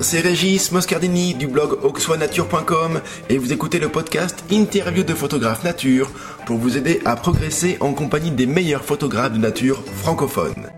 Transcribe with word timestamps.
c'est 0.00 0.20
Régis 0.20 0.72
Moscardini 0.72 1.34
du 1.34 1.46
blog 1.46 1.84
auxoisnature.com 1.84 3.00
et 3.28 3.38
vous 3.38 3.52
écoutez 3.52 3.78
le 3.78 3.88
podcast 3.88 4.44
Interview 4.50 5.02
de 5.02 5.14
photographes 5.14 5.64
nature 5.64 6.10
pour 6.46 6.58
vous 6.58 6.76
aider 6.76 7.00
à 7.04 7.16
progresser 7.16 7.76
en 7.80 7.92
compagnie 7.92 8.30
des 8.30 8.46
meilleurs 8.46 8.84
photographes 8.84 9.32
de 9.32 9.38
nature 9.38 9.82
francophones. 9.84 10.68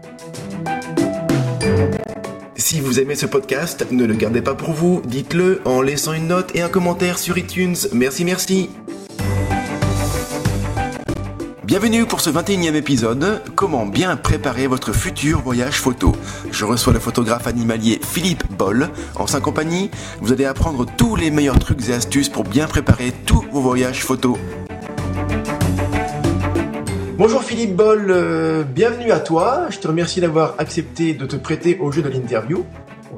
Si 2.57 2.81
vous 2.81 3.01
aimez 3.01 3.15
ce 3.15 3.27
podcast, 3.27 3.87
ne 3.91 4.05
le 4.05 4.15
gardez 4.15 4.43
pas 4.43 4.55
pour 4.55 4.73
vous, 4.73 5.03
dites-le 5.05 5.61
en 5.65 5.83
laissant 5.83 6.13
une 6.13 6.29
note 6.29 6.55
et 6.55 6.63
un 6.63 6.69
commentaire 6.69 7.19
sur 7.19 7.37
iTunes. 7.37 7.77
Merci, 7.93 8.25
merci. 8.25 8.71
Bienvenue 11.71 12.05
pour 12.05 12.21
ce 12.21 12.31
21e 12.31 12.75
épisode, 12.75 13.43
comment 13.55 13.87
bien 13.87 14.17
préparer 14.17 14.67
votre 14.67 14.93
futur 14.93 15.41
voyage 15.41 15.77
photo? 15.77 16.17
Je 16.51 16.65
reçois 16.65 16.93
le 16.93 16.99
photographe 16.99 17.47
animalier 17.47 18.01
Philippe 18.03 18.43
Boll. 18.51 18.89
En 19.15 19.29
sa 19.29 19.39
compagnie, 19.39 19.89
vous 20.21 20.33
allez 20.33 20.47
apprendre 20.47 20.85
tous 20.85 21.15
les 21.15 21.31
meilleurs 21.31 21.61
trucs 21.61 21.89
et 21.89 21.93
astuces 21.93 22.29
pour 22.29 22.43
bien 22.43 22.67
préparer 22.67 23.13
tous 23.25 23.45
vos 23.53 23.61
voyages 23.61 24.03
photo. 24.03 24.37
Bonjour 27.17 27.45
Philippe 27.45 27.77
Boll, 27.77 28.07
euh, 28.09 28.65
bienvenue 28.65 29.13
à 29.13 29.21
toi. 29.21 29.67
Je 29.71 29.79
te 29.79 29.87
remercie 29.87 30.21
d'avoir 30.21 30.57
accepté 30.59 31.15
de 31.15 31.25
te 31.25 31.37
prêter 31.37 31.79
au 31.79 31.93
jeu 31.93 32.03
de 32.03 32.09
l'interview. 32.09 32.65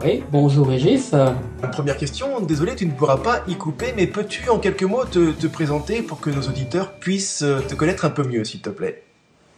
Oui, 0.04 0.24
bonjour 0.32 0.66
Régis. 0.66 1.14
Première 1.70 1.96
question, 1.96 2.40
désolé, 2.40 2.74
tu 2.74 2.86
ne 2.86 2.90
pourras 2.90 3.18
pas 3.18 3.42
y 3.46 3.54
couper, 3.54 3.94
mais 3.96 4.08
peux-tu 4.08 4.48
en 4.50 4.58
quelques 4.58 4.82
mots 4.82 5.04
te, 5.04 5.46
présenter 5.46 6.02
pour 6.02 6.20
que 6.20 6.28
nos 6.28 6.42
auditeurs 6.42 6.94
puissent 6.94 7.42
euh, 7.42 7.60
te 7.60 7.76
connaître 7.76 8.04
un 8.04 8.10
peu 8.10 8.26
mieux, 8.26 8.42
s'il 8.42 8.60
te 8.60 8.70
plaît? 8.70 9.04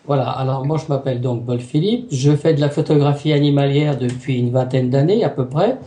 Voilà, 0.07 0.29
alors 0.29 0.67
moi 0.67 0.77
je 0.77 0.85
m'appelle 0.93 1.23
donc 1.23 1.47
Paul 1.47 1.61
Philippe, 1.61 2.09
je 2.11 2.37
fais 2.37 2.53
de 2.53 2.61
la 2.61 2.69
photographie 2.69 3.33
animalière 3.33 3.97
depuis 3.97 4.39
une 4.39 4.51
vingtaine 4.51 4.91
d'années 4.91 5.25
à 5.25 5.31
peu 5.31 5.47
près. 5.47 5.79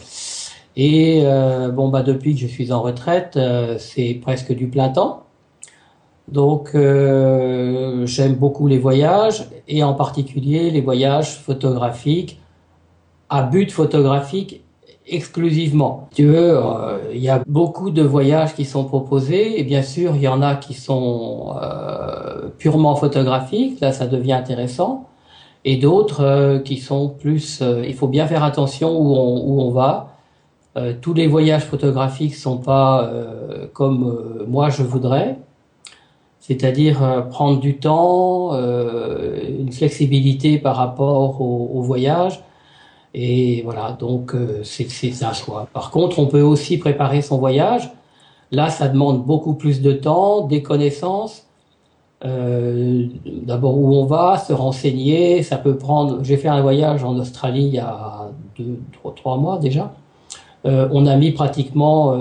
Et 0.76 1.22
euh, 1.24 1.70
bon 1.70 1.90
bah 1.90 2.02
depuis 2.02 2.34
que 2.34 2.42
je 2.42 2.48
suis 2.48 2.72
en 2.72 2.82
retraite, 2.82 3.38
euh, 3.38 3.78
c'est 3.78 4.16
presque 4.20 4.54
du 4.54 4.70
plein 4.70 4.90
temps. 4.90 5.26
Donc 6.30 6.72
j'aime 6.74 8.34
beaucoup 8.34 8.68
les 8.68 8.80
voyages 8.80 9.46
et 9.68 9.84
en 9.84 9.94
particulier 9.94 10.72
les 10.72 10.82
voyages 10.82 11.38
photographiques 11.38 12.40
à 13.30 13.44
but 13.44 13.72
photographique 13.72 14.62
exclusivement. 15.08 16.10
Tu 16.14 16.26
veux, 16.26 16.58
euh, 16.58 16.98
il 17.14 17.22
y 17.22 17.30
a 17.30 17.42
beaucoup 17.48 17.92
de 17.92 18.02
voyages 18.02 18.54
qui 18.56 18.66
sont 18.66 18.84
proposés 18.84 19.60
et 19.60 19.64
bien 19.64 19.82
sûr 19.82 20.16
il 20.16 20.22
y 20.22 20.28
en 20.28 20.42
a 20.42 20.56
qui 20.56 20.74
sont 20.74 21.56
euh, 21.62 22.50
purement 22.58 22.96
photographiques, 22.96 23.80
là 23.80 23.92
ça 23.94 24.08
devient 24.08 24.34
intéressant, 24.34 25.08
et 25.64 25.78
d'autres 25.78 26.24
euh, 26.24 26.60
qui 26.60 26.78
sont 26.78 27.10
plus. 27.10 27.64
il 27.86 27.94
faut 27.94 28.08
bien 28.08 28.28
faire 28.28 28.44
attention 28.44 28.98
où 28.98 29.16
on, 29.16 29.44
où 29.46 29.62
on 29.62 29.72
va. 29.72 30.14
tous 31.02 31.14
les 31.14 31.28
voyages 31.28 31.66
photographiques 31.66 32.36
sont 32.36 32.58
pas 32.58 33.10
comme 33.74 34.46
moi 34.48 34.70
je 34.70 34.84
voudrais, 34.84 35.40
c'est-à-dire 36.40 37.26
prendre 37.32 37.60
du 37.60 37.78
temps, 37.78 38.54
une 39.64 39.72
flexibilité 39.72 40.60
par 40.60 40.76
rapport 40.76 41.42
au, 41.42 41.72
au 41.74 41.82
voyage 41.82 42.44
et 43.14 43.62
voilà, 43.64 43.94
donc 43.94 44.36
euh, 44.36 44.62
c'est 44.64 45.24
un 45.24 45.34
choix. 45.34 45.68
Par 45.74 45.92
contre, 45.92 46.20
on 46.20 46.28
peut 46.28 46.42
aussi 46.42 46.78
préparer 46.78 47.22
son 47.22 47.38
voyage. 47.38 47.92
Là, 48.52 48.70
ça 48.70 48.88
demande 48.88 49.26
beaucoup 49.26 49.54
plus 49.54 49.82
de 49.82 49.94
temps, 49.94 50.48
des 50.48 50.62
connaissances. 50.62 51.46
Euh, 52.26 53.08
D'abord 53.26 53.78
où 53.78 53.94
on 53.96 54.06
va, 54.06 54.38
se 54.38 54.54
renseigner. 54.54 55.44
Ça 55.44 55.58
peut 55.58 55.78
prendre. 55.78 56.24
J'ai 56.24 56.38
fait 56.38 56.48
un 56.48 56.62
voyage 56.62 57.04
en 57.04 57.18
Australie 57.18 57.66
il 57.66 57.76
y 57.76 57.80
a 57.80 58.30
deux, 58.58 58.80
trois, 58.94 59.14
trois 59.16 59.38
mois 59.38 59.58
déjà. 59.58 59.94
Euh, 60.66 60.88
on 60.92 61.06
a 61.06 61.16
mis 61.16 61.32
pratiquement, 61.32 62.18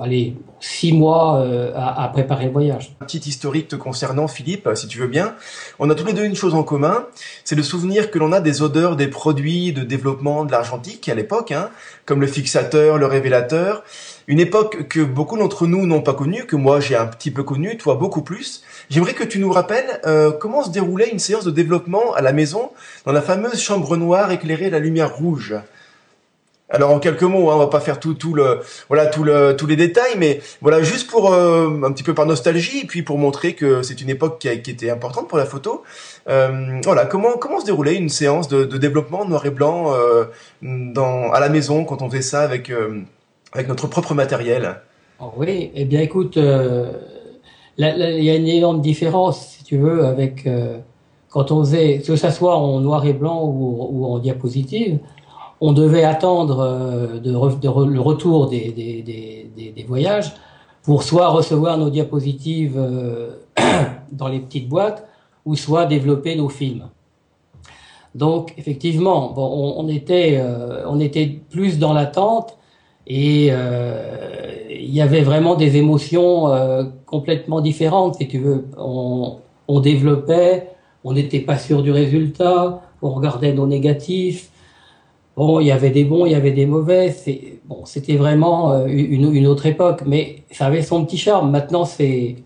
allez, 0.00 0.36
six 0.60 0.92
mois 0.92 1.40
euh, 1.40 1.72
à, 1.74 2.08
préparer 2.08 2.46
le 2.46 2.52
voyage. 2.52 2.94
Un 3.00 3.06
petit 3.06 3.18
historique 3.18 3.68
te 3.68 3.76
concernant, 3.76 4.28
Philippe, 4.28 4.68
si 4.74 4.86
tu 4.86 4.98
veux 4.98 5.06
bien. 5.06 5.34
On 5.78 5.90
a 5.90 5.94
tous 5.94 6.06
les 6.06 6.12
deux 6.12 6.24
une 6.24 6.36
chose 6.36 6.54
en 6.54 6.62
commun, 6.62 7.06
c'est 7.44 7.56
le 7.56 7.62
souvenir 7.62 8.10
que 8.10 8.18
l'on 8.18 8.32
a 8.32 8.40
des 8.40 8.62
odeurs 8.62 8.96
des 8.96 9.08
produits 9.08 9.72
de 9.72 9.82
développement 9.82 10.44
de 10.44 10.52
l'argentique 10.52 11.08
à 11.08 11.14
l'époque, 11.14 11.52
hein, 11.52 11.70
comme 12.04 12.20
le 12.20 12.26
fixateur, 12.26 12.98
le 12.98 13.06
révélateur. 13.06 13.82
Une 14.26 14.38
époque 14.38 14.86
que 14.88 15.00
beaucoup 15.00 15.36
d'entre 15.36 15.66
nous 15.66 15.86
n'ont 15.86 16.02
pas 16.02 16.14
connue, 16.14 16.44
que 16.44 16.56
moi 16.56 16.78
j'ai 16.78 16.94
un 16.94 17.06
petit 17.06 17.30
peu 17.30 17.42
connue, 17.42 17.76
toi 17.76 17.96
beaucoup 17.96 18.22
plus. 18.22 18.62
J'aimerais 18.90 19.14
que 19.14 19.24
tu 19.24 19.38
nous 19.38 19.50
rappelles 19.50 20.00
euh, 20.06 20.30
comment 20.30 20.62
se 20.62 20.70
déroulait 20.70 21.10
une 21.10 21.18
séance 21.18 21.44
de 21.44 21.50
développement 21.50 22.12
à 22.14 22.20
la 22.20 22.32
maison 22.32 22.70
dans 23.06 23.12
la 23.12 23.22
fameuse 23.22 23.60
chambre 23.60 23.96
noire 23.96 24.30
éclairée 24.30 24.66
à 24.66 24.70
la 24.70 24.78
lumière 24.78 25.16
rouge. 25.16 25.54
Alors 26.72 26.92
en 26.92 27.00
quelques 27.00 27.24
mots, 27.24 27.50
hein, 27.50 27.54
on 27.56 27.58
va 27.58 27.66
pas 27.66 27.80
faire 27.80 27.98
tout, 27.98 28.14
tout 28.14 28.32
le, 28.32 28.60
voilà, 28.86 29.06
tout 29.06 29.24
le, 29.24 29.56
tous 29.56 29.66
les 29.66 29.74
détails, 29.74 30.14
mais 30.16 30.40
voilà, 30.60 30.82
juste 30.82 31.10
pour 31.10 31.32
euh, 31.32 31.68
un 31.82 31.90
petit 31.90 32.04
peu 32.04 32.14
par 32.14 32.26
nostalgie, 32.26 32.82
et 32.82 32.86
puis 32.86 33.02
pour 33.02 33.18
montrer 33.18 33.54
que 33.54 33.82
c'est 33.82 34.00
une 34.00 34.08
époque 34.08 34.38
qui, 34.38 34.48
a, 34.48 34.56
qui, 34.56 34.70
était 34.70 34.88
importante 34.88 35.28
pour 35.28 35.36
la 35.36 35.46
photo. 35.46 35.82
Euh, 36.28 36.80
voilà, 36.84 37.06
comment 37.06 37.32
comment 37.40 37.58
se 37.58 37.66
déroulait 37.66 37.96
une 37.96 38.08
séance 38.08 38.46
de, 38.46 38.64
de 38.64 38.78
développement 38.78 39.24
noir 39.24 39.44
et 39.46 39.50
blanc 39.50 39.92
euh, 39.92 40.26
dans 40.62 41.32
à 41.32 41.40
la 41.40 41.48
maison 41.48 41.84
quand 41.84 42.02
on 42.02 42.08
faisait 42.08 42.22
ça 42.22 42.42
avec 42.42 42.70
euh, 42.70 43.00
avec 43.52 43.66
notre 43.66 43.88
propre 43.88 44.14
matériel? 44.14 44.76
Oh 45.20 45.32
Oui, 45.36 45.72
eh 45.74 45.84
bien 45.84 46.00
écoute, 46.00 46.36
il 46.36 46.94
y 47.78 47.84
a 48.30 48.36
une 48.36 48.46
énorme 48.46 48.80
différence, 48.80 49.56
si 49.58 49.64
tu 49.64 49.76
veux, 49.76 50.04
avec 50.04 50.48
quand 51.30 51.50
on 51.50 51.64
faisait, 51.64 52.00
que 52.00 52.14
ça 52.14 52.30
soit 52.30 52.56
en 52.56 52.80
noir 52.80 53.04
et 53.06 53.12
blanc 53.12 53.42
ou, 53.44 53.88
ou 53.90 54.06
en 54.06 54.20
diapositive 54.20 54.98
on 55.60 55.72
devait 55.72 56.04
attendre 56.04 56.60
euh, 56.60 57.20
le 57.22 58.00
retour 58.00 58.48
des, 58.48 59.84
voyages 59.86 60.32
pour 60.82 61.02
soit 61.02 61.28
recevoir 61.28 61.76
nos 61.78 61.90
diapositives 61.90 62.76
euh, 62.78 63.36
dans 64.12 64.28
les 64.28 64.40
petites 64.40 64.68
boîtes 64.68 65.06
ou 65.44 65.56
soit 65.56 65.86
développer 65.86 66.34
nos 66.36 66.48
films. 66.48 66.84
Donc 68.14 68.54
effectivement, 68.56 69.32
bon, 69.32 69.74
on, 69.76 69.88
était, 69.88 70.38
euh, 70.40 70.98
était 70.98 71.40
plus 71.50 71.78
dans 71.78 71.92
l'attente 71.92 72.56
et 73.06 73.46
il 73.48 74.94
y 74.94 75.00
avait 75.00 75.22
vraiment 75.22 75.56
des 75.56 75.76
émotions 75.76 76.46
complètement 77.06 77.60
différentes. 77.60 78.16
Si 78.16 78.28
tu 78.28 78.38
veux, 78.38 78.66
on, 78.76 79.38
on 79.68 79.80
développait, 79.80 80.68
on 81.02 81.12
n'était 81.12 81.40
pas 81.40 81.58
sûr 81.58 81.82
du 81.82 81.90
résultat, 81.90 82.82
on 83.02 83.10
regardait 83.10 83.52
nos 83.52 83.66
négatifs, 83.66 84.49
Bon, 85.36 85.60
il 85.60 85.66
y 85.66 85.72
avait 85.72 85.90
des 85.90 86.04
bons, 86.04 86.26
il 86.26 86.32
y 86.32 86.34
avait 86.34 86.50
des 86.52 86.66
mauvais. 86.66 87.10
C'est 87.10 87.60
bon, 87.64 87.84
c'était 87.84 88.16
vraiment 88.16 88.72
euh, 88.72 88.86
une, 88.86 89.46
autre 89.46 89.66
époque, 89.66 90.02
mais 90.06 90.42
ça 90.50 90.66
avait 90.66 90.82
son 90.82 91.04
petit 91.04 91.18
charme. 91.18 91.50
Maintenant, 91.50 91.84
c'est 91.84 92.36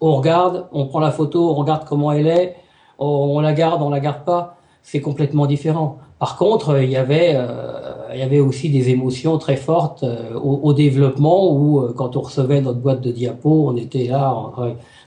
on 0.00 0.16
regarde, 0.16 0.66
on 0.72 0.86
prend 0.86 1.00
la 1.00 1.10
photo, 1.10 1.50
on 1.50 1.54
regarde 1.54 1.84
comment 1.84 2.12
elle 2.12 2.28
est, 2.28 2.56
on, 2.98 3.40
la 3.40 3.52
garde, 3.52 3.82
on 3.82 3.90
la 3.90 4.00
garde 4.00 4.24
pas. 4.24 4.56
C'est 4.82 5.00
complètement 5.00 5.46
différent. 5.46 5.98
Par 6.18 6.36
contre, 6.36 6.80
il 6.82 6.90
y 6.90 6.96
avait 6.96 7.32
euh, 7.34 7.87
il 8.12 8.20
y 8.20 8.22
avait 8.22 8.40
aussi 8.40 8.70
des 8.70 8.90
émotions 8.90 9.38
très 9.38 9.56
fortes 9.56 10.02
euh, 10.02 10.34
au, 10.34 10.60
au, 10.62 10.72
développement 10.72 11.52
où 11.52 11.92
quand 11.96 12.16
on 12.16 12.20
recevait 12.20 12.60
notre 12.60 12.78
boîte 12.78 13.00
de 13.00 13.10
diapos, 13.10 13.68
on 13.68 13.76
était 13.76 14.04
là 14.04 14.34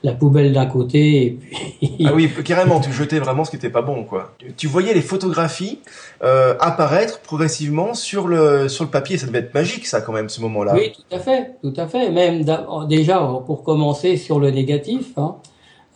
la 0.03 0.13
poubelle 0.13 0.51
d'un 0.51 0.65
côté 0.65 1.25
et 1.25 1.31
puis 1.31 2.05
ah 2.07 2.13
oui 2.13 2.29
carrément 2.43 2.79
tu 2.79 2.91
jetais 2.91 3.19
vraiment 3.19 3.45
ce 3.45 3.51
qui 3.51 3.55
était 3.57 3.69
pas 3.69 3.81
bon 3.81 4.03
quoi. 4.03 4.33
Tu 4.57 4.67
voyais 4.67 4.93
les 4.93 5.01
photographies 5.01 5.79
euh, 6.23 6.55
apparaître 6.59 7.19
progressivement 7.19 7.93
sur 7.93 8.27
le 8.27 8.67
sur 8.67 8.83
le 8.83 8.89
papier. 8.89 9.17
Ça 9.17 9.27
devait 9.27 9.39
être 9.39 9.53
magique 9.53 9.85
ça 9.85 10.01
quand 10.01 10.13
même 10.13 10.29
ce 10.29 10.41
moment 10.41 10.63
là 10.63 10.73
oui 10.75 10.91
tout 10.91 11.15
à 11.15 11.19
fait 11.19 11.51
tout 11.61 11.73
à 11.77 11.87
fait. 11.87 12.09
Même 12.09 12.43
déjà 12.87 13.19
pour 13.45 13.63
commencer 13.63 14.17
sur 14.17 14.39
le 14.39 14.49
négatif 14.49 15.11
hein, 15.17 15.35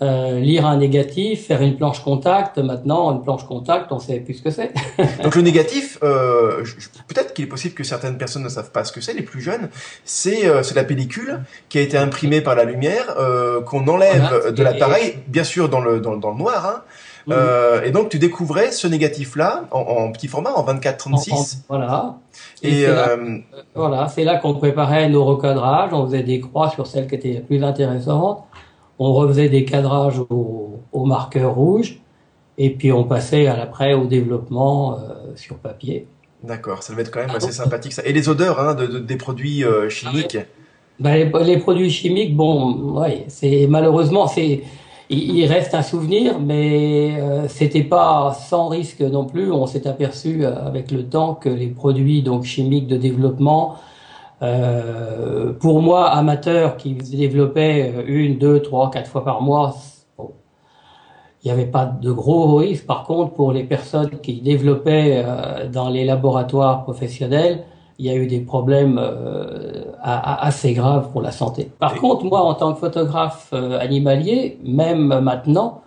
euh, 0.02 0.40
lire 0.40 0.66
un 0.66 0.78
négatif, 0.78 1.48
faire 1.48 1.62
une 1.62 1.78
planche 1.78 2.04
contact. 2.04 2.58
Maintenant, 2.58 3.12
une 3.14 3.24
planche 3.24 3.46
contact, 3.46 3.92
on 3.92 4.00
sait 4.00 4.20
plus 4.20 4.36
ce 4.36 4.42
que 4.42 4.50
c'est. 4.50 4.74
Donc 5.24 5.36
le 5.36 5.42
négatif, 5.42 5.97
euh, 6.03 6.64
peut-être 7.08 7.34
qu'il 7.34 7.46
est 7.46 7.50
possible 7.50 7.76
que 7.76 7.84
certaines 7.84 8.18
personnes 8.18 8.44
ne 8.44 8.50
savent 8.50 8.72
pas 8.72 8.84
ce 8.84 8.92
que 8.92 9.02
c'est, 9.02 9.14
les 9.14 9.24
plus 9.24 9.42
jeunes. 9.42 9.70
C'est 10.03 10.47
euh, 10.47 10.62
la 10.76 10.84
pellicule 10.84 11.42
qui 11.70 11.78
a 11.78 11.82
été 11.82 11.97
imprimée 11.97 12.42
par 12.42 12.56
la 12.56 12.66
lumière, 12.66 13.16
euh, 13.18 13.62
qu'on 13.62 13.88
enlève 13.88 14.53
de 14.53 14.64
l'appareil, 14.64 15.20
bien 15.28 15.44
sûr 15.44 15.70
dans 15.70 15.82
le, 15.82 16.00
dans, 16.00 16.18
dans 16.18 16.32
le 16.32 16.38
noir. 16.38 16.66
Hein. 16.66 16.82
Euh, 17.32 17.82
et 17.84 17.91
donc 17.91 18.09
tu 18.09 18.20
découvrais 18.20 18.72
ce 18.72 18.88
négatif-là 18.88 19.66
en, 19.72 19.80
en, 19.80 20.12
petit 20.12 20.28
format, 20.28 20.52
en 20.52 20.66
24-36. 20.66 21.64
Voilà. 21.68 22.16
Et, 22.62 22.86
euh, 22.86 23.40
voilà, 23.74 24.08
c'est 24.08 24.24
là 24.24 24.38
qu'on 24.38 24.56
préparait 24.56 25.09
nos 25.09 25.26
recadrages, 25.26 25.91
on 25.94 26.06
faisait 26.06 26.24
des 26.24 26.40
croix 26.40 26.70
sur 26.70 26.86
celles 26.86 27.08
qui 27.08 27.16
étaient 27.16 27.30
les 27.30 27.40
plus 27.40 27.64
intéressantes 27.64 28.44
on 29.00 29.14
refaisait 29.14 29.50
des 29.50 29.66
cadrages 29.66 30.20
au, 30.30 30.80
au 30.92 31.06
marqueur 31.06 31.56
rouge 31.56 32.00
et 32.58 32.70
puis 32.70 32.92
on 32.92 33.03
passait 33.03 33.47
à 33.47 33.58
l'après 33.58 33.94
au 33.94 34.06
développement 34.06 34.94
euh, 34.94 35.36
sur 35.36 35.58
papier. 35.58 36.08
D'accord, 36.44 36.84
ça 36.84 36.94
devait 36.94 37.03
être 37.03 37.12
quand 37.12 37.22
même 37.22 37.36
assez 37.36 37.52
sympathique 37.52 37.94
ça. 37.94 38.03
Et 38.06 38.14
les 38.14 38.30
odeurs 38.30 38.59
hein, 38.59 38.76
de, 38.76 39.00
des 39.00 39.18
produits 39.18 39.64
euh, 39.64 39.90
chimiques 39.90 40.38
ben, 40.97 41.30
les, 41.44 41.58
produits 41.58 41.90
chimiques, 41.90 42.38
bon, 42.38 43.02
ouais, 43.02 43.26
c'est 43.28 43.68
malheureusement 43.68 44.28
c'est 44.28 44.62
il, 45.09 45.46
reste 45.46 45.76
un 45.76 45.84
souvenir, 45.84 46.40
mais 46.40 47.18
euh, 47.20 47.48
c'était 47.48 47.84
pas 47.84 48.34
sans 48.34 48.70
risque 48.70 49.02
non 49.02 49.26
plus. 49.26 49.52
On 49.52 49.68
s'est 49.68 49.88
aperçu 49.88 50.44
euh, 50.44 50.56
avec 50.66 50.91
le 50.91 51.06
temps 51.06 51.36
que 51.36 51.50
les 51.50 51.68
produits 51.68 52.24
donc 52.24 52.44
chimiques 52.44 52.88
de 52.88 52.98
développement, 52.98 53.76
euh, 54.41 55.53
pour 55.53 55.82
moi 55.82 56.09
amateur 56.09 56.78
qui 56.78 56.93
développait 56.93 57.93
une, 58.08 58.37
deux, 58.37 58.61
trois, 58.61 58.90
quatre 58.91 59.09
fois 59.09 59.23
par 59.23 59.41
mois, 59.41 59.76
il 60.20 61.47
n'y 61.47 61.52
avait 61.52 61.66
pas 61.66 61.85
de 61.85 62.11
gros 62.11 62.55
risques. 62.55 62.87
Par 62.87 63.03
contre, 63.03 63.34
pour 63.34 63.52
les 63.52 63.64
personnes 63.64 64.20
qui 64.22 64.41
développaient 64.41 65.23
dans 65.72 65.90
les 65.90 66.03
laboratoires 66.03 66.84
professionnels, 66.84 67.64
il 67.97 68.05
y 68.05 68.09
a 68.09 68.16
eu 68.16 68.28
des 68.28 68.41
problèmes 68.41 68.99
euh, 68.99 69.84
assez 70.02 70.73
graves 70.73 71.11
pour 71.11 71.22
la 71.22 71.31
santé. 71.31 71.72
Par 71.79 71.96
contre, 71.96 72.26
moi, 72.26 72.41
en 72.41 72.53
tant 72.53 72.73
que 72.73 72.79
photographe 72.79 73.49
euh, 73.53 73.79
animalier, 73.79 74.59
même 74.64 75.20
maintenant, 75.20 75.81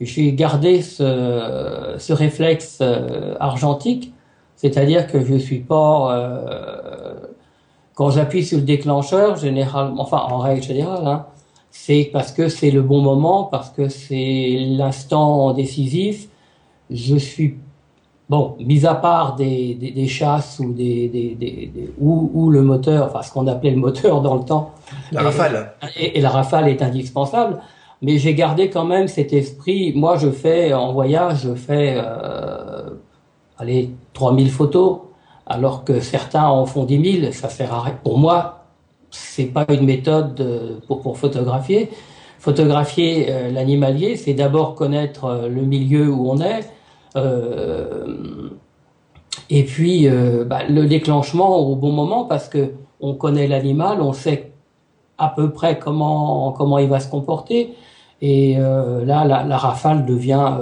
j'ai 0.00 0.32
gardé 0.32 0.80
ce, 0.80 1.96
ce 1.98 2.12
réflexe 2.12 2.78
euh, 2.80 3.34
argentique, 3.38 4.14
c'est-à-dire 4.56 5.06
que 5.06 5.22
je 5.22 5.34
suis 5.34 5.58
pas 5.58 6.14
euh, 6.14 6.79
quand 8.00 8.08
j'appuie 8.08 8.46
sur 8.46 8.56
le 8.56 8.64
déclencheur, 8.64 9.36
généralement, 9.36 10.00
enfin 10.00 10.22
en 10.30 10.38
règle 10.38 10.62
générale, 10.62 11.06
hein, 11.06 11.26
c'est 11.70 12.08
parce 12.10 12.32
que 12.32 12.48
c'est 12.48 12.70
le 12.70 12.80
bon 12.80 13.02
moment, 13.02 13.44
parce 13.44 13.68
que 13.68 13.90
c'est 13.90 14.56
l'instant 14.70 15.52
décisif. 15.52 16.28
Je 16.88 17.16
suis 17.16 17.58
Bon, 18.30 18.56
mis 18.60 18.86
à 18.86 18.94
part 18.94 19.34
des, 19.34 19.74
des, 19.74 19.90
des 19.90 20.06
chasses 20.06 20.60
ou 20.60 20.72
des, 20.72 21.08
des, 21.08 21.34
des 21.34 21.72
ou, 21.98 22.30
ou, 22.32 22.48
le 22.48 22.62
moteur, 22.62 23.08
enfin 23.08 23.22
ce 23.22 23.32
qu'on 23.32 23.46
appelait 23.48 23.72
le 23.72 23.76
moteur 23.76 24.22
dans 24.22 24.36
le 24.36 24.44
temps. 24.44 24.70
La 25.12 25.22
rafale. 25.22 25.74
Et, 25.98 26.16
et, 26.16 26.20
la 26.22 26.30
rafale 26.30 26.68
est 26.68 26.80
indispensable. 26.80 27.60
Mais 28.00 28.16
j'ai 28.16 28.34
gardé 28.34 28.70
quand 28.70 28.84
même 28.84 29.08
cet 29.08 29.34
esprit. 29.34 29.92
Moi, 29.94 30.16
je 30.16 30.30
fais 30.30 30.72
en 30.72 30.92
voyage, 30.92 31.42
je 31.42 31.54
fais 31.54 31.96
euh, 31.98 32.90
allez 33.58 33.90
3000 34.14 34.50
photos, 34.50 35.00
alors 35.50 35.82
que 35.82 36.00
certains 36.00 36.46
en 36.46 36.64
font 36.64 36.84
10 36.84 37.20
000. 37.20 37.32
Ça 37.32 37.48
sert 37.48 37.74
à 37.74 37.82
rien. 37.82 37.98
Pour 38.04 38.18
moi, 38.18 38.64
c'est 39.10 39.46
pas 39.46 39.66
une 39.68 39.84
méthode 39.84 40.40
euh, 40.40 40.78
pour, 40.86 41.18
photographier. 41.18 41.90
Photographier 42.38 43.26
euh, 43.28 43.50
l'animalier, 43.50 44.16
c'est 44.16 44.32
d'abord 44.32 44.76
connaître 44.76 45.24
euh, 45.24 45.48
le 45.48 45.62
milieu 45.62 46.08
où 46.08 46.30
on 46.30 46.40
est 46.40 46.64
et 49.50 49.64
puis 49.64 50.08
bah, 50.46 50.60
le 50.68 50.86
déclenchement 50.86 51.56
au 51.56 51.74
bon 51.74 51.90
moment 51.90 52.22
parce 52.24 52.48
que 52.48 52.70
on 53.00 53.14
connaît 53.14 53.48
l'animal, 53.48 54.00
on 54.00 54.12
sait 54.12 54.52
à 55.18 55.26
peu 55.26 55.50
près 55.50 55.80
comment 55.80 56.52
comment 56.52 56.78
il 56.78 56.88
va 56.88 57.00
se 57.00 57.10
comporter. 57.10 57.74
Et 58.22 58.54
là, 58.54 59.24
la, 59.24 59.56
rafale 59.56 60.06
devient 60.06 60.56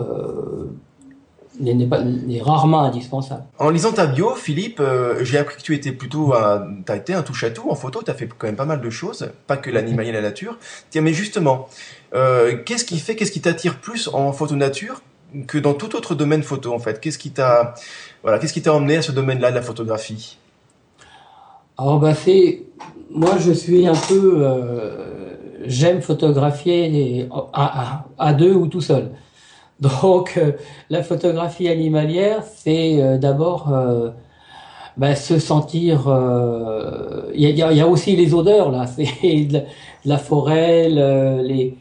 n'est 1.61 2.43
rarement 2.43 2.81
indispensable. 2.81 3.45
En 3.59 3.71
lisant 3.71 3.93
ta 3.93 4.07
bio, 4.07 4.35
Philippe, 4.35 4.81
euh, 4.81 5.25
j'ai 5.25 5.39
appris 5.39 5.57
que 5.57 5.63
tu 5.63 5.75
étais 5.75 5.93
plutôt 5.93 6.35
un, 6.35 6.83
as 6.89 6.97
été 6.97 7.15
un 7.15 7.23
touche 7.23 7.45
à 7.45 7.51
tout 7.51 7.71
en 7.71 7.75
photo. 7.75 8.03
Tu 8.05 8.11
as 8.11 8.15
fait 8.15 8.29
quand 8.37 8.47
même 8.47 8.57
pas 8.57 8.65
mal 8.65 8.81
de 8.81 8.91
choses, 8.91 9.31
pas 9.47 9.57
que 9.57 9.71
l'animal 9.71 10.07
et 10.07 10.13
la 10.13 10.23
nature. 10.23 10.59
Tiens, 10.91 11.03
mais 11.03 11.13
justement, 11.13 11.69
euh, 12.15 12.57
qu'est-ce 12.65 12.85
qui 12.85 12.99
fait, 12.99 13.17
qu'est-ce 13.17 13.33
qui 13.33 13.41
t'attire 13.41 13.81
plus 13.81 14.09
en 14.13 14.33
photo 14.33 14.57
nature 14.57 15.03
que 15.47 15.59
dans 15.59 15.75
tout 15.75 15.95
autre 15.97 16.15
domaine 16.15 16.43
photo 16.43 16.73
en 16.73 16.79
fait? 16.79 17.01
Qu'est-ce 17.01 17.19
qui 17.19 17.31
t'a 17.31 17.75
voilà, 18.23 18.39
qu'est-ce 18.39 18.53
qui 18.53 18.63
t'a 18.63 18.75
emmené 18.75 18.97
à 18.97 19.03
ce 19.03 19.13
domaine-là 19.13 19.51
de 19.51 19.57
la 19.57 19.63
photographie? 19.63 20.39
Alors 21.77 22.01
bah 22.01 22.15
c'est 22.15 22.63
moi 23.11 23.37
je 23.39 23.53
suis 23.53 23.87
un 23.87 23.95
peu 23.95 24.39
euh, 24.43 25.37
j'aime 25.67 26.03
photographier 26.03 27.29
à, 27.53 28.05
à, 28.19 28.33
deux 28.33 28.55
ou 28.55 28.67
tout 28.67 28.81
seul. 28.81 29.11
Donc 29.81 30.35
euh, 30.37 30.53
la 30.91 31.03
photographie 31.03 31.69
animalière 31.69 32.43
c'est 32.43 33.01
euh, 33.01 33.17
d'abord 33.19 33.73
bah, 34.97 35.15
se 35.15 35.39
sentir 35.39 36.05
il 37.35 37.41
y 37.41 37.63
a, 37.63 37.73
y, 37.73 37.81
a, 37.81 37.87
aussi 37.87 38.17
les 38.17 38.35
odeurs 38.35 38.73
là 38.73 38.87
c'est 38.89 39.45
de, 39.45 39.61
la 40.05 40.19
forêt 40.19 40.89
les 40.89 41.77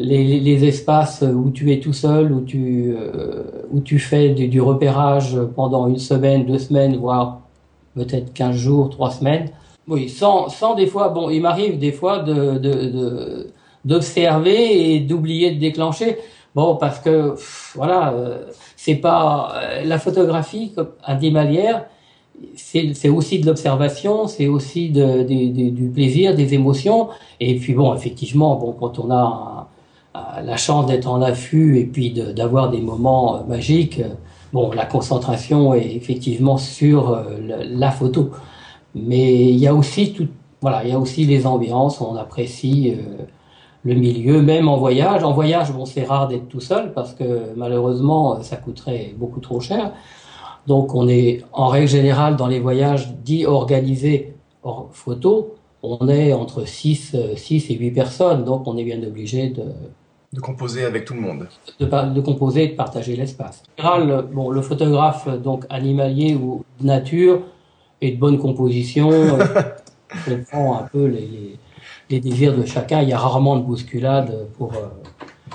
les, 0.00 0.40
les, 0.40 0.64
espaces 0.64 1.22
où 1.22 1.50
tu 1.50 1.72
es 1.72 1.80
tout 1.80 1.92
seul, 1.92 2.32
où 2.32 2.40
tu, 2.40 2.94
euh, 2.96 3.42
où 3.70 3.80
tu 3.80 3.98
fais 3.98 4.30
du, 4.30 4.60
repérage 4.60 5.38
pendant 5.54 5.88
une 5.88 5.98
semaine, 5.98 6.46
deux 6.46 6.58
semaines, 6.58 6.96
voire 6.96 7.40
peut-être 7.94 8.32
quinze 8.32 8.56
jours, 8.56 8.90
trois 8.90 9.10
semaines. 9.10 9.50
Oui, 9.88 10.08
sans, 10.08 10.48
sans 10.48 10.74
des 10.74 10.86
fois, 10.86 11.08
bon, 11.08 11.30
il 11.30 11.40
m'arrive 11.40 11.78
des 11.78 11.92
fois 11.92 12.20
de, 12.20 12.58
de, 12.58 13.48
d'observer 13.84 14.94
et 14.94 15.00
d'oublier 15.00 15.52
de 15.52 15.60
déclencher. 15.60 16.16
Bon, 16.54 16.76
parce 16.76 16.98
que 16.98 17.34
voilà, 17.74 18.12
euh, 18.12 18.46
c'est 18.76 18.96
pas 18.96 19.52
euh, 19.54 19.84
la 19.84 19.98
photographie 19.98 20.72
comme 20.74 20.90
animalière, 21.04 21.86
c'est, 22.56 22.94
c'est 22.94 23.08
aussi 23.08 23.38
de 23.38 23.46
l'observation, 23.46 24.26
c'est 24.26 24.46
aussi 24.48 24.90
de, 24.90 25.22
de, 25.22 25.70
du 25.70 25.88
plaisir, 25.90 26.34
des 26.34 26.54
émotions. 26.54 27.08
Et 27.38 27.56
puis 27.56 27.74
bon, 27.74 27.94
effectivement, 27.94 28.56
bon, 28.56 28.72
quand 28.72 28.98
on 28.98 29.10
a 29.10 29.68
la 30.14 30.56
chance 30.56 30.86
d'être 30.86 31.06
en 31.06 31.22
affût 31.22 31.78
et 31.78 31.84
puis 31.84 32.10
d'avoir 32.10 32.70
des 32.70 32.80
moments 32.80 33.36
euh, 33.36 33.42
magiques, 33.44 34.00
euh, 34.00 34.08
bon, 34.52 34.70
la 34.72 34.86
concentration 34.86 35.74
est 35.74 35.94
effectivement 35.94 36.56
sur 36.56 37.10
euh, 37.10 37.24
la 37.68 37.90
photo. 37.90 38.30
Mais 38.94 39.44
il 39.50 39.56
y 39.56 39.66
a 39.66 39.74
aussi 39.74 40.12
tout, 40.12 40.28
voilà, 40.60 40.84
il 40.84 40.90
y 40.90 40.92
a 40.92 40.98
aussi 40.98 41.24
les 41.24 41.46
ambiances, 41.46 42.00
on 42.00 42.16
apprécie 42.16 42.96
le 43.84 43.94
milieu, 43.94 44.42
même 44.42 44.68
en 44.68 44.76
voyage. 44.76 45.24
En 45.24 45.32
voyage, 45.32 45.72
bon, 45.72 45.84
c'est 45.86 46.04
rare 46.04 46.28
d'être 46.28 46.48
tout 46.48 46.60
seul 46.60 46.92
parce 46.92 47.14
que 47.14 47.52
malheureusement, 47.56 48.42
ça 48.42 48.56
coûterait 48.56 49.14
beaucoup 49.16 49.40
trop 49.40 49.60
cher. 49.60 49.92
Donc, 50.66 50.94
on 50.94 51.08
est 51.08 51.42
en 51.52 51.68
règle 51.68 51.88
générale 51.88 52.36
dans 52.36 52.46
les 52.46 52.60
voyages 52.60 53.12
dits 53.24 53.46
organisés 53.46 54.34
hors 54.62 54.88
photo, 54.92 55.54
on 55.82 56.08
est 56.08 56.34
entre 56.34 56.66
6, 56.66 57.16
6 57.34 57.70
et 57.70 57.74
8 57.74 57.90
personnes, 57.92 58.44
donc 58.44 58.66
on 58.66 58.76
est 58.76 58.84
bien 58.84 59.02
obligé 59.02 59.48
de, 59.48 59.62
de 60.32 60.40
composer 60.40 60.84
avec 60.84 61.04
tout 61.04 61.14
le 61.14 61.20
monde. 61.20 61.48
De, 61.80 61.86
de 61.86 62.20
composer 62.20 62.64
et 62.64 62.68
de 62.68 62.74
partager 62.74 63.16
l'espace. 63.16 63.62
En 63.78 63.96
général, 63.96 64.26
bon, 64.32 64.50
le 64.50 64.62
photographe 64.62 65.28
donc 65.40 65.64
animalier 65.70 66.36
ou 66.36 66.64
nature 66.80 67.42
est 68.00 68.12
de 68.12 68.18
bonne 68.18 68.38
composition, 68.38 69.10
euh, 69.12 69.38
comprend 70.24 70.78
un 70.78 70.82
peu 70.84 71.06
les, 71.06 71.20
les, 71.20 71.58
les, 72.10 72.20
désirs 72.20 72.56
de 72.56 72.64
chacun. 72.66 73.02
Il 73.02 73.08
y 73.08 73.12
a 73.12 73.18
rarement 73.18 73.56
de 73.56 73.62
bousculade 73.62 74.48
pour... 74.58 74.74
Euh, 74.74 74.88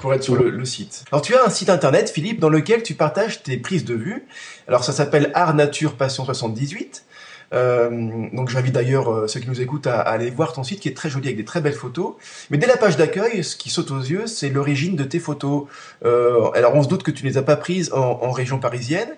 pour 0.02 0.14
être 0.14 0.24
sur 0.24 0.36
le, 0.36 0.50
le, 0.50 0.66
site. 0.66 1.06
Alors 1.10 1.22
tu 1.22 1.34
as 1.36 1.46
un 1.46 1.50
site 1.50 1.70
internet, 1.70 2.10
Philippe, 2.10 2.42
dans 2.42 2.50
lequel 2.50 2.84
tu 2.84 2.96
partages 2.96 3.44
tes 3.44 3.56
prises 3.56 3.86
de 3.86 3.94
vue. 3.94 4.28
Alors 4.68 4.84
ça 4.84 4.92
s'appelle 4.92 5.32
Art 5.34 5.54
Nature 5.54 5.94
Passion 5.94 6.26
78. 6.26 7.06
Euh, 7.54 8.28
donc 8.34 8.50
j'invite 8.50 8.74
d'ailleurs 8.74 9.12
euh, 9.12 9.28
ceux 9.28 9.40
qui 9.40 9.48
nous 9.48 9.62
écoutent 9.62 9.88
à, 9.88 10.00
à, 10.00 10.12
aller 10.12 10.30
voir 10.30 10.54
ton 10.54 10.64
site 10.64 10.80
qui 10.80 10.88
est 10.88 10.94
très 10.94 11.10
joli 11.10 11.28
avec 11.28 11.38
des 11.38 11.46
très 11.46 11.62
belles 11.62 11.74
photos. 11.74 12.14
Mais 12.50 12.58
dès 12.58 12.68
la 12.68 12.78
page 12.78 12.98
d'accueil, 12.98 13.44
ce 13.44 13.56
qui 13.56 13.70
saute 13.70 13.92
aux 13.92 14.00
yeux, 14.00 14.28
c'est 14.28 14.50
l'origine 14.50 14.96
de 14.96 15.04
tes 15.04 15.20
photos. 15.20 15.64
Euh, 16.06 16.50
alors 16.54 16.76
on 16.76 16.84
se 16.84 16.88
doute 16.88 17.04
que 17.04 17.12
tu 17.12 17.24
ne 17.24 17.30
les 17.30 17.38
as 17.38 17.44
pas 17.44 17.56
prises 17.56 17.92
en, 17.94 18.20
en 18.22 18.32
région 18.32 18.60
parisienne, 18.60 19.10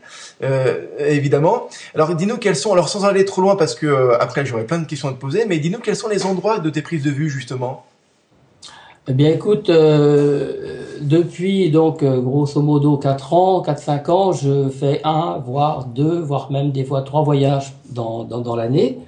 évidemment. 1.00 1.69
Alors 1.96 2.15
dis-nous 2.15 2.38
quels 2.38 2.55
sont, 2.55 2.74
alors 2.74 2.89
sans 2.89 3.05
aller 3.05 3.25
trop 3.25 3.41
loin 3.41 3.55
parce 3.55 3.75
que 3.75 4.13
après 4.19 4.46
j'aurais 4.46 4.65
plein 4.65 4.79
de 4.79 4.86
questions 4.86 5.10
à 5.10 5.13
te 5.13 5.19
poser, 5.19 5.46
mais 5.46 5.60
dis-nous 5.60 5.79
quels 5.79 5.96
sont 5.96 6.07
les 6.07 6.25
endroits 6.25 6.60
de 6.60 6.69
tes 6.69 6.81
prises 6.81 7.03
de 7.03 7.12
vue 7.12 7.29
justement? 7.29 7.86
Eh 9.09 9.13
bien, 9.13 9.29
écoute, 9.29 9.69
euh, 9.69 10.97
depuis 11.01 11.69
donc 11.71 12.03
euh, 12.03 12.19
grosso 12.19 12.61
modo 12.61 12.97
4 12.97 13.33
ans, 13.33 13.61
4-5 13.61 14.11
ans, 14.11 14.31
je 14.33 14.67
fais 14.67 14.99
un, 15.05 15.37
voire 15.37 15.85
deux, 15.85 16.19
voire 16.19 16.51
même 16.51 16.71
des 16.71 16.83
fois 16.83 17.03
trois 17.03 17.23
voyages 17.23 17.73
dans, 17.89 18.25
dans, 18.25 18.41
dans 18.41 18.55
l'année. 18.57 18.99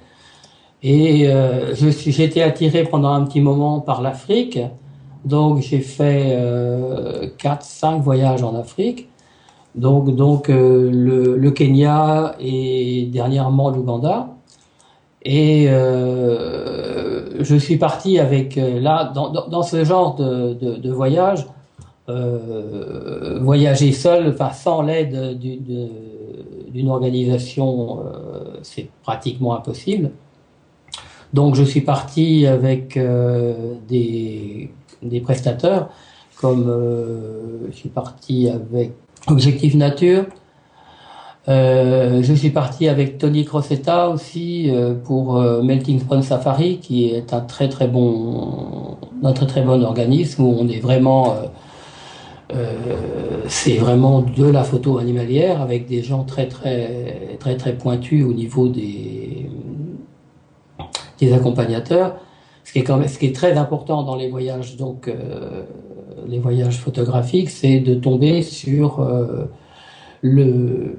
Et 0.82 1.28
euh, 1.28 1.74
je 1.74 1.88
suis, 1.90 2.22
été 2.22 2.42
attiré 2.42 2.84
pendant 2.84 3.10
un 3.12 3.24
petit 3.24 3.42
moment 3.42 3.80
par 3.80 4.00
l'Afrique. 4.00 4.58
Donc, 5.26 5.60
j'ai 5.60 5.80
fait 5.80 6.28
euh, 6.30 7.28
4-5 7.38 8.00
voyages 8.00 8.42
en 8.42 8.54
Afrique. 8.58 9.08
Donc, 9.74 10.16
donc 10.16 10.48
euh, 10.48 10.90
le, 10.90 11.36
le, 11.36 11.50
Kenya 11.50 12.36
et 12.40 13.06
dernièrement 13.12 13.68
l'Ouganda. 13.68 14.28
Et 15.22 15.66
euh, 15.68 17.19
je 17.42 17.56
suis 17.56 17.76
parti 17.76 18.18
avec 18.18 18.56
euh, 18.56 18.80
là 18.80 19.12
dans, 19.14 19.62
ce 19.62 19.84
genre 19.84 20.14
de, 20.14 20.54
de, 20.54 20.90
voyage, 20.90 21.46
euh, 22.08 23.38
voyager 23.40 23.92
seul, 23.92 24.36
sans 24.52 24.82
l'aide 24.82 25.38
d'une 25.38 26.88
organisation, 26.88 28.00
euh, 28.00 28.58
c'est 28.62 28.88
pratiquement 29.02 29.54
impossible. 29.56 30.10
Donc 31.32 31.54
je 31.54 31.62
suis 31.62 31.80
parti 31.82 32.46
avec 32.46 32.98
des, 33.88 34.70
des 35.02 35.20
prestateurs, 35.20 35.90
comme 36.40 36.66
je 37.70 37.76
suis 37.76 37.88
parti 37.88 38.48
avec 38.48 38.92
Objectif 39.28 39.76
Nature, 39.76 40.24
euh, 41.48 42.22
je 42.22 42.34
suis 42.34 42.50
parti 42.50 42.88
avec 42.88 43.18
Tony 43.18 43.44
Crosetta 43.44 44.08
aussi 44.10 44.70
euh, 44.70 44.94
pour 44.94 45.36
euh, 45.36 45.62
Melting 45.62 46.00
Spawn 46.00 46.22
Safari, 46.22 46.78
qui 46.78 47.08
est 47.08 47.32
un 47.32 47.40
très 47.40 47.68
très 47.68 47.88
bon, 47.88 48.96
un 49.22 49.32
très 49.32 49.46
très 49.46 49.62
bon 49.62 49.82
organisme 49.82 50.42
où 50.42 50.56
on 50.58 50.68
est 50.68 50.80
vraiment 50.80 51.34
euh, 52.54 52.74
c'est 53.46 53.76
vraiment 53.76 54.22
de 54.22 54.44
la 54.44 54.64
photo 54.64 54.98
animalière 54.98 55.60
avec 55.60 55.86
des 55.86 56.02
gens 56.02 56.24
très 56.24 56.48
très 56.48 57.36
très 57.38 57.56
très 57.56 57.74
pointus 57.74 58.24
au 58.24 58.32
niveau 58.32 58.68
des 58.68 59.48
des 61.20 61.32
accompagnateurs. 61.32 62.16
Ce 62.64 62.72
qui 62.72 62.80
est 62.80 62.84
quand 62.84 62.96
même, 62.98 63.08
ce 63.08 63.18
qui 63.18 63.26
est 63.26 63.34
très 63.34 63.56
important 63.56 64.02
dans 64.02 64.16
les 64.16 64.28
voyages, 64.28 64.76
donc 64.76 65.08
euh, 65.08 65.62
les 66.28 66.38
voyages 66.38 66.78
photographiques, 66.78 67.50
c'est 67.50 67.80
de 67.80 67.94
tomber 67.94 68.42
sur 68.42 69.00
euh, 69.00 69.46
le 70.22 70.96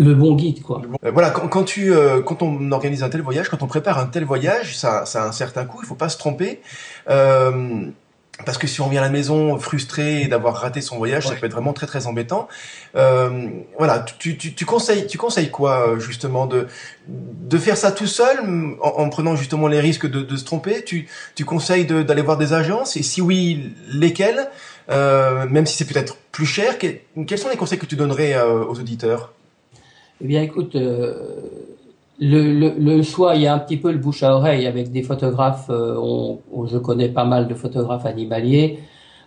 le 0.00 0.14
bon 0.14 0.34
guide, 0.34 0.62
quoi. 0.62 0.80
Euh, 1.04 1.10
voilà, 1.12 1.30
quand, 1.30 1.46
quand 1.48 1.64
tu, 1.64 1.92
euh, 1.92 2.22
quand 2.22 2.42
on 2.42 2.72
organise 2.72 3.02
un 3.02 3.10
tel 3.10 3.22
voyage, 3.22 3.48
quand 3.50 3.62
on 3.62 3.66
prépare 3.66 3.98
un 3.98 4.06
tel 4.06 4.24
voyage, 4.24 4.76
ça, 4.76 5.04
ça 5.04 5.22
a 5.22 5.28
un 5.28 5.32
certain 5.32 5.64
coût. 5.64 5.80
Il 5.82 5.86
faut 5.86 5.94
pas 5.94 6.08
se 6.08 6.18
tromper. 6.18 6.60
Euh, 7.08 7.86
parce 8.46 8.56
que 8.56 8.66
si 8.66 8.80
on 8.80 8.88
vient 8.88 9.02
à 9.02 9.04
la 9.04 9.10
maison 9.10 9.58
frustré 9.58 10.26
d'avoir 10.26 10.54
raté 10.54 10.80
son 10.80 10.96
voyage, 10.96 11.26
ça 11.26 11.34
peut 11.34 11.44
être 11.44 11.52
vraiment 11.52 11.74
très 11.74 11.86
très 11.86 12.06
embêtant. 12.06 12.48
Euh, 12.96 13.48
voilà, 13.76 13.98
tu, 14.18 14.38
tu, 14.38 14.54
tu, 14.54 14.64
conseilles, 14.64 15.06
tu 15.06 15.18
conseilles 15.18 15.50
quoi 15.50 15.98
justement 15.98 16.46
de 16.46 16.66
de 17.06 17.58
faire 17.58 17.76
ça 17.76 17.92
tout 17.92 18.06
seul 18.06 18.38
en, 18.80 18.88
en 18.88 19.08
prenant 19.10 19.36
justement 19.36 19.68
les 19.68 19.80
risques 19.80 20.08
de, 20.08 20.22
de 20.22 20.36
se 20.36 20.44
tromper? 20.46 20.84
Tu, 20.84 21.06
tu 21.34 21.44
conseilles 21.44 21.84
d'aller 21.84 22.22
voir 22.22 22.38
des 22.38 22.54
agences? 22.54 22.96
Et 22.96 23.02
si 23.02 23.20
oui, 23.20 23.74
lesquelles? 23.92 24.48
Euh, 24.88 25.46
Même 25.46 25.66
si 25.66 25.76
c'est 25.76 25.84
peut-être 25.92 26.16
plus 26.32 26.46
cher, 26.46 26.78
quels 26.78 27.38
sont 27.38 27.50
les 27.50 27.56
conseils 27.56 27.78
que 27.78 27.86
tu 27.86 27.96
donnerais 27.96 28.32
euh, 28.34 28.64
aux 28.64 28.80
auditeurs? 28.80 29.34
Eh 30.20 30.26
bien, 30.26 30.42
écoute. 30.42 30.76
Euh 30.76 31.40
le, 32.20 32.52
le, 32.52 32.74
le, 32.78 33.02
choix, 33.02 33.34
il 33.34 33.42
y 33.42 33.46
a 33.46 33.54
un 33.54 33.58
petit 33.58 33.78
peu 33.78 33.90
le 33.90 33.98
bouche 33.98 34.22
à 34.22 34.34
oreille 34.34 34.66
avec 34.66 34.92
des 34.92 35.02
photographes. 35.02 35.70
Euh, 35.70 35.96
on, 35.98 36.66
je 36.66 36.76
connais 36.78 37.08
pas 37.08 37.24
mal 37.24 37.48
de 37.48 37.54
photographes 37.54 38.06
animaliers. 38.06 38.78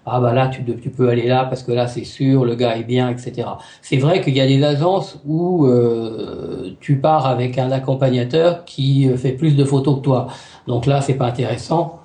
Ah 0.06 0.20
bah 0.20 0.34
là, 0.34 0.50
tu, 0.50 0.64
tu 0.64 0.90
peux 0.90 1.10
aller 1.10 1.28
là 1.28 1.46
parce 1.46 1.64
que 1.64 1.72
là 1.72 1.88
c'est 1.88 2.04
sûr, 2.04 2.46
le 2.46 2.56
gars 2.56 2.76
est 2.78 2.84
bien, 2.84 3.10
etc. 3.10 3.48
C'est 3.82 3.98
vrai 3.98 4.22
qu'il 4.22 4.36
y 4.36 4.42
a 4.42 4.48
des 4.48 4.62
agences 4.64 5.20
où 5.26 5.66
euh, 5.66 6.76
tu 6.82 6.98
pars 6.98 7.26
avec 7.26 7.58
un 7.58 7.72
accompagnateur 7.72 8.66
qui 8.66 9.10
fait 9.18 9.32
plus 9.32 9.56
de 9.56 9.64
photos 9.64 9.98
que 9.98 10.02
toi. 10.02 10.28
Donc 10.68 10.86
là, 10.86 11.02
c'est 11.02 11.16
pas 11.16 11.28
intéressant. 11.28 12.00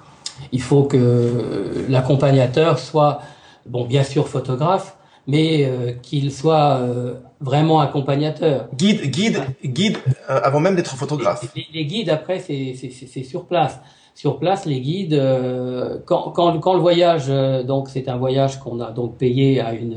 Il 0.52 0.62
faut 0.62 0.84
que 0.84 1.84
l'accompagnateur 1.88 2.78
soit, 2.78 3.20
bon, 3.66 3.84
bien 3.84 4.04
sûr 4.04 4.28
photographe, 4.28 4.96
mais 5.28 5.66
euh, 5.66 5.92
qu'il 6.02 6.32
soit 6.32 6.78
euh, 6.78 7.14
vraiment 7.40 7.80
accompagnateur. 7.80 8.66
Guide, 8.74 9.02
guide, 9.10 9.40
guide, 9.62 9.98
euh, 10.30 10.40
avant 10.42 10.58
même 10.58 10.74
d'être 10.74 10.96
photographe. 10.96 11.44
Les, 11.54 11.66
les, 11.72 11.84
guides 11.84 12.08
après 12.08 12.38
c'est 12.40 12.74
c'est 12.74 13.22
sur 13.22 13.44
place. 13.44 13.78
Sur 14.14 14.40
place, 14.40 14.66
les 14.66 14.80
guides, 14.80 15.22
quand, 16.04 16.32
quand, 16.32 16.58
quand 16.58 16.74
le 16.74 16.80
voyage, 16.80 17.28
donc 17.64 17.88
c'est 17.88 18.08
un 18.08 18.16
voyage 18.16 18.58
qu'on 18.58 18.80
a 18.80 18.90
donc 18.90 19.16
payé 19.16 19.60
à 19.60 19.74
une, 19.74 19.96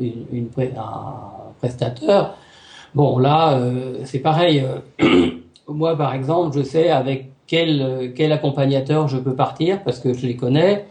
une, 0.00 0.26
une 0.32 0.48
un 0.76 1.52
prestataire. 1.60 2.34
Bon 2.92 3.18
là, 3.20 3.56
c'est 4.02 4.18
pareil. 4.18 4.64
Moi, 5.68 5.96
par 5.96 6.12
exemple, 6.12 6.58
je 6.58 6.64
sais 6.64 6.90
avec 6.90 7.30
quel 7.46 8.12
quel 8.16 8.32
accompagnateur 8.32 9.06
je 9.06 9.18
peux 9.18 9.36
partir 9.36 9.84
parce 9.84 10.00
que 10.00 10.12
je 10.12 10.26
les 10.26 10.34
connais 10.34 10.84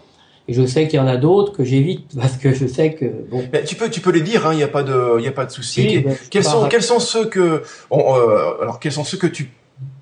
et 0.47 0.53
je 0.53 0.65
sais 0.65 0.87
qu'il 0.87 0.97
y 0.97 1.01
en 1.01 1.07
a 1.07 1.17
d'autres 1.17 1.53
que 1.53 1.63
j'évite 1.63 2.15
parce 2.19 2.37
que 2.37 2.53
je 2.53 2.67
sais 2.67 2.93
que 2.93 3.05
bon. 3.29 3.43
Mais 3.51 3.63
tu 3.63 3.75
peux 3.75 3.89
tu 3.89 4.01
peux 4.01 4.11
les 4.11 4.21
dire, 4.21 4.45
hein. 4.45 4.53
Il 4.53 4.57
n'y 4.57 4.63
a 4.63 4.67
pas 4.67 4.83
de 4.83 5.19
il 5.19 5.27
a 5.27 5.31
pas 5.31 5.45
de 5.45 5.51
souci. 5.51 5.99
Ben, 5.99 6.15
quels 6.29 6.43
sont 6.43 6.67
quels 6.67 6.83
sont 6.83 6.99
ceux 6.99 7.25
que 7.25 7.63
euh, 7.91 8.61
alors 8.61 8.79
quels 8.79 8.91
sont 8.91 9.03
ceux 9.03 9.17
que 9.17 9.27
tu 9.27 9.49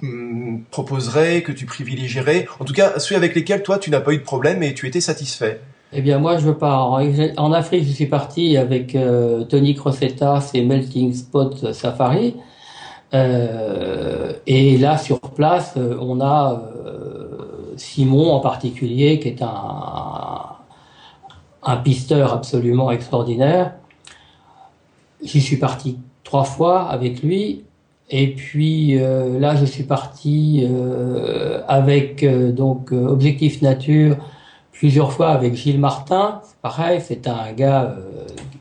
mm, 0.02 0.64
proposerais, 0.70 1.42
que 1.42 1.52
tu 1.52 1.66
privilégierais? 1.66 2.48
En 2.60 2.66
tout 2.66 2.74
cas, 2.74 3.00
ceux 3.00 3.16
avec 3.16 3.36
lesquels 3.36 3.64
toi 3.64 3.78
tu 3.78 3.90
n'as 3.90 4.02
pas 4.02 4.14
eu 4.14 4.18
de 4.18 4.24
problème 4.24 4.64
et 4.64 4.74
tu 4.74 4.88
étais 4.88 5.02
satisfait. 5.02 5.62
Eh 5.96 6.02
bien, 6.02 6.18
moi, 6.18 6.40
je 6.40 6.50
pars 6.50 6.92
en, 6.92 7.52
Afrique. 7.52 7.84
Je 7.84 7.92
suis 7.92 8.08
parti 8.08 8.58
avec 8.58 8.96
euh, 8.96 9.44
Tony 9.44 9.76
Crosetta, 9.76 10.42
c'est 10.42 10.64
Melting 10.64 11.14
Spot 11.14 11.72
Safari. 11.72 12.36
Euh, 13.14 14.34
et 14.48 14.80
là, 14.80 14.98
sur 14.98 15.20
place, 15.20 15.76
on 15.78 16.20
a 16.20 16.64
Simon 17.78 18.32
en 18.32 18.40
particulier, 18.40 19.20
qui 19.20 19.30
est 19.30 19.42
un, 19.42 19.48
un 21.66 21.78
pisteur 21.78 22.34
absolument 22.34 22.92
extraordinaire. 22.92 23.74
J'y 25.22 25.42
suis 25.42 25.58
parti 25.58 26.00
trois 26.24 26.44
fois 26.44 26.84
avec 26.84 27.22
lui. 27.24 27.64
Et 28.10 28.28
puis 28.34 29.00
euh, 29.00 29.40
là, 29.40 29.56
je 29.56 29.66
suis 29.66 29.84
parti 29.84 30.68
euh, 30.70 31.62
avec 31.68 32.24
euh, 32.24 32.52
donc 32.52 32.92
Objectif 32.92 33.62
Nature 33.62 34.18
plusieurs 34.72 35.14
fois 35.14 35.30
avec 35.30 35.56
Gilles 35.56 35.80
Martin. 35.80 36.42
Pareil, 36.62 37.00
c'est 37.02 37.28
un 37.28 37.54
gars 37.54 37.96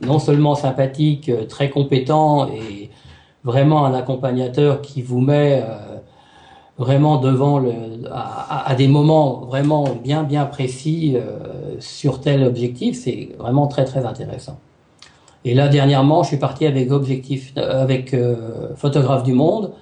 non 0.02 0.18
seulement 0.18 0.54
sympathique, 0.54 1.30
très 1.48 1.70
compétent 1.70 2.48
et 2.48 2.90
vraiment 3.44 3.84
un 3.86 3.94
accompagnateur 3.94 4.82
qui 4.82 5.02
vous 5.02 5.20
met 5.20 5.64
vraiment 6.78 7.18
devant 7.18 7.58
le, 7.58 7.72
à, 8.10 8.70
à, 8.70 8.74
des 8.74 8.88
moments 8.88 9.40
vraiment 9.46 9.84
bien 10.02 10.22
bien 10.22 10.46
précis 10.46 11.14
euh, 11.16 11.61
sur 11.80 12.20
tel 12.20 12.44
objectif, 12.44 12.98
c'est 12.98 13.30
vraiment 13.38 13.66
très 13.66 13.84
très 13.84 14.04
intéressant. 14.04 14.58
Et 15.44 15.54
là 15.54 15.68
dernièrement, 15.68 16.22
je 16.22 16.28
suis 16.28 16.36
parti 16.36 16.66
avec 16.66 16.90
objectif 16.90 17.52
euh, 17.56 17.82
avec 17.82 18.14
euh, 18.14 18.74
photographe 18.76 19.24
du 19.24 19.32
monde 19.32 19.72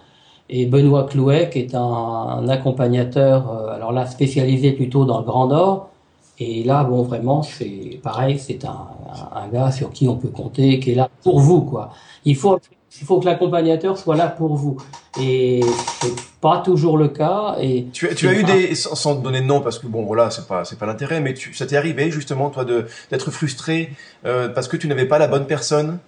et 0.49 0.67
Benoît 0.67 1.05
Clouet 1.05 1.51
qui 1.51 1.61
est 1.61 1.75
un, 1.75 2.49
accompagnateur 2.49 3.51
euh, 3.51 3.75
alors 3.75 3.93
là 3.93 4.07
spécialisé 4.07 4.73
plutôt 4.73 5.05
dans 5.05 5.19
le 5.19 5.25
Grand 5.25 5.49
Nord 5.49 5.91
et 6.39 6.65
là 6.65 6.85
bon 6.85 7.03
vraiment 7.03 7.43
c'est 7.43 8.01
pareil, 8.03 8.39
c'est 8.39 8.65
un, 8.65 8.89
un, 9.35 9.49
gars 9.49 9.71
sur 9.71 9.91
qui 9.93 10.09
on 10.09 10.17
peut 10.17 10.29
compter 10.29 10.81
qui 10.81 10.93
est 10.93 10.95
là 10.95 11.11
pour 11.23 11.41
vous 11.41 11.63
quoi. 11.63 11.91
Il 12.25 12.37
faut 12.37 12.59
il 13.01 13.07
faut 13.07 13.21
que 13.21 13.27
l'accompagnateur 13.27 13.97
soit 13.99 14.17
là 14.17 14.29
pour 14.29 14.57
vous. 14.57 14.77
Et 15.21 15.61
c'est 16.01 16.13
pas 16.41 16.59
toujours 16.59 16.99
le 16.99 17.09
cas. 17.09 17.57
Et 17.61 17.87
tu, 17.93 18.09
tu 18.15 18.29
as 18.29 18.35
eu 18.35 18.45
des, 18.45 18.75
sans 18.75 19.17
te 19.17 19.23
donner 19.23 19.41
de 19.41 19.47
nom, 19.47 19.61
parce 19.61 19.79
que 19.79 19.87
bon, 19.87 20.05
voilà, 20.05 20.31
c'est 20.31 20.47
pas, 20.47 20.65
c'est 20.65 20.79
pas 20.79 20.87
l'intérêt, 20.87 21.21
mais 21.21 21.35
tu, 21.35 21.55
ça 21.55 21.67
t'est 21.67 21.77
arrivé 21.77 22.11
justement, 22.11 22.51
toi, 22.51 22.65
de 22.65 22.87
d'être 23.11 23.31
frustré 23.31 23.91
euh, 24.25 24.49
parce 24.49 24.69
que 24.69 24.77
tu 24.77 24.89
n'avais 24.89 25.07
pas 25.07 25.19
la 25.19 25.29
bonne 25.29 25.47
personne? 25.47 25.99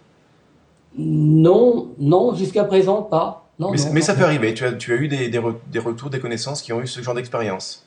Non, 0.99 1.89
non, 1.99 2.35
jusqu'à 2.35 2.65
présent 2.65 3.03
pas. 3.03 3.47
Non, 3.59 3.71
mais, 3.71 3.79
non, 3.79 3.85
mais 3.93 4.01
ça 4.01 4.15
peut 4.15 4.25
arriver. 4.25 4.53
Tu 4.55 4.65
as, 4.65 4.73
tu 4.73 4.93
as 4.93 4.97
eu 4.97 5.09
des, 5.09 5.29
des, 5.29 5.41
des 5.71 5.79
retours, 5.79 6.11
des 6.11 6.21
connaissances 6.21 6.63
qui 6.63 6.73
ont 6.73 6.81
eu 6.81 6.87
ce 6.87 7.01
genre 7.01 7.15
d'expérience? 7.15 7.87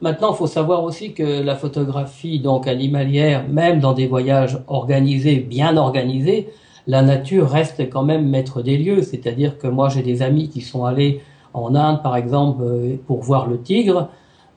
Maintenant, 0.00 0.32
il 0.32 0.36
faut 0.36 0.46
savoir 0.46 0.84
aussi 0.84 1.14
que 1.14 1.42
la 1.42 1.56
photographie 1.56 2.38
donc 2.38 2.68
animalière, 2.68 3.48
même 3.48 3.80
dans 3.80 3.92
des 3.92 4.06
voyages 4.06 4.58
organisés, 4.68 5.40
bien 5.40 5.76
organisés, 5.76 6.48
la 6.88 7.02
nature 7.02 7.48
reste 7.48 7.88
quand 7.90 8.02
même 8.02 8.26
maître 8.28 8.62
des 8.62 8.78
lieux. 8.78 9.02
C'est-à-dire 9.02 9.58
que 9.58 9.68
moi, 9.68 9.90
j'ai 9.90 10.02
des 10.02 10.22
amis 10.22 10.48
qui 10.48 10.62
sont 10.62 10.84
allés 10.84 11.20
en 11.52 11.74
Inde, 11.74 12.02
par 12.02 12.16
exemple, 12.16 12.62
euh, 12.64 12.96
pour 13.06 13.20
voir 13.22 13.46
le 13.46 13.60
tigre. 13.60 14.08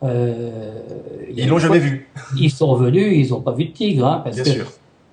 Euh, 0.01 0.49
ils 1.35 1.47
l'ont 1.47 1.59
jamais 1.59 1.79
vu. 1.79 2.09
Ils 2.39 2.49
sont 2.49 2.73
venus, 2.75 3.27
ils 3.27 3.31
n'ont 3.31 3.41
pas 3.41 3.51
vu 3.51 3.65
de 3.65 3.71
tigre, 3.71 4.07
hein, 4.07 4.21
parce 4.23 4.37
Bien 4.37 4.45
que 4.45 4.49
sûr. 4.49 4.65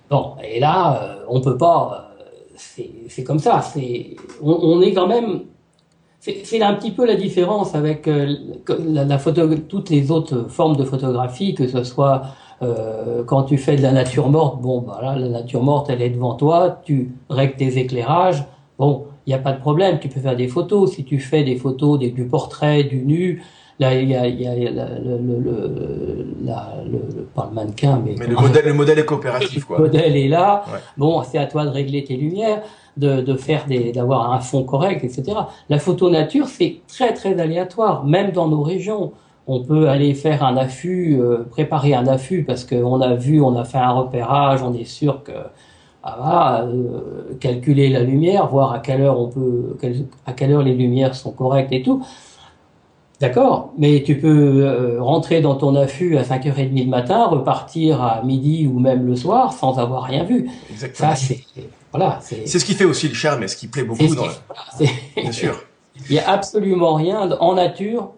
bon. 0.09 0.33
Et 0.43 0.61
là, 0.61 1.03
euh, 1.03 1.25
on 1.29 1.41
peut 1.41 1.57
pas. 1.59 2.13
Euh, 2.21 2.83
c'est 3.09 3.25
comme 3.25 3.41
ça. 3.41 3.63
C'est 3.63 4.17
on, 4.41 4.53
on, 4.53 4.81
est 4.81 4.93
quand 4.93 5.09
même. 5.09 5.43
C'est 6.21 6.63
un 6.63 6.75
petit 6.75 6.91
peu 6.91 7.07
la 7.07 7.15
différence 7.15 7.75
avec 7.75 8.07
la, 8.07 9.05
la 9.05 9.19
photo, 9.19 9.49
toutes 9.69 9.89
les 9.89 10.11
autres 10.11 10.47
formes 10.49 10.77
de 10.77 10.85
photographie, 10.85 11.55
que 11.55 11.69
ce 11.69 11.85
soit 11.85 12.23
euh, 12.63 13.23
quand 13.25 13.45
tu 13.45 13.57
fais 13.59 13.77
de 13.77 13.83
la 13.83 13.93
nature 13.93 14.29
morte, 14.29 14.61
bon, 14.61 14.81
bah 14.81 14.99
là, 15.03 15.17
la 15.17 15.29
nature 15.29 15.63
morte, 15.63 15.91
elle 15.91 16.03
est 16.03 16.11
devant 16.11 16.35
toi, 16.35 16.81
tu 16.85 17.13
règles 17.31 17.55
tes 17.55 17.79
éclairages, 17.79 18.45
bon, 18.79 19.05
il 19.27 19.31
n'y 19.31 19.35
a 19.35 19.39
pas 19.39 19.53
de 19.53 19.61
problème, 19.61 19.99
tu 20.01 20.09
peux 20.09 20.21
faire 20.21 20.37
des 20.37 20.49
photos. 20.49 20.93
Si 20.93 21.05
tu 21.05 21.21
fais 21.21 21.45
des 21.45 21.57
photos 21.57 21.99
des, 21.99 22.11
du 22.11 22.25
portrait, 22.25 22.85
du 22.85 23.05
nu, 23.05 23.43
là, 23.79 23.95
il 23.95 24.09
y 24.09 24.15
a, 24.17 24.27
y 24.27 24.47
a 24.47 24.55
le, 24.55 25.19
le, 25.19 25.39
le, 25.39 26.27
la, 26.43 26.75
le, 26.91 26.99
pas 27.35 27.47
le 27.49 27.55
mannequin, 27.55 28.03
mais... 28.05 28.15
Mais 28.19 28.27
le 28.27 28.35
modèle, 28.35 28.65
le 28.65 28.73
modèle 28.75 28.99
est 28.99 29.05
coopératif, 29.05 29.65
quoi. 29.65 29.79
Le 29.79 29.85
modèle 29.85 30.17
est 30.17 30.29
là, 30.29 30.65
ouais. 30.73 30.79
bon, 30.97 31.23
c'est 31.23 31.39
à 31.39 31.47
toi 31.47 31.65
de 31.65 31.71
régler 31.71 32.05
tes 32.05 32.17
lumières. 32.17 32.63
De, 32.97 33.21
de 33.21 33.37
faire 33.37 33.67
des 33.67 33.93
d'avoir 33.93 34.33
un 34.33 34.41
fond 34.41 34.65
correct 34.65 35.05
etc 35.05 35.23
la 35.71 35.79
photo 35.79 36.11
nature 36.11 36.49
c'est 36.49 36.81
très 36.89 37.15
très 37.15 37.39
aléatoire 37.39 38.05
même 38.05 38.33
dans 38.33 38.49
nos 38.49 38.63
régions 38.63 39.13
on 39.49 39.65
peut 39.65 39.89
aller 39.89 40.15
faire 40.15 40.45
un 40.45 40.57
affût, 40.59 41.19
euh, 41.19 41.39
préparer 41.51 41.95
un 41.95 42.07
affût 42.07 42.45
parce 42.45 42.65
qu'on 42.65 43.01
a 43.01 43.15
vu, 43.15 43.41
on 43.41 43.57
a 43.57 43.65
fait 43.65 43.79
un 43.79 43.93
repérage, 43.93 44.63
on 44.63 44.75
est 44.75 44.85
sûr 44.85 45.25
que 45.25 45.33
ah, 46.03 46.17
voilà, 46.21 46.65
euh, 46.67 47.35
calculer 47.41 47.89
la 47.89 48.01
lumière, 48.01 48.47
voir 48.47 48.73
à 48.73 48.79
quelle 48.79 49.01
heure 49.01 49.19
on 49.19 49.29
peut, 49.29 49.77
à 50.27 50.33
quelle 50.35 50.53
heure 50.53 50.63
les 50.63 50.75
lumières 50.75 51.15
sont 51.15 51.33
correctes 51.33 51.73
et 51.73 51.83
tout. 51.83 52.05
D'accord, 53.21 53.73
mais 53.79 54.03
tu 54.05 54.19
peux 54.19 54.63
euh, 54.65 55.03
rentrer 55.03 55.41
dans 55.41 55.57
ton 55.57 55.75
affût 55.75 56.19
à 56.19 56.23
5h30 56.23 56.85
le 56.85 56.91
matin, 56.91 57.27
repartir 57.27 58.01
à 58.01 58.23
midi 58.23 58.71
ou 58.73 58.79
même 58.79 59.07
le 59.07 59.17
soir 59.17 59.55
sans 59.55 59.79
avoir 59.79 60.05
rien 60.05 60.25
vu. 60.25 60.49
Exactement. 60.71 61.11
Ça, 61.11 61.17
c'est 61.17 61.41
voilà, 61.91 62.19
c'est 62.21 62.47
ce 62.47 62.65
qui 62.65 62.75
fait 62.75 62.85
aussi 62.85 63.09
le 63.09 63.15
charme 63.15 63.43
et 63.43 63.49
ce 63.49 63.57
qui 63.57 63.67
plaît 63.67 63.83
beaucoup 63.83 64.15
dans. 64.15 64.27
Voilà, 64.27 64.93
Bien 65.17 65.33
sûr. 65.33 65.59
Il 66.11 66.15
y 66.15 66.19
a 66.21 66.31
absolument 66.31 66.95
rien 66.95 67.31
en 67.41 67.55
nature 67.55 68.13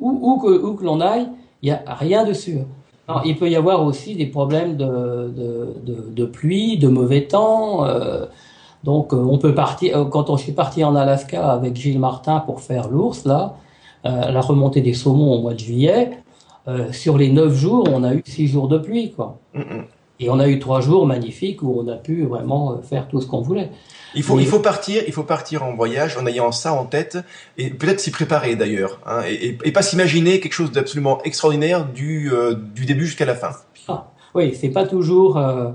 où, 0.00 0.38
que, 0.38 0.76
que 0.76 0.84
l'on 0.84 1.00
aille, 1.00 1.28
il 1.62 1.70
n'y 1.70 1.72
a 1.72 1.82
rien 1.94 2.24
de 2.24 2.32
sûr. 2.32 2.60
il 3.24 3.36
peut 3.36 3.48
y 3.48 3.56
avoir 3.56 3.84
aussi 3.84 4.14
des 4.14 4.26
problèmes 4.26 4.76
de, 4.76 5.32
de, 6.12 6.24
pluie, 6.24 6.78
de 6.78 6.88
mauvais 6.88 7.26
temps. 7.26 7.84
Euh, 7.84 8.26
donc, 8.84 9.12
on 9.12 9.38
peut 9.38 9.54
partir. 9.54 10.08
Quand 10.10 10.30
on 10.30 10.36
suis 10.36 10.52
parti 10.52 10.84
en 10.84 10.94
Alaska 10.94 11.50
avec 11.50 11.74
Gilles 11.76 11.98
Martin 11.98 12.40
pour 12.40 12.60
faire 12.60 12.88
l'ours, 12.88 13.24
là, 13.24 13.56
la 14.04 14.40
remontée 14.40 14.80
des 14.80 14.94
saumons 14.94 15.34
au 15.34 15.40
mois 15.40 15.54
de 15.54 15.58
juillet, 15.58 16.18
sur 16.92 17.18
les 17.18 17.30
neuf 17.30 17.54
jours, 17.54 17.88
on 17.92 18.04
a 18.04 18.14
eu 18.14 18.22
six 18.24 18.46
jours 18.46 18.68
de 18.68 18.78
pluie, 18.78 19.10
quoi. 19.12 19.38
Mm, 19.54 19.60
mm. 19.60 19.84
Et 20.20 20.30
on 20.30 20.38
a 20.40 20.48
eu 20.48 20.58
trois 20.58 20.80
jours 20.80 21.06
magnifiques 21.06 21.62
où 21.62 21.80
on 21.80 21.86
a 21.88 21.96
pu 21.96 22.24
vraiment 22.24 22.72
euh, 22.72 22.82
faire 22.82 23.06
tout 23.08 23.20
ce 23.20 23.26
qu'on 23.26 23.40
voulait. 23.40 23.70
Il 24.14 24.22
faut, 24.22 24.40
il 24.40 24.46
faut 24.46 24.58
partir, 24.58 25.02
il 25.06 25.12
faut 25.12 25.22
partir 25.22 25.62
en 25.62 25.74
voyage 25.74 26.16
en 26.16 26.26
ayant 26.26 26.50
ça 26.50 26.72
en 26.72 26.86
tête 26.86 27.18
et 27.56 27.70
peut-être 27.70 28.00
s'y 28.00 28.10
préparer 28.10 28.56
d'ailleurs, 28.56 29.00
hein, 29.06 29.20
et, 29.28 29.58
et, 29.64 29.72
pas 29.72 29.82
s'imaginer 29.82 30.40
quelque 30.40 30.54
chose 30.54 30.72
d'absolument 30.72 31.22
extraordinaire 31.24 31.86
du, 31.86 32.32
euh, 32.32 32.54
du 32.54 32.86
début 32.86 33.04
jusqu'à 33.04 33.26
la 33.26 33.34
fin. 33.34 33.50
Ah, 33.86 34.08
oui, 34.34 34.54
c'est 34.54 34.70
pas 34.70 34.86
toujours 34.86 35.36
euh, 35.36 35.70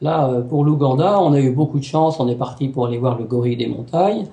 là 0.00 0.28
pour 0.48 0.64
l'Ouganda. 0.64 1.20
On 1.20 1.32
a 1.32 1.40
eu 1.40 1.50
beaucoup 1.50 1.78
de 1.78 1.84
chance. 1.84 2.18
On 2.18 2.28
est 2.28 2.36
parti 2.36 2.68
pour 2.68 2.86
aller 2.86 2.98
voir 2.98 3.16
le 3.16 3.24
gorille 3.24 3.56
des 3.56 3.68
montagnes. 3.68 4.26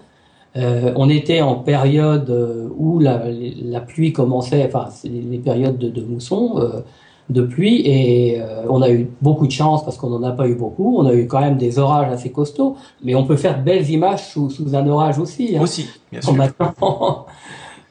Euh, 0.58 0.92
on 0.96 1.10
était 1.10 1.42
en 1.42 1.56
période 1.56 2.72
où 2.78 3.00
la, 3.00 3.26
la 3.30 3.82
pluie 3.82 4.14
commençait, 4.14 4.66
enfin 4.66 4.90
les 5.04 5.38
périodes 5.38 5.78
de, 5.78 5.90
de 5.90 6.02
mousson 6.02 6.84
de 7.30 7.42
pluie 7.42 7.82
et 7.86 8.40
euh, 8.40 8.64
on 8.70 8.82
a 8.82 8.90
eu 8.90 9.10
beaucoup 9.22 9.48
de 9.48 9.52
chance 9.52 9.84
parce 9.84 9.98
qu'on 9.98 10.10
n'en 10.10 10.24
a 10.24 10.32
pas 10.32 10.48
eu 10.48 10.56
beaucoup. 10.56 10.98
On 11.00 11.06
a 11.06 11.14
eu 11.14 11.28
quand 11.28 11.40
même 11.40 11.58
des 11.58 11.80
orages 11.80 12.12
assez 12.12 12.32
costauds, 12.32 12.76
mais 13.04 13.16
on 13.16 13.26
peut 13.26 13.36
faire 13.36 13.58
de 13.58 13.64
belles 13.64 13.90
images 13.90 14.28
sous, 14.28 14.50
sous 14.50 14.76
un 14.76 14.88
orage 14.88 15.18
aussi. 15.18 15.58
Hein. 15.58 15.62
Aussi, 15.62 15.88
bien 16.12 16.22
sûr. 16.22 16.36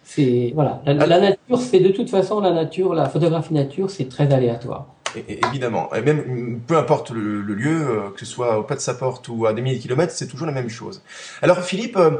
c'est 0.04 0.52
voilà, 0.54 0.80
la, 0.86 0.94
la 0.94 1.20
nature, 1.20 1.58
c'est 1.58 1.80
de 1.80 1.88
toute 1.88 2.10
façon 2.10 2.40
la 2.40 2.52
nature, 2.52 2.94
la 2.94 3.08
photographie 3.08 3.54
nature, 3.54 3.90
c'est 3.90 4.08
très 4.08 4.32
aléatoire 4.32 4.86
évidemment. 5.28 5.92
Et 5.94 6.00
même, 6.00 6.60
peu 6.66 6.76
importe 6.76 7.10
le, 7.10 7.40
lieu, 7.42 7.88
euh, 7.88 8.10
que 8.10 8.20
ce 8.20 8.26
soit 8.26 8.58
au 8.58 8.62
pas 8.62 8.74
de 8.74 8.80
sa 8.80 8.94
porte 8.94 9.28
ou 9.28 9.46
à 9.46 9.52
des 9.52 9.62
milliers 9.62 9.76
de 9.76 9.82
kilomètres, 9.82 10.12
c'est 10.12 10.26
toujours 10.26 10.46
la 10.46 10.52
même 10.52 10.68
chose. 10.68 11.02
Alors 11.42 11.60
Philippe, 11.62 11.96
euh, 11.96 12.12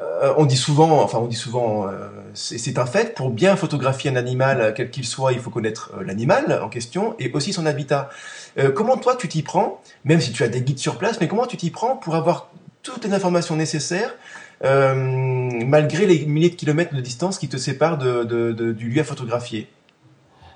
euh, 0.00 0.34
on 0.36 0.46
dit 0.46 0.56
souvent, 0.56 1.02
enfin 1.02 1.18
on 1.18 1.26
dit 1.26 1.36
souvent, 1.36 1.86
c'est 2.34 2.78
un 2.78 2.86
fait, 2.86 3.14
pour 3.14 3.30
bien 3.30 3.56
photographier 3.56 4.10
un 4.10 4.16
animal, 4.16 4.72
quel 4.76 4.90
qu'il 4.90 5.04
soit, 5.04 5.32
il 5.32 5.38
faut 5.38 5.50
connaître 5.50 5.92
l'animal 6.04 6.60
en 6.62 6.68
question 6.68 7.14
et 7.18 7.30
aussi 7.32 7.52
son 7.52 7.66
habitat. 7.66 8.08
comment 8.74 8.96
toi 8.96 9.16
tu 9.16 9.28
t'y 9.28 9.42
prends, 9.42 9.80
même 10.04 10.20
si 10.20 10.32
tu 10.32 10.42
as 10.42 10.48
des 10.48 10.62
guides 10.62 10.78
sur 10.78 10.96
place, 10.96 11.20
mais 11.20 11.28
comment 11.28 11.46
tu 11.46 11.56
t'y 11.56 11.70
prends 11.70 11.96
pour 11.96 12.14
avoir 12.14 12.50
toutes 12.82 13.04
les 13.04 13.12
informations 13.12 13.56
nécessaires 13.56 14.14
malgré 14.62 16.06
les 16.06 16.24
milliers 16.26 16.50
de 16.50 16.54
kilomètres 16.54 16.94
de 16.94 17.00
distance 17.00 17.38
qui 17.38 17.48
te 17.48 17.56
séparent 17.56 17.98
du 17.98 18.88
lieu 18.88 19.00
à 19.00 19.04
photographier? 19.04 19.68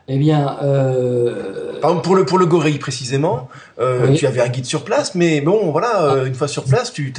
Eh 0.06 0.18
bien, 0.18 0.58
euh... 0.62 1.80
par 1.80 1.90
exemple 1.90 2.04
pour 2.04 2.14
le 2.14 2.25
pour 2.25 2.38
le 2.38 2.46
gorille 2.46 2.78
précisément, 2.78 3.49
euh, 3.78 4.12
tu 4.14 4.26
avais 4.26 4.40
un 4.40 4.49
guide 4.49 4.66
sur 4.66 4.84
place, 4.84 5.14
mais 5.14 5.40
bon 5.40 5.70
voilà, 5.70 6.02
euh, 6.02 6.23
ah. 6.23 6.26
une 6.26 6.34
fois 6.34 6.49
sur 6.49 6.64
place, 6.64 6.92
tu 6.92 7.12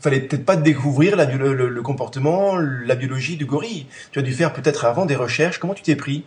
fallait 0.00 0.20
peut-être 0.20 0.46
pas 0.46 0.56
découvrir 0.56 1.16
la, 1.16 1.26
le, 1.26 1.52
le, 1.52 1.82
comportement, 1.82 2.56
la 2.56 2.94
biologie 2.94 3.36
du 3.36 3.44
gorille. 3.44 3.86
Tu 4.12 4.18
as 4.18 4.22
dû 4.22 4.32
faire 4.32 4.52
peut-être 4.52 4.84
avant 4.84 5.04
des 5.04 5.16
recherches. 5.16 5.58
Comment 5.58 5.74
tu 5.74 5.82
t'es 5.82 5.96
pris? 5.96 6.24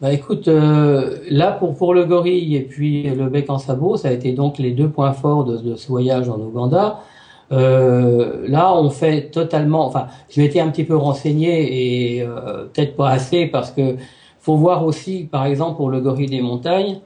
Bah 0.00 0.12
écoute, 0.12 0.48
euh, 0.48 1.18
là 1.30 1.52
pour 1.52 1.76
pour 1.76 1.94
le 1.94 2.04
gorille 2.04 2.56
et 2.56 2.62
puis 2.62 3.04
le 3.04 3.28
bec 3.28 3.48
en 3.48 3.58
sabot, 3.58 3.96
ça 3.96 4.08
a 4.08 4.10
été 4.10 4.32
donc 4.32 4.58
les 4.58 4.72
deux 4.72 4.88
points 4.88 5.12
forts 5.12 5.44
de, 5.44 5.58
de 5.58 5.76
ce 5.76 5.86
voyage 5.86 6.28
en 6.28 6.40
Ouganda. 6.40 7.00
Euh, 7.52 8.46
là, 8.48 8.74
on 8.74 8.90
fait 8.90 9.30
totalement. 9.30 9.86
Enfin, 9.86 10.06
je 10.30 10.40
m'étais 10.40 10.60
un 10.60 10.70
petit 10.70 10.84
peu 10.84 10.96
renseigné 10.96 12.16
et 12.16 12.22
euh, 12.22 12.64
peut-être 12.72 12.96
pas 12.96 13.10
assez 13.10 13.46
parce 13.46 13.70
que 13.70 13.96
faut 14.42 14.56
voir 14.56 14.84
aussi, 14.84 15.24
par 15.30 15.46
exemple, 15.46 15.76
pour 15.76 15.88
le 15.88 16.00
gorille 16.00 16.26
des 16.26 16.42
montagnes, 16.42 16.98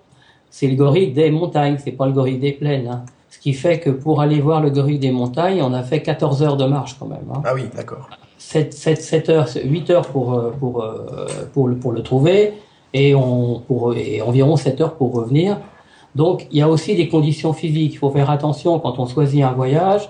c'est 0.51 0.67
le 0.67 0.75
gorille 0.75 1.13
des 1.13 1.31
montagnes, 1.31 1.77
c'est 1.83 1.93
pas 1.93 2.07
le 2.07 2.13
gorille 2.13 2.39
des 2.39 2.53
plaines. 2.53 2.89
Hein. 2.89 3.05
Ce 3.31 3.39
qui 3.39 3.53
fait 3.53 3.79
que 3.79 3.91
pour 3.91 4.23
aller 4.23 4.41
voir 4.41 4.63
le 4.63 4.71
gorille 4.71 4.99
des 4.99 5.11
montagnes, 5.11 5.63
on 5.63 5.75
a 5.75 5.83
fait 5.83 6.01
14 6.01 6.43
heures 6.43 6.57
de 6.57 6.65
marche 6.65 6.97
quand 6.99 7.07
même. 7.07 7.29
Hein. 7.33 7.43
Ah 7.45 7.53
oui, 7.55 7.65
d'accord. 7.77 8.09
7, 8.39 8.73
7, 8.73 9.03
7 9.03 9.29
heures, 9.29 9.49
8 9.63 9.91
heures 9.91 10.09
pour, 10.09 10.33
euh, 10.33 10.51
pour, 10.59 10.83
euh, 10.83 10.97
pour, 11.53 11.69
le, 11.69 11.77
pour 11.77 11.93
le 11.93 12.03
trouver 12.03 12.55
et, 12.95 13.15
on, 13.15 13.61
pour, 13.61 13.95
et 13.95 14.23
environ 14.23 14.57
7 14.57 14.81
heures 14.81 14.95
pour 14.95 15.13
revenir. 15.13 15.59
Donc, 16.15 16.47
il 16.51 16.59
y 16.59 16.63
a 16.63 16.69
aussi 16.69 16.97
des 16.97 17.09
conditions 17.09 17.53
physiques. 17.53 17.93
Il 17.93 17.99
faut 17.99 18.11
faire 18.11 18.31
attention 18.31 18.79
quand 18.79 18.99
on 18.99 19.07
choisit 19.07 19.43
un 19.43 19.53
voyage 19.53 20.09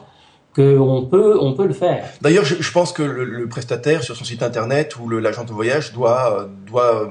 qu'on 0.57 1.07
peut, 1.09 1.38
on 1.38 1.53
peut 1.53 1.66
le 1.66 1.75
faire. 1.75 2.09
D'ailleurs, 2.23 2.47
je, 2.47 2.55
je, 2.61 2.73
pense 2.73 2.90
que 2.92 3.03
le, 3.03 3.25
le, 3.25 3.47
prestataire 3.47 4.03
sur 4.03 4.16
son 4.16 4.25
site 4.25 4.42
internet 4.42 4.99
ou 4.99 5.07
l'agent 5.11 5.45
de 5.45 5.53
voyage 5.53 5.92
doit, 5.92 6.40
euh, 6.40 6.47
doit 6.66 7.03
euh, 7.03 7.09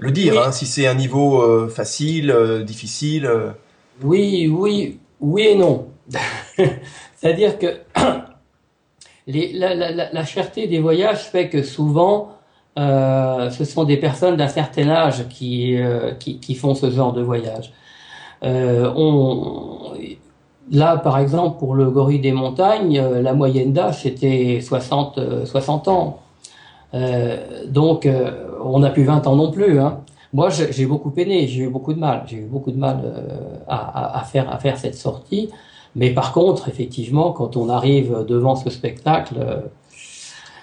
le 0.00 0.10
dire, 0.10 0.42
hein, 0.42 0.50
si 0.50 0.66
c'est 0.66 0.88
un 0.88 0.94
niveau 0.94 1.40
euh, 1.40 1.68
facile, 1.68 2.34
difficile. 2.66 3.30
Oui, 4.02 4.48
oui, 4.52 4.98
oui 5.20 5.42
et 5.42 5.54
non. 5.54 5.86
C'est-à-dire 7.16 7.56
que 7.56 7.66
les, 9.28 9.52
la, 9.52 9.74
la, 9.74 10.12
la, 10.12 10.24
cherté 10.24 10.66
des 10.66 10.80
voyages 10.80 11.22
fait 11.22 11.48
que 11.48 11.62
souvent, 11.62 12.36
ce 12.76 13.64
sont 13.64 13.84
des 13.84 13.96
personnes 13.96 14.36
d'un 14.36 14.48
certain 14.48 14.88
âge 14.88 15.28
qui, 15.28 15.76
qui, 16.18 16.40
qui, 16.40 16.54
font 16.56 16.74
ce 16.74 16.90
genre 16.90 17.12
de 17.12 17.22
voyage. 17.22 17.72
on, 18.42 19.94
Là, 20.70 20.96
par 20.96 21.18
exemple, 21.18 21.58
pour 21.58 21.74
le 21.74 21.90
gorille 21.90 22.20
des 22.20 22.32
montagnes, 22.32 22.98
euh, 22.98 23.20
la 23.20 23.34
moyenne 23.34 23.72
d'âge 23.72 24.02
c'était 24.02 24.60
60, 24.60 25.44
60 25.44 25.88
euh, 25.88 25.90
ans. 25.90 26.20
Euh, 26.94 27.66
donc, 27.66 28.08
on 28.62 28.78
n'a 28.78 28.90
plus 28.90 29.04
20 29.04 29.26
ans 29.26 29.36
non 29.36 29.50
plus. 29.50 29.80
Hein. 29.80 30.00
Moi, 30.32 30.48
j'ai 30.50 30.86
beaucoup 30.86 31.10
peiné, 31.10 31.46
j'ai 31.46 31.62
eu 31.64 31.68
beaucoup 31.68 31.92
de 31.92 31.98
mal, 31.98 32.24
j'ai 32.26 32.38
eu 32.38 32.46
beaucoup 32.46 32.70
de 32.70 32.78
mal 32.78 33.02
à, 33.68 34.18
à, 34.18 34.24
faire 34.24 34.50
à 34.50 34.58
faire 34.58 34.78
cette 34.78 34.94
sortie. 34.94 35.50
Mais 35.94 36.10
par 36.10 36.32
contre, 36.32 36.70
effectivement, 36.70 37.32
quand 37.32 37.58
on 37.58 37.68
arrive 37.68 38.24
devant 38.26 38.56
ce 38.56 38.70
spectacle, 38.70 39.34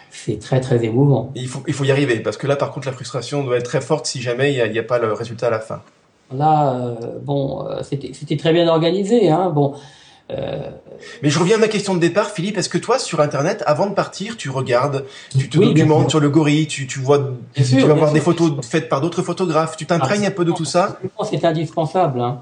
c'est 0.10 0.40
très 0.40 0.60
très 0.60 0.84
émouvant. 0.84 1.32
Il 1.36 1.48
faut 1.48 1.62
il 1.68 1.74
faut 1.76 1.84
y 1.84 1.92
arriver 1.92 2.20
parce 2.20 2.38
que 2.38 2.48
là, 2.48 2.56
par 2.56 2.72
contre, 2.72 2.88
la 2.88 2.94
frustration 2.94 3.44
doit 3.44 3.58
être 3.58 3.66
très 3.66 3.82
forte 3.82 4.08
si 4.08 4.22
jamais 4.22 4.54
il 4.54 4.72
n'y 4.72 4.80
a, 4.80 4.82
a, 4.82 4.84
pas 4.84 4.98
le 4.98 5.14
résultat 5.14 5.48
à 5.48 5.52
la 5.52 5.60
fin. 5.60 5.84
Là, 6.32 6.96
bon, 7.24 7.66
c'était 7.82 8.38
très 8.38 8.54
bien 8.54 8.68
organisé. 8.68 9.30
Hein. 9.30 9.50
Bon, 9.50 9.74
euh, 10.32 10.70
Mais 11.24 11.30
je 11.30 11.40
reviens 11.40 11.56
à 11.56 11.60
ma 11.60 11.68
question 11.68 11.96
de 11.96 12.00
départ, 12.00 12.30
Philippe. 12.30 12.58
Est-ce 12.58 12.70
que 12.70 12.78
toi, 12.78 13.00
sur 13.00 13.20
Internet, 13.20 13.64
avant 13.66 13.88
de 13.88 13.94
partir, 13.94 14.38
tu 14.38 14.50
regardes, 14.50 15.06
tu 15.38 15.50
te 15.50 15.58
documentes 15.58 16.10
sur 16.10 16.20
le 16.20 16.30
gorille, 16.30 16.68
tu, 16.68 16.86
tu 16.88 17.00
vois, 17.00 17.32
tu 17.56 17.80
vas 17.80 17.94
voir 17.94 18.14
des 18.14 18.20
photos 18.20 18.52
faites 18.62 18.90
par 18.90 19.02
d'autres 19.02 19.24
photographes, 19.24 19.76
tu 19.76 19.86
t'imprègnes 19.86 20.28
un 20.28 20.32
peu 20.32 20.46
de 20.46 20.52
tout 20.52 20.66
ça 20.66 21.00
C'est 21.24 21.44
indispensable, 21.46 22.22
hein. 22.22 22.42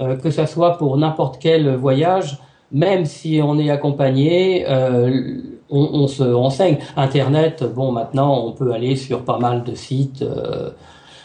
euh, 0.00 0.16
que 0.16 0.30
ça 0.30 0.46
soit 0.46 0.78
pour 0.78 0.96
n'importe 0.96 1.38
quel 1.40 1.76
voyage, 1.76 2.38
même 2.72 3.04
si 3.06 3.40
on 3.42 3.58
est 3.58 3.70
accompagné, 3.70 4.64
euh, 4.68 5.40
on, 5.70 5.88
on, 5.92 6.08
se 6.08 6.24
renseigne. 6.24 6.78
Internet, 6.96 7.62
bon, 7.62 7.92
maintenant, 7.92 8.44
on 8.44 8.52
peut 8.52 8.72
aller 8.72 8.96
sur 8.96 9.22
pas 9.22 9.38
mal 9.38 9.62
de 9.62 9.74
sites. 9.74 10.24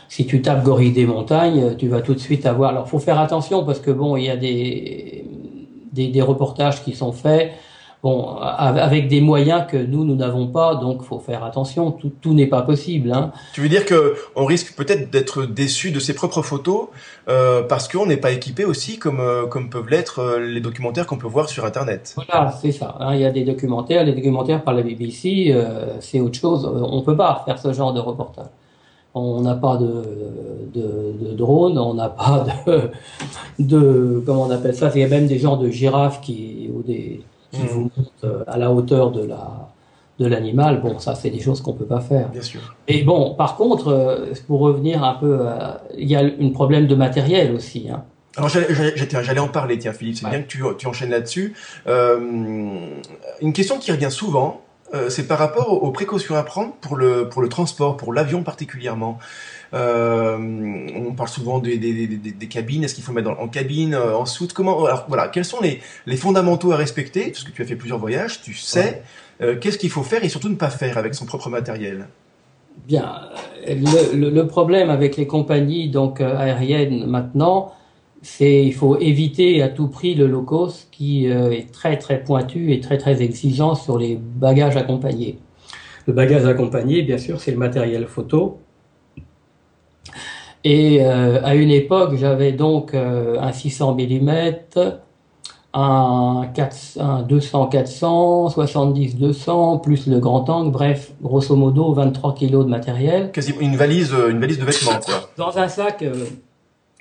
Euh, 0.04 0.10
si 0.10 0.26
tu 0.26 0.42
tapes 0.42 0.64
gorille 0.64 0.92
des 0.92 1.06
montagnes, 1.06 1.76
tu 1.78 1.88
vas 1.88 2.02
tout 2.02 2.14
de 2.14 2.20
suite 2.20 2.46
avoir. 2.46 2.72
Alors, 2.72 2.88
faut 2.88 3.00
faire 3.00 3.20
attention 3.20 3.64
parce 3.66 3.80
que 3.80 3.92
bon, 3.92 4.16
il 4.18 4.26
y 4.26 4.30
a 4.30 4.38
des 4.38 5.26
des, 5.94 6.08
des, 6.08 6.22
reportages 6.22 6.84
qui 6.84 6.94
sont 6.94 7.12
faits, 7.12 7.52
bon, 8.02 8.36
avec 8.36 9.08
des 9.08 9.22
moyens 9.22 9.66
que 9.70 9.78
nous, 9.78 10.04
nous 10.04 10.16
n'avons 10.16 10.48
pas, 10.48 10.76
donc 10.76 11.04
faut 11.04 11.20
faire 11.20 11.44
attention, 11.44 11.92
tout, 11.92 12.12
tout 12.22 12.34
n'est 12.34 12.48
pas 12.48 12.62
possible. 12.64 13.12
Hein. 13.12 13.32
Tu 13.54 13.62
veux 13.62 13.70
dire 13.70 13.86
que 13.86 14.16
on 14.36 14.46
risque 14.46 14.76
peut-être 14.76 15.10
d'être 15.10 15.46
déçu 15.46 15.92
de 15.92 16.00
ses 16.00 16.14
propres 16.14 16.42
photos 16.42 16.88
euh, 17.30 17.64
parce 17.64 17.88
qu'on 17.88 18.06
n'est 18.06 18.18
pas 18.18 18.32
équipé 18.32 18.66
aussi 18.66 19.00
comme, 19.00 19.20
euh, 19.20 19.46
comme 19.46 19.70
peuvent 19.70 19.90
l'être 19.90 20.20
euh, 20.20 20.40
les 20.40 20.62
documentaires 20.62 21.08
qu'on 21.08 21.18
peut 21.18 21.28
voir 21.28 21.48
sur 21.48 21.64
Internet? 21.64 22.16
Voilà, 22.16 22.52
c'est 22.52 22.72
ça. 22.72 22.98
Hein. 23.00 23.16
Il 23.16 23.22
y 23.22 23.26
a 23.26 23.32
des 23.32 23.44
documentaires, 23.44 24.04
les 24.04 24.14
documentaires 24.14 24.64
par 24.64 24.74
la 24.74 24.82
BBC, 24.82 25.48
euh, 25.50 26.00
c'est 26.00 26.20
autre 26.20 26.38
chose. 26.38 26.66
On 26.66 27.02
peut 27.04 27.16
pas 27.16 27.44
faire 27.46 27.60
ce 27.60 27.72
genre 27.72 27.94
de 27.94 28.00
reportage 28.00 28.48
on 29.16 29.42
n'a 29.42 29.56
pas 29.56 29.78
de, 29.78 30.04
de, 30.74 31.16
de, 31.22 31.34
drone, 31.34 31.78
on 31.78 31.94
n'a 31.94 32.10
pas 32.10 32.46
de, 32.68 32.90
de, 33.60 34.24
comment 34.26 34.44
on 34.44 34.52
appelle 34.52 34.76
ça, 34.76 34.92
il 34.94 35.02
y 35.02 35.04
a 35.04 35.08
même 35.08 35.28
des 35.28 35.40
genres 35.40 35.58
de 35.58 35.70
girafes 35.70 36.22
qui, 36.22 36.70
ou 36.74 36.82
des, 36.82 37.22
qui 37.52 37.62
mmh. 37.62 37.68
vous 37.68 37.82
montent 37.82 38.24
euh, 38.24 38.44
à 38.48 38.58
la 38.58 38.72
hauteur 38.72 39.12
de 39.12 39.24
la, 39.24 39.70
de 40.20 40.26
l'animal. 40.26 40.82
Bon, 40.82 41.00
ça, 41.00 41.16
c'est 41.16 41.30
des 41.30 41.40
choses 41.40 41.62
qu'on 41.62 41.74
peut 41.74 41.86
pas 41.86 42.02
faire. 42.02 42.30
Bien 42.30 42.42
sûr. 42.42 42.76
Et 42.88 43.04
bon, 43.04 43.36
par 43.36 43.56
contre, 43.56 43.90
euh, 43.90 44.34
pour 44.48 44.62
revenir 44.62 45.04
un 45.04 45.14
peu, 45.14 45.42
il 45.98 46.10
y 46.10 46.16
a 46.16 46.22
un 46.22 46.50
problème 46.50 46.88
de 46.88 46.96
matériel 46.96 47.54
aussi. 47.54 47.90
Hein. 47.90 48.04
Alors 48.36 48.50
j'allais 48.50 49.40
en 49.40 49.48
parler, 49.48 49.78
tiens 49.78 49.94
Philippe, 49.94 50.18
c'est 50.18 50.28
bien 50.28 50.42
que 50.42 50.48
tu, 50.48 50.64
tu 50.80 50.88
enchaînes 50.88 51.12
là-dessus. 51.12 51.54
Euh, 51.86 52.90
une 53.42 53.54
question 53.54 53.78
qui 53.78 53.92
revient 53.92 54.10
souvent, 54.10 54.62
euh, 54.94 55.10
c'est 55.10 55.28
par 55.28 55.40
rapport 55.40 55.84
aux, 55.84 55.92
précautions 55.92 56.36
à 56.36 56.44
prendre 56.44 56.74
pour 56.82 56.96
le, 56.96 57.28
pour 57.30 57.42
le 57.42 57.50
transport, 57.50 57.98
pour 57.98 58.14
l'avion 58.14 58.44
particulièrement. 58.44 59.20
Euh, 59.74 60.38
on 60.96 61.14
parle 61.14 61.30
souvent 61.30 61.60
des, 61.60 61.78
des, 61.78 62.08
des, 62.08 62.32
des 62.32 62.48
cabines. 62.48 62.84
Est-ce 62.84 62.94
qu'il 62.94 63.04
faut 63.04 63.12
mettre 63.12 63.30
en 63.32 63.48
cabine, 63.48 63.96
euh, 63.96 64.16
en 64.16 64.26
soute? 64.26 64.54
Comment 64.54 64.86
Alors 64.86 65.06
voilà, 65.08 65.28
quels 65.30 65.46
sont 65.46 65.62
les, 65.62 65.82
les 66.06 66.18
fondamentaux 66.18 66.72
à 66.72 66.76
respecter? 66.76 67.32
Parce 67.32 67.44
que 67.44 67.52
tu 67.52 67.62
as 67.62 67.66
fait 67.66 67.76
plusieurs 67.76 68.00
voyages, 68.00 68.42
tu 68.42 68.54
sais. 68.54 69.02
Euh, 69.42 69.58
qu'est-ce 69.60 69.80
qu'il 69.80 69.90
faut 69.90 70.04
faire 70.04 70.24
et 70.24 70.30
surtout 70.30 70.50
ne 70.50 70.56
pas 70.56 70.70
faire 70.70 70.98
avec 70.98 71.16
son 71.16 71.26
propre 71.26 71.50
matériel? 71.50 72.08
Bien, 72.88 73.30
le, 73.68 74.30
le, 74.30 74.48
problème 74.48 74.90
avec 74.90 75.16
les 75.16 75.28
compagnies 75.28 75.90
donc 75.90 76.22
aériennes 76.22 77.06
maintenant, 77.06 77.74
c'est 78.24 78.66
il 78.66 78.74
faut 78.74 78.98
éviter 78.98 79.62
à 79.62 79.70
tout 79.70 79.88
prix 79.88 80.16
le 80.16 80.26
low 80.26 80.42
cost 80.42 80.88
qui 80.92 81.28
est 81.28 81.72
très 81.72 81.98
très 81.98 82.24
pointu 82.24 82.74
et 82.74 82.80
très 82.80 82.98
très 82.98 83.22
exigeant 83.22 83.76
sur 83.76 83.98
les 83.98 84.16
bagages 84.16 84.78
accompagnés. 84.78 85.38
Le 86.08 86.14
bagage 86.14 86.46
accompagné, 86.46 87.02
bien 87.02 87.18
sûr, 87.18 87.40
c'est 87.40 87.52
le 87.52 87.58
matériel 87.58 88.08
photo. 88.08 88.60
Et 90.66 91.00
euh, 91.02 91.42
à 91.44 91.56
une 91.56 91.72
époque, 91.72 92.16
j'avais 92.16 92.52
donc 92.52 92.94
euh, 92.94 93.38
un 93.40 93.52
600 93.52 93.96
mm, 93.96 94.32
un, 95.74 96.46
200-400, 96.54 98.54
70-200, 98.54 99.82
plus 99.82 100.08
le 100.08 100.20
grand 100.20 100.50
angle, 100.50 100.72
bref, 100.72 101.12
grosso 101.22 101.56
modo 101.56 101.94
23 101.94 102.36
kg 102.36 102.52
de 102.52 102.64
matériel. 102.66 103.32
Quasi 103.32 103.54
une 103.60 103.76
valise, 103.76 104.14
euh, 104.14 104.30
une 104.30 104.40
valise 104.40 104.60
de 104.60 104.66
vêtements, 104.66 105.00
quoi. 105.04 105.30
Dans 105.38 105.58
un 105.58 105.68
sac, 105.68 106.04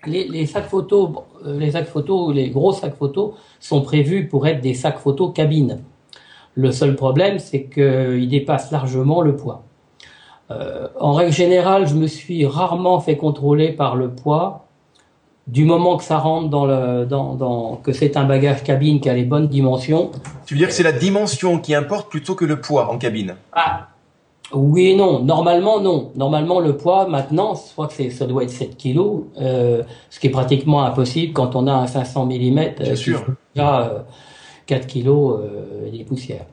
les, 0.07 0.29
les, 0.29 0.47
sacs 0.47 0.69
photos, 0.69 1.11
les 1.45 1.73
sacs 1.73 1.89
photos, 1.89 2.35
les 2.35 2.51
gros 2.51 2.73
sacs 2.73 2.97
photos 2.97 3.35
sont 3.61 3.83
prévus 3.83 4.27
pour 4.29 4.47
être 4.47 4.61
des 4.61 4.75
sacs 4.75 4.99
photos 4.99 5.33
cabine. 5.35 5.83
Le 6.55 6.71
seul 6.73 6.97
problème, 6.97 7.39
c'est 7.39 7.65
qu'ils 7.65 8.29
dépassent 8.29 8.71
largement 8.71 9.23
le 9.23 9.37
poids. 9.37 9.65
Euh, 10.51 10.89
en 11.01 11.13
règle 11.13 11.33
générale, 11.33 11.87
je 11.87 11.95
me 11.95 12.07
suis 12.07 12.45
rarement 12.47 13.01
fait 13.01 13.17
contrôler 13.17 13.73
par 13.73 13.97
le 13.97 14.11
poids. 14.11 14.67
Du 15.47 15.65
moment 15.65 15.97
que 15.97 16.05
ça 16.05 16.19
rentre 16.19 16.51
dans 16.51 16.67
le, 16.67 17.05
dans, 17.05 17.35
dans 17.35 17.77
que 17.77 17.93
c'est 17.93 18.17
un 18.17 18.25
bagage 18.25 18.63
cabine 18.63 19.01
qui 19.01 19.09
a 19.09 19.15
les 19.15 19.25
bonnes 19.25 19.49
dimensions. 19.49 20.13
Tu 20.47 20.55
veux 20.55 20.59
dire 20.59 20.69
que 20.69 20.75
c'est 20.75 20.85
la 20.85 20.93
dimension 20.93 21.59
qui 21.59 21.75
importe 21.75 22.11
plutôt 22.11 22.35
que 22.35 22.45
le 22.45 22.61
poids 22.61 22.91
en 22.91 22.99
cabine? 22.99 23.35
Ah, 23.53 23.89
oui 24.55 24.91
et 24.91 24.97
non. 24.97 25.23
Normalement, 25.23 25.81
non. 25.81 26.11
Normalement, 26.17 26.61
le 26.61 26.77
poids, 26.77 27.07
maintenant, 27.07 27.55
je 27.55 27.73
crois 27.73 27.87
que 27.87 27.95
c'est, 27.95 28.11
ça 28.11 28.27
doit 28.27 28.43
être 28.45 28.51
7 28.51 28.77
kilos, 28.77 29.25
euh, 29.41 29.83
ce 30.11 30.21
qui 30.21 30.29
est 30.29 30.31
pratiquement 30.31 30.85
impossible 30.85 31.33
quand 31.33 31.57
on 31.57 31.67
a 31.67 31.73
un 31.73 31.87
500 31.87 32.27
mm. 32.27 32.31
Bien 32.31 32.75
euh, 32.81 32.97
sûr. 32.97 33.25
Déjà, 33.55 33.81
euh, 33.83 33.99
4 34.67 34.87
kilos 34.87 35.41
euh, 35.41 35.91
des 35.91 36.05
poussières. 36.05 36.47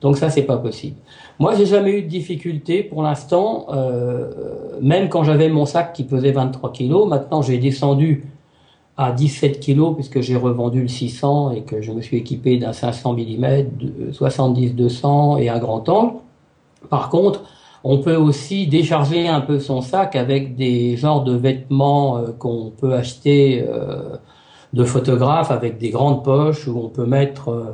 Donc 0.00 0.16
ça, 0.16 0.30
c'est 0.30 0.44
pas 0.44 0.56
possible. 0.56 0.96
Moi, 1.38 1.54
j'ai 1.54 1.66
jamais 1.66 1.98
eu 1.98 2.02
de 2.02 2.08
difficulté 2.08 2.82
pour 2.82 3.02
l'instant, 3.02 3.66
euh, 3.72 4.30
même 4.80 5.08
quand 5.08 5.24
j'avais 5.24 5.48
mon 5.48 5.66
sac 5.66 5.92
qui 5.92 6.04
pesait 6.04 6.32
23 6.32 6.72
kilos. 6.72 7.06
Maintenant, 7.06 7.42
j'ai 7.42 7.58
descendu 7.58 8.24
à 8.96 9.12
17 9.12 9.60
kilos 9.60 9.94
puisque 9.94 10.20
j'ai 10.20 10.36
revendu 10.36 10.82
le 10.82 10.88
600 10.88 11.52
et 11.52 11.62
que 11.62 11.80
je 11.80 11.92
me 11.92 12.00
suis 12.00 12.16
équipé 12.16 12.56
d'un 12.56 12.72
500 12.72 13.14
mm, 13.14 14.12
70-200 14.12 15.40
et 15.40 15.48
un 15.48 15.58
grand 15.58 15.88
angle. 15.88 16.14
Par 16.88 17.08
contre, 17.08 17.42
on 17.84 17.98
peut 17.98 18.16
aussi 18.16 18.66
décharger 18.66 19.28
un 19.28 19.40
peu 19.40 19.58
son 19.58 19.80
sac 19.80 20.16
avec 20.16 20.56
des 20.56 20.96
genres 20.96 21.24
de 21.24 21.34
vêtements 21.34 22.18
euh, 22.18 22.32
qu'on 22.38 22.70
peut 22.70 22.94
acheter 22.94 23.64
euh, 23.68 24.16
de 24.72 24.84
photographes 24.84 25.50
avec 25.50 25.78
des 25.78 25.90
grandes 25.90 26.24
poches 26.24 26.66
où 26.68 26.78
on 26.78 26.88
peut 26.88 27.06
mettre 27.06 27.50
euh, 27.50 27.64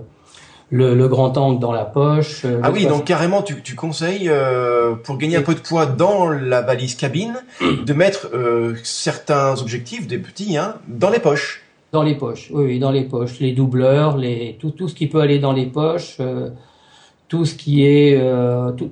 le, 0.71 1.09
grand 1.09 1.37
angle 1.37 1.61
dans 1.61 1.73
la 1.73 1.85
poche. 1.85 2.43
Euh, 2.45 2.61
ah 2.63 2.71
oui, 2.73 2.87
donc 2.87 3.05
carrément, 3.05 3.43
tu, 3.43 3.63
tu 3.63 3.75
conseilles 3.75 4.29
euh, 4.29 4.95
pour 4.95 5.17
gagner 5.19 5.37
un 5.37 5.43
peu 5.43 5.55
de 5.55 5.61
poids 5.61 5.87
dans 5.87 6.29
la 6.29 6.63
valise 6.63 6.95
cabine, 6.95 7.37
de 7.61 7.93
mettre 7.93 8.31
euh, 8.35 8.75
certains 8.83 9.61
objectifs, 9.61 10.07
des 10.07 10.19
petits, 10.19 10.57
hein, 10.57 10.77
dans 10.89 11.11
les 11.11 11.21
poches. 11.21 11.63
Dans 11.93 12.03
les 12.03 12.15
poches, 12.15 12.51
oui, 12.53 12.65
oui, 12.65 12.79
dans 12.79 12.91
les 12.91 13.05
poches, 13.05 13.39
les 13.39 13.53
doubleurs, 13.53 14.17
les 14.17 14.57
tout, 14.61 14.71
tout 14.71 14.89
ce 14.89 14.95
qui 14.95 15.07
peut 15.07 15.21
aller 15.21 15.39
dans 15.39 15.53
les 15.53 15.67
poches, 15.67 16.19
tout 17.29 17.45
ce 17.45 17.55
qui 17.55 17.85
est 17.85 18.21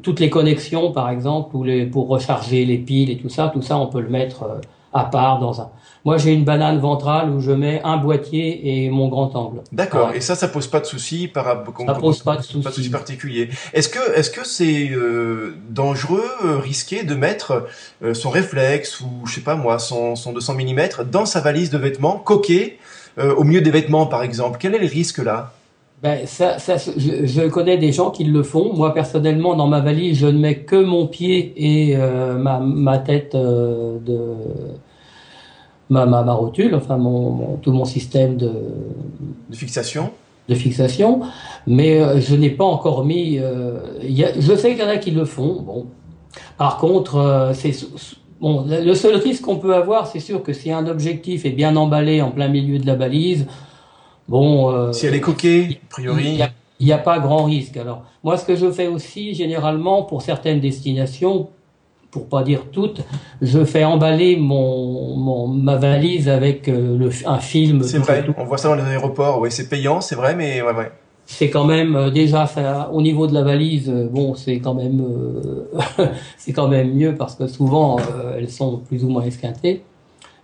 toutes 0.03 0.21
les 0.21 0.31
connexions 0.31 0.93
par 0.93 1.09
exemple, 1.11 1.55
ou 1.57 1.65
les 1.65 1.87
pour 1.87 2.09
recharger 2.09 2.65
les 2.65 2.79
piles 2.79 3.11
et 3.11 3.17
tout 3.17 3.29
ça, 3.29 3.51
tout 3.53 3.63
ça 3.63 3.77
on 3.79 3.87
peut 3.87 4.01
le 4.01 4.09
mettre 4.09 4.61
à 4.95 5.05
part 5.05 5.41
dans 5.41 5.61
un. 5.61 5.71
Moi, 6.05 6.19
j'ai 6.19 6.33
une 6.33 6.45
banane 6.45 6.79
ventrale 6.79 7.31
où 7.31 7.41
je 7.41 7.51
mets 7.51 7.81
un 7.83 7.97
boîtier 7.97 8.85
et 8.85 8.91
mon 8.91 9.09
grand 9.09 9.35
angle. 9.35 9.63
D'accord. 9.73 10.13
Et 10.15 10.21
ça, 10.21 10.35
ça 10.35 10.49
pose 10.49 10.69
pas 10.69 10.81
de 10.81 10.85
souci 10.85 11.29
par. 11.29 11.47
Ça 11.87 11.95
pose 11.95 12.23
pas 12.23 12.37
de 12.37 12.43
souci. 12.43 12.61
Pas 12.63 12.71
de 12.71 12.75
souci 12.75 12.91
particulier. 12.91 13.49
Est-ce 13.73 13.89
que, 13.89 14.15
est-ce 14.15 14.31
que 14.31 14.47
c'est 14.47 14.91
euh, 14.91 15.57
dangereux, 15.71 16.31
euh, 16.45 16.59
risqué 16.59 17.05
de 17.05 17.15
mettre 17.15 17.67
euh, 18.03 18.13
son 18.13 18.31
réflexe 18.31 19.01
ou 19.01 19.27
je 19.27 19.35
sais 19.35 19.41
pas 19.41 19.57
moi, 19.57 19.79
son, 19.79 20.15
son 20.15 20.33
200 20.33 20.55
mm 20.55 20.81
dans 21.11 21.27
sa 21.27 21.41
valise 21.41 21.71
de 21.71 21.79
vêtements, 21.79 22.19
coqué, 22.19 22.79
au 23.17 23.45
milieu 23.45 23.61
des 23.61 23.71
vêtements 23.71 24.07
par 24.07 24.25
exemple? 24.25 24.59
Quel 24.61 24.75
est 24.75 24.79
le 24.81 24.89
risque 24.89 25.19
là? 25.19 25.53
Ben, 26.05 26.27
ça, 26.27 26.61
ça, 26.61 26.77
je, 26.77 27.27
je, 27.27 27.49
connais 27.49 27.79
des 27.79 27.91
gens 27.91 28.11
qui 28.11 28.23
le 28.23 28.43
font. 28.45 28.73
Moi, 28.75 28.95
personnellement, 28.95 29.57
dans 29.57 29.67
ma 29.67 29.81
valise, 29.81 30.19
je 30.19 30.27
ne 30.27 30.39
mets 30.39 30.59
que 30.61 30.77
mon 30.77 31.09
pied 31.09 31.53
et 31.57 31.97
ma, 31.97 32.61
ma 32.61 32.99
tête 32.99 33.35
de 33.35 34.35
ma, 35.91 36.07
ma, 36.07 36.33
rotule, 36.33 36.75
enfin 36.75 36.97
mon, 36.97 37.57
tout 37.63 37.73
mon 37.73 37.85
système 37.85 38.37
de, 38.37 38.51
de 39.51 39.57
fixation. 39.57 40.11
De 40.49 40.55
fixation, 40.55 41.23
mais 41.67 42.01
euh, 42.03 42.21
je 42.21 42.35
n'ai 42.35 42.51
pas 42.51 42.67
encore 42.67 43.07
mis. 43.07 43.39
Euh, 43.39 43.79
y 44.03 44.25
a, 44.25 44.39
je 44.39 44.55
sais 44.55 44.75
qu'il 44.75 44.85
y 44.85 44.87
en 44.87 44.91
a 44.91 44.99
qui 44.99 45.11
le 45.11 45.25
font. 45.25 45.63
Bon, 45.63 45.87
par 46.59 46.77
contre, 46.77 47.17
euh, 47.17 47.55
c'est 47.55 47.73
bon. 48.43 48.67
Le 48.69 48.95
seul 48.95 49.17
risque 49.17 49.43
qu'on 49.43 49.57
peut 49.57 49.75
avoir, 49.75 50.07
c'est 50.07 50.21
sûr 50.21 50.43
que 50.43 50.53
si 50.53 50.71
un 50.71 50.87
objectif 50.87 51.47
est 51.47 51.51
bien 51.51 51.75
emballé 51.77 52.21
en 52.21 52.31
plein 52.31 52.49
milieu 52.49 52.79
de 52.79 52.87
la 52.87 52.95
balise, 52.95 53.47
bon. 54.29 54.71
Euh, 54.71 54.93
si 54.93 55.07
elle 55.07 55.15
est 55.15 55.21
coquée, 55.21 55.81
a 55.83 55.91
priori. 55.91 56.39
Il 56.81 56.87
n'y 56.87 56.93
a, 56.93 56.97
a, 56.97 56.99
pas 56.99 57.19
grand 57.19 57.45
risque. 57.45 57.77
Alors, 57.77 58.05
moi, 58.23 58.37
ce 58.37 58.45
que 58.45 58.57
je 58.57 58.71
fais 58.71 58.89
aussi, 58.89 59.35
généralement, 59.35 60.03
pour 60.03 60.23
certaines 60.23 60.61
destinations, 60.61 61.49
pour 62.15 62.29
pas 62.29 62.45
dire 62.45 62.67
toutes, 62.71 63.01
je 63.43 63.65
fais 63.65 63.83
emballer 63.83 64.37
mon, 64.37 65.17
mon 65.17 65.49
ma 65.49 65.75
valise 65.75 66.29
avec 66.29 66.69
euh, 66.69 66.97
le, 66.97 67.11
un 67.27 67.41
film. 67.41 67.83
C'est 67.83 67.99
vrai, 67.99 68.25
on 68.39 68.45
voit 68.45 68.57
ça 68.57 68.69
dans 68.69 68.77
les 68.77 68.89
aéroports. 68.89 69.41
Oui, 69.41 69.51
c'est 69.51 69.69
payant, 69.69 70.01
c'est 70.01 70.15
vrai, 70.15 70.37
mais 70.37 70.63
ouais, 70.63 70.73
ouais. 70.73 70.93
C'est 71.27 71.51
quand 71.51 71.65
même 71.65 71.97
euh, 71.97 72.11
déjà 72.11 72.47
ça, 72.47 72.89
au 72.93 73.03
niveau 73.03 73.27
de 73.27 73.35
la 73.35 73.43
valise, 73.43 73.91
euh, 73.91 74.09
bon, 74.09 74.35
c'est 74.37 74.61
quand 74.61 74.75
même 74.75 75.05
c'est 76.39 76.53
quand 76.53 76.69
même 76.69 76.95
mieux 76.95 77.17
parce 77.17 77.35
que 77.35 77.49
souvent 77.49 77.97
elles 78.37 78.51
sont 78.51 78.79
plus 78.79 79.05
ou 79.05 79.09
moins 79.09 79.25
esquintées. 79.25 79.83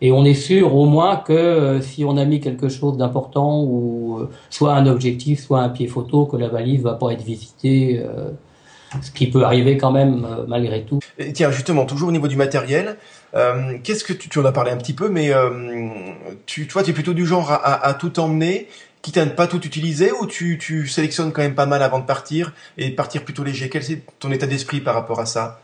Et 0.03 0.13
on 0.13 0.25
est 0.25 0.35
sûr 0.35 0.75
au 0.75 0.87
moins 0.87 1.17
que 1.17 1.81
si 1.83 2.05
on 2.05 2.17
a 2.17 2.25
mis 2.25 2.41
quelque 2.41 2.69
chose 2.69 2.97
d'important 2.97 3.63
ou 3.63 4.21
soit 4.49 4.75
un 4.75 4.87
objectif, 4.87 5.41
soit 5.41 5.61
un 5.61 5.69
pied 5.69 5.89
photo, 5.89 6.25
que 6.25 6.37
la 6.37 6.49
valise 6.49 6.83
va 6.83 6.95
pas 6.95 7.13
être 7.13 7.23
visitée 7.23 8.03
ce 9.03 9.11
qui 9.11 9.31
peut 9.31 9.45
arriver 9.45 9.77
quand 9.77 9.93
même 9.93 10.25
euh, 10.25 10.45
malgré 10.47 10.83
tout. 10.83 11.01
Tiens, 11.35 11.51
justement, 11.51 11.85
toujours 11.85 12.09
au 12.09 12.13
niveau 12.13 12.29
du 12.29 12.37
matériel, 12.37 12.97
euh, 13.35 13.79
qu'est-ce 13.83 14.05
que 14.05 14.13
tu, 14.13 14.39
en 14.39 14.45
as 14.45 14.53
parlé 14.53 14.73
un 14.73 14.77
petit 14.77 14.93
peu, 14.95 15.09
mais 15.09 15.33
euh, 15.33 15.51
tu, 16.47 16.67
toi, 16.67 16.83
tu 16.83 16.91
es 16.91 16.93
plutôt 16.93 17.15
du 17.15 17.27
genre 17.27 17.51
à, 17.53 17.87
à, 17.87 17.95
tout 17.95 18.19
emmener, 18.19 18.69
quitte 19.03 19.19
à 19.19 19.25
ne 19.25 19.31
pas 19.31 19.47
tout 19.47 19.65
utiliser, 19.65 20.11
ou 20.13 20.27
tu, 20.27 20.59
tu 20.59 20.89
sélectionnes 20.89 21.33
quand 21.33 21.43
même 21.43 21.55
pas 21.55 21.67
mal 21.67 21.83
avant 21.83 22.01
de 22.01 22.07
partir 22.07 22.53
et 22.79 22.91
partir 22.91 23.25
plutôt 23.25 23.45
léger? 23.45 23.69
Quel 23.69 23.83
est 23.91 24.03
ton 24.19 24.33
état 24.33 24.47
d'esprit 24.47 24.81
par 24.81 24.95
rapport 24.95 25.21
à 25.21 25.27
ça? 25.27 25.61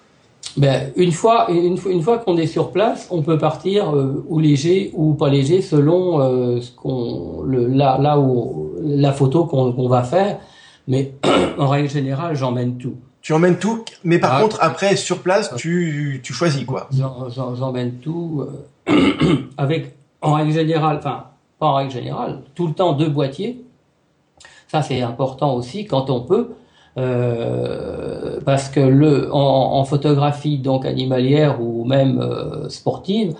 Ben, 0.56 0.92
une 0.96 1.12
fois, 1.12 1.50
une, 1.50 1.78
une 1.88 2.02
fois 2.02 2.18
qu'on 2.18 2.36
est 2.38 2.46
sur 2.46 2.72
place, 2.72 3.08
on 3.10 3.22
peut 3.22 3.36
partir 3.36 3.94
euh, 3.94 4.24
ou 4.28 4.38
léger 4.38 4.90
ou 4.94 5.14
pas 5.14 5.28
léger 5.28 5.60
selon 5.60 6.20
euh, 6.20 6.60
ce 6.60 6.70
qu'on, 6.70 7.42
le, 7.42 7.66
là, 7.66 7.98
là 7.98 8.18
où 8.18 8.72
la 8.82 9.12
photo 9.12 9.44
qu'on 9.44 9.88
va 9.88 10.02
faire. 10.02 10.38
Mais 10.88 11.12
en 11.58 11.68
règle 11.68 11.90
générale, 11.90 12.34
j'emmène 12.36 12.78
tout. 12.78 12.94
Tu 13.20 13.32
emmènes 13.32 13.58
tout, 13.58 13.84
mais 14.04 14.18
par 14.18 14.34
ah. 14.34 14.40
contre, 14.40 14.58
après, 14.60 14.94
sur 14.94 15.18
place, 15.18 15.52
tu, 15.56 16.20
tu 16.22 16.32
choisis 16.32 16.64
quoi 16.64 16.88
J'emmène 16.92 17.94
tout 17.94 18.44
euh, 18.88 19.14
avec, 19.58 19.96
en 20.22 20.34
règle 20.34 20.52
générale, 20.52 20.98
enfin, 20.98 21.24
pas 21.58 21.66
en 21.66 21.74
règle 21.74 21.90
générale, 21.90 22.42
tout 22.54 22.68
le 22.68 22.72
temps 22.72 22.92
deux 22.92 23.08
boîtiers. 23.08 23.64
Ça, 24.68 24.82
c'est 24.82 25.02
important 25.02 25.54
aussi 25.54 25.86
quand 25.86 26.08
on 26.08 26.20
peut. 26.20 26.50
Euh, 26.98 28.40
parce 28.44 28.70
que 28.70 28.80
le 28.80 29.28
en, 29.32 29.84
photographie 29.84 30.58
donc 30.58 30.86
animalière 30.86 31.60
ou 31.60 31.84
même 31.84 32.18
euh, 32.20 32.68
sportive, 32.70 33.34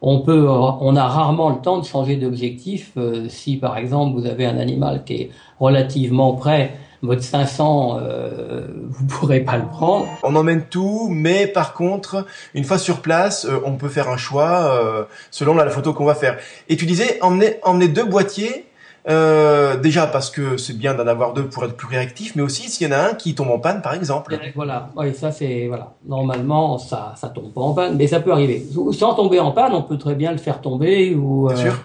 on 0.00 0.20
peut 0.20 0.48
on 0.48 0.96
a 0.96 1.06
rarement 1.06 1.50
le 1.50 1.56
temps 1.56 1.78
de 1.78 1.84
changer 1.84 2.16
d'objectif 2.16 2.96
si 3.28 3.56
par 3.56 3.76
exemple 3.76 4.18
vous 4.18 4.26
avez 4.26 4.46
un 4.46 4.58
animal 4.58 5.04
qui 5.04 5.14
est 5.14 5.30
relativement 5.60 6.32
près 6.32 6.72
votre 7.02 7.22
500, 7.22 7.98
euh, 8.00 8.66
vous 8.88 9.06
pourrez 9.06 9.40
pas 9.40 9.58
le 9.58 9.66
prendre. 9.66 10.06
On 10.22 10.34
emmène 10.36 10.62
tout, 10.62 11.08
mais 11.10 11.46
par 11.46 11.74
contre, 11.74 12.24
une 12.54 12.64
fois 12.64 12.78
sur 12.78 13.00
place, 13.00 13.44
euh, 13.44 13.60
on 13.64 13.72
peut 13.72 13.88
faire 13.88 14.08
un 14.08 14.16
choix 14.16 14.76
euh, 14.76 15.04
selon 15.30 15.54
la, 15.54 15.68
photo 15.68 15.92
qu'on 15.92 16.04
va 16.04 16.14
faire. 16.14 16.38
Et 16.68 16.76
tu 16.76 16.86
disais 16.86 17.18
emmener, 17.20 17.56
emmener 17.62 17.88
deux 17.88 18.04
boîtiers. 18.04 18.66
Euh, 19.08 19.76
déjà 19.76 20.06
parce 20.06 20.30
que 20.30 20.56
c'est 20.56 20.76
bien 20.76 20.94
d'en 20.94 21.06
avoir 21.08 21.32
deux 21.32 21.46
pour 21.46 21.64
être 21.64 21.76
plus 21.76 21.88
réactif, 21.88 22.36
mais 22.36 22.42
aussi 22.42 22.70
s'il 22.70 22.86
y 22.86 22.90
en 22.90 22.96
a 22.96 23.00
un 23.10 23.14
qui 23.14 23.34
tombe 23.34 23.50
en 23.50 23.58
panne, 23.58 23.82
par 23.82 23.94
exemple. 23.94 24.38
Voilà, 24.54 24.90
oui, 24.96 25.12
ça 25.12 25.32
c'est 25.32 25.66
voilà. 25.66 25.94
Normalement, 26.06 26.78
ça 26.78 27.14
ça 27.16 27.28
tombe 27.28 27.52
pas 27.52 27.62
en 27.62 27.74
panne, 27.74 27.96
mais 27.96 28.06
ça 28.06 28.20
peut 28.20 28.32
arriver. 28.32 28.64
Sans 28.92 29.14
tomber 29.14 29.40
en 29.40 29.50
panne, 29.50 29.72
on 29.74 29.82
peut 29.82 29.98
très 29.98 30.14
bien 30.14 30.30
le 30.30 30.38
faire 30.38 30.60
tomber 30.60 31.14
ou. 31.14 31.48
Bien 31.48 31.56
sûr. 31.56 31.84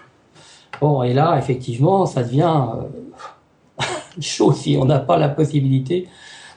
Bon, 0.80 1.02
et 1.02 1.12
là, 1.12 1.36
effectivement, 1.38 2.06
ça 2.06 2.22
devient 2.22 2.54
chaud 4.20 4.52
si 4.52 4.76
on 4.80 4.84
n'a 4.84 5.00
pas 5.00 5.16
la 5.16 5.28
possibilité 5.28 6.06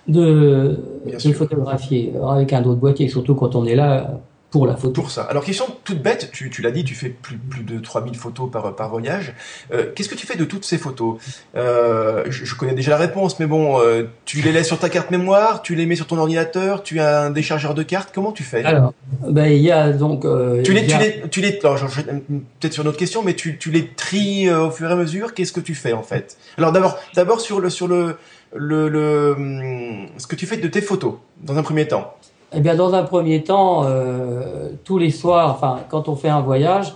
de, 0.08 0.80
de 1.06 1.34
photographier 1.34 2.14
avec 2.30 2.54
un 2.54 2.64
autre 2.66 2.80
boîtier, 2.80 3.08
surtout 3.08 3.34
quand 3.34 3.56
on 3.56 3.66
est 3.66 3.76
là 3.76 4.12
pour 4.52 4.68
la 4.68 4.76
photo. 4.76 5.02
Pour 5.02 5.12
ça. 5.12 5.24
Alors, 5.24 5.46
question 5.46 5.66
toute 5.86 6.02
bête, 6.02 6.30
tu, 6.34 6.50
tu 6.50 6.62
l'as 6.62 6.72
dit, 6.72 6.84
tu 6.84 6.94
fais 6.94 7.10
plus, 7.10 7.38
plus 7.38 7.64
de 7.64 7.80
3000 7.80 8.16
photos 8.16 8.52
par, 8.52 8.76
par 8.76 8.90
voyage. 8.90 9.34
Euh, 9.74 9.92
Qu'est-ce 9.96 10.10
que 10.10 10.16
tu 10.16 10.28
fais 10.28 10.36
de 10.36 10.44
toutes 10.44 10.66
ces 10.66 10.78
photos? 10.78 11.16
Euh, 11.56 12.26
je, 12.30 12.44
je, 12.44 12.56
connais 12.56 12.74
déjà 12.74 12.92
la 12.92 12.98
réponse, 12.98 13.40
mais 13.40 13.46
bon, 13.46 13.80
euh, 13.80 14.04
tu 14.26 14.42
les 14.42 14.52
laisses 14.52 14.68
sur 14.68 14.78
ta 14.78 14.90
carte 14.90 15.10
mémoire, 15.10 15.62
tu 15.62 15.74
les 15.74 15.86
mets 15.86 15.96
sur 15.96 16.06
ton 16.06 16.18
ordinateur, 16.18 16.84
tu 16.84 17.00
as 17.00 17.22
un 17.22 17.30
déchargeur 17.32 17.74
de 17.74 17.82
cartes, 17.82 18.12
comment 18.14 18.34
tu 18.34 18.44
fais? 18.44 18.64
Alors, 18.66 18.94
ben, 19.26 19.46
il 19.46 19.62
y 19.62 19.72
a 19.72 19.94
donc... 19.94 20.26
Euh, 20.26 20.62
tu 20.64 20.74
les, 20.74 20.86
tu 20.86 20.98
les, 20.98 21.24
tu 21.30 21.40
les, 21.40 21.52
peut-être 21.54 22.74
sur 22.74 22.84
une 22.84 22.90
autre 22.90 22.98
question, 22.98 23.24
mais 23.24 23.36
tu, 23.36 23.58
tu 23.58 23.72
les 23.72 23.88
tries 23.88 24.50
euh, 24.50 24.68
au 24.68 24.72
fur 24.72 24.90
et 24.90 24.94
à 24.94 24.98
mesure, 24.98 25.34
qu'est-ce 25.34 25.54
que 25.54 25.62
tu 25.62 25.76
fais 25.76 25.94
en 25.94 26.04
fait? 26.04 26.38
Alors 26.58 26.74
d'abord, 26.74 27.00
d'abord 27.16 27.40
sur 27.40 27.62
le, 27.62 27.70
sur 27.70 27.88
le, 27.88 28.18
le, 28.54 28.90
le, 28.90 29.34
hum, 29.38 30.08
ce 30.18 30.28
que 30.28 30.36
tu 30.36 30.46
fais 30.46 30.58
de 30.58 30.68
tes 30.68 30.82
photos, 30.82 31.16
dans 31.42 31.58
un 31.58 31.64
premier 31.64 31.88
temps. 31.88 32.16
Eh 32.54 32.60
bien, 32.60 32.76
dans 32.76 32.94
un 32.94 33.04
premier 33.04 33.44
temps, 33.44 33.84
euh, 33.86 34.70
tous 34.84 34.98
les 34.98 35.12
soirs, 35.12 35.52
enfin, 35.52 35.80
quand 35.90 36.10
on 36.10 36.16
fait 36.16 36.30
un 36.30 36.42
voyage, 36.42 36.94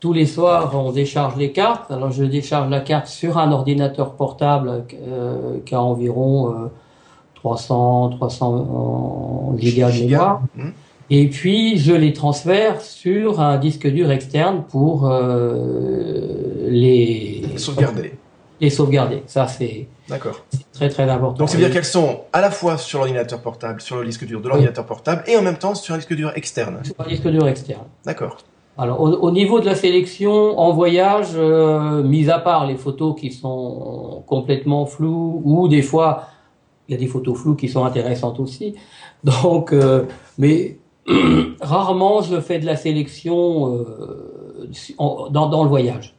tous 0.00 0.12
les 0.12 0.26
soirs, 0.26 0.72
on 0.74 0.92
décharge 0.92 1.36
les 1.36 1.50
cartes. 1.50 1.90
Alors, 1.90 2.12
je 2.12 2.24
décharge 2.24 2.70
la 2.70 2.80
carte 2.80 3.08
sur 3.08 3.38
un 3.38 3.50
ordinateur 3.50 4.14
portable 4.14 4.84
euh, 4.94 5.58
qui 5.64 5.74
a 5.74 5.82
environ 5.82 6.50
euh, 6.50 6.70
300, 7.34 8.10
300 8.10 9.54
gigas 9.58 9.90
de 9.90 10.04
mémoire. 10.04 10.42
Mmh. 10.56 10.68
Et 11.10 11.28
puis, 11.28 11.78
je 11.78 11.94
les 11.94 12.12
transfère 12.12 12.82
sur 12.82 13.40
un 13.40 13.56
disque 13.56 13.88
dur 13.88 14.10
externe 14.10 14.62
pour 14.68 15.10
euh, 15.10 16.68
les 16.68 17.42
sauvegarder. 17.56 18.17
Les 18.60 18.70
sauvegarder. 18.70 19.22
Ça, 19.26 19.46
c'est 19.46 19.86
D'accord. 20.08 20.44
très 20.72 20.88
très 20.88 21.08
important. 21.08 21.38
Donc, 21.38 21.48
c'est 21.48 21.56
à 21.56 21.60
dire 21.60 21.70
qu'elles 21.70 21.84
sont 21.84 22.22
à 22.32 22.40
la 22.40 22.50
fois 22.50 22.76
sur 22.76 22.98
l'ordinateur 22.98 23.40
portable, 23.40 23.80
sur 23.80 23.98
le 23.98 24.04
disque 24.04 24.26
dur 24.26 24.40
de 24.40 24.48
l'ordinateur 24.48 24.84
oui. 24.84 24.88
portable, 24.88 25.22
et 25.26 25.36
en 25.36 25.42
même 25.42 25.58
temps 25.58 25.74
sur 25.74 25.94
un 25.94 25.98
disque 25.98 26.14
dur 26.14 26.32
externe. 26.34 26.80
Sur 26.84 26.94
un 26.98 27.08
disque 27.08 27.28
dur 27.28 27.46
externe. 27.46 27.84
D'accord. 28.04 28.38
Alors, 28.76 29.00
au, 29.00 29.12
au, 29.12 29.30
niveau 29.30 29.60
de 29.60 29.66
la 29.66 29.74
sélection 29.74 30.58
en 30.58 30.72
voyage, 30.72 31.30
euh, 31.34 32.02
mis 32.02 32.30
à 32.30 32.38
part 32.38 32.66
les 32.66 32.76
photos 32.76 33.20
qui 33.20 33.32
sont 33.32 34.22
complètement 34.26 34.86
floues, 34.86 35.42
ou 35.44 35.68
des 35.68 35.82
fois, 35.82 36.28
il 36.88 36.92
y 36.92 36.94
a 36.94 36.98
des 36.98 37.06
photos 37.06 37.38
floues 37.38 37.56
qui 37.56 37.68
sont 37.68 37.84
intéressantes 37.84 38.40
aussi. 38.40 38.74
Donc, 39.24 39.72
euh, 39.72 40.04
mais 40.38 40.78
rarement 41.60 42.22
je 42.22 42.40
fais 42.40 42.58
de 42.58 42.66
la 42.66 42.76
sélection 42.76 43.74
euh, 43.74 44.70
en, 44.98 45.28
dans, 45.30 45.48
dans 45.48 45.62
le 45.62 45.68
voyage 45.68 46.14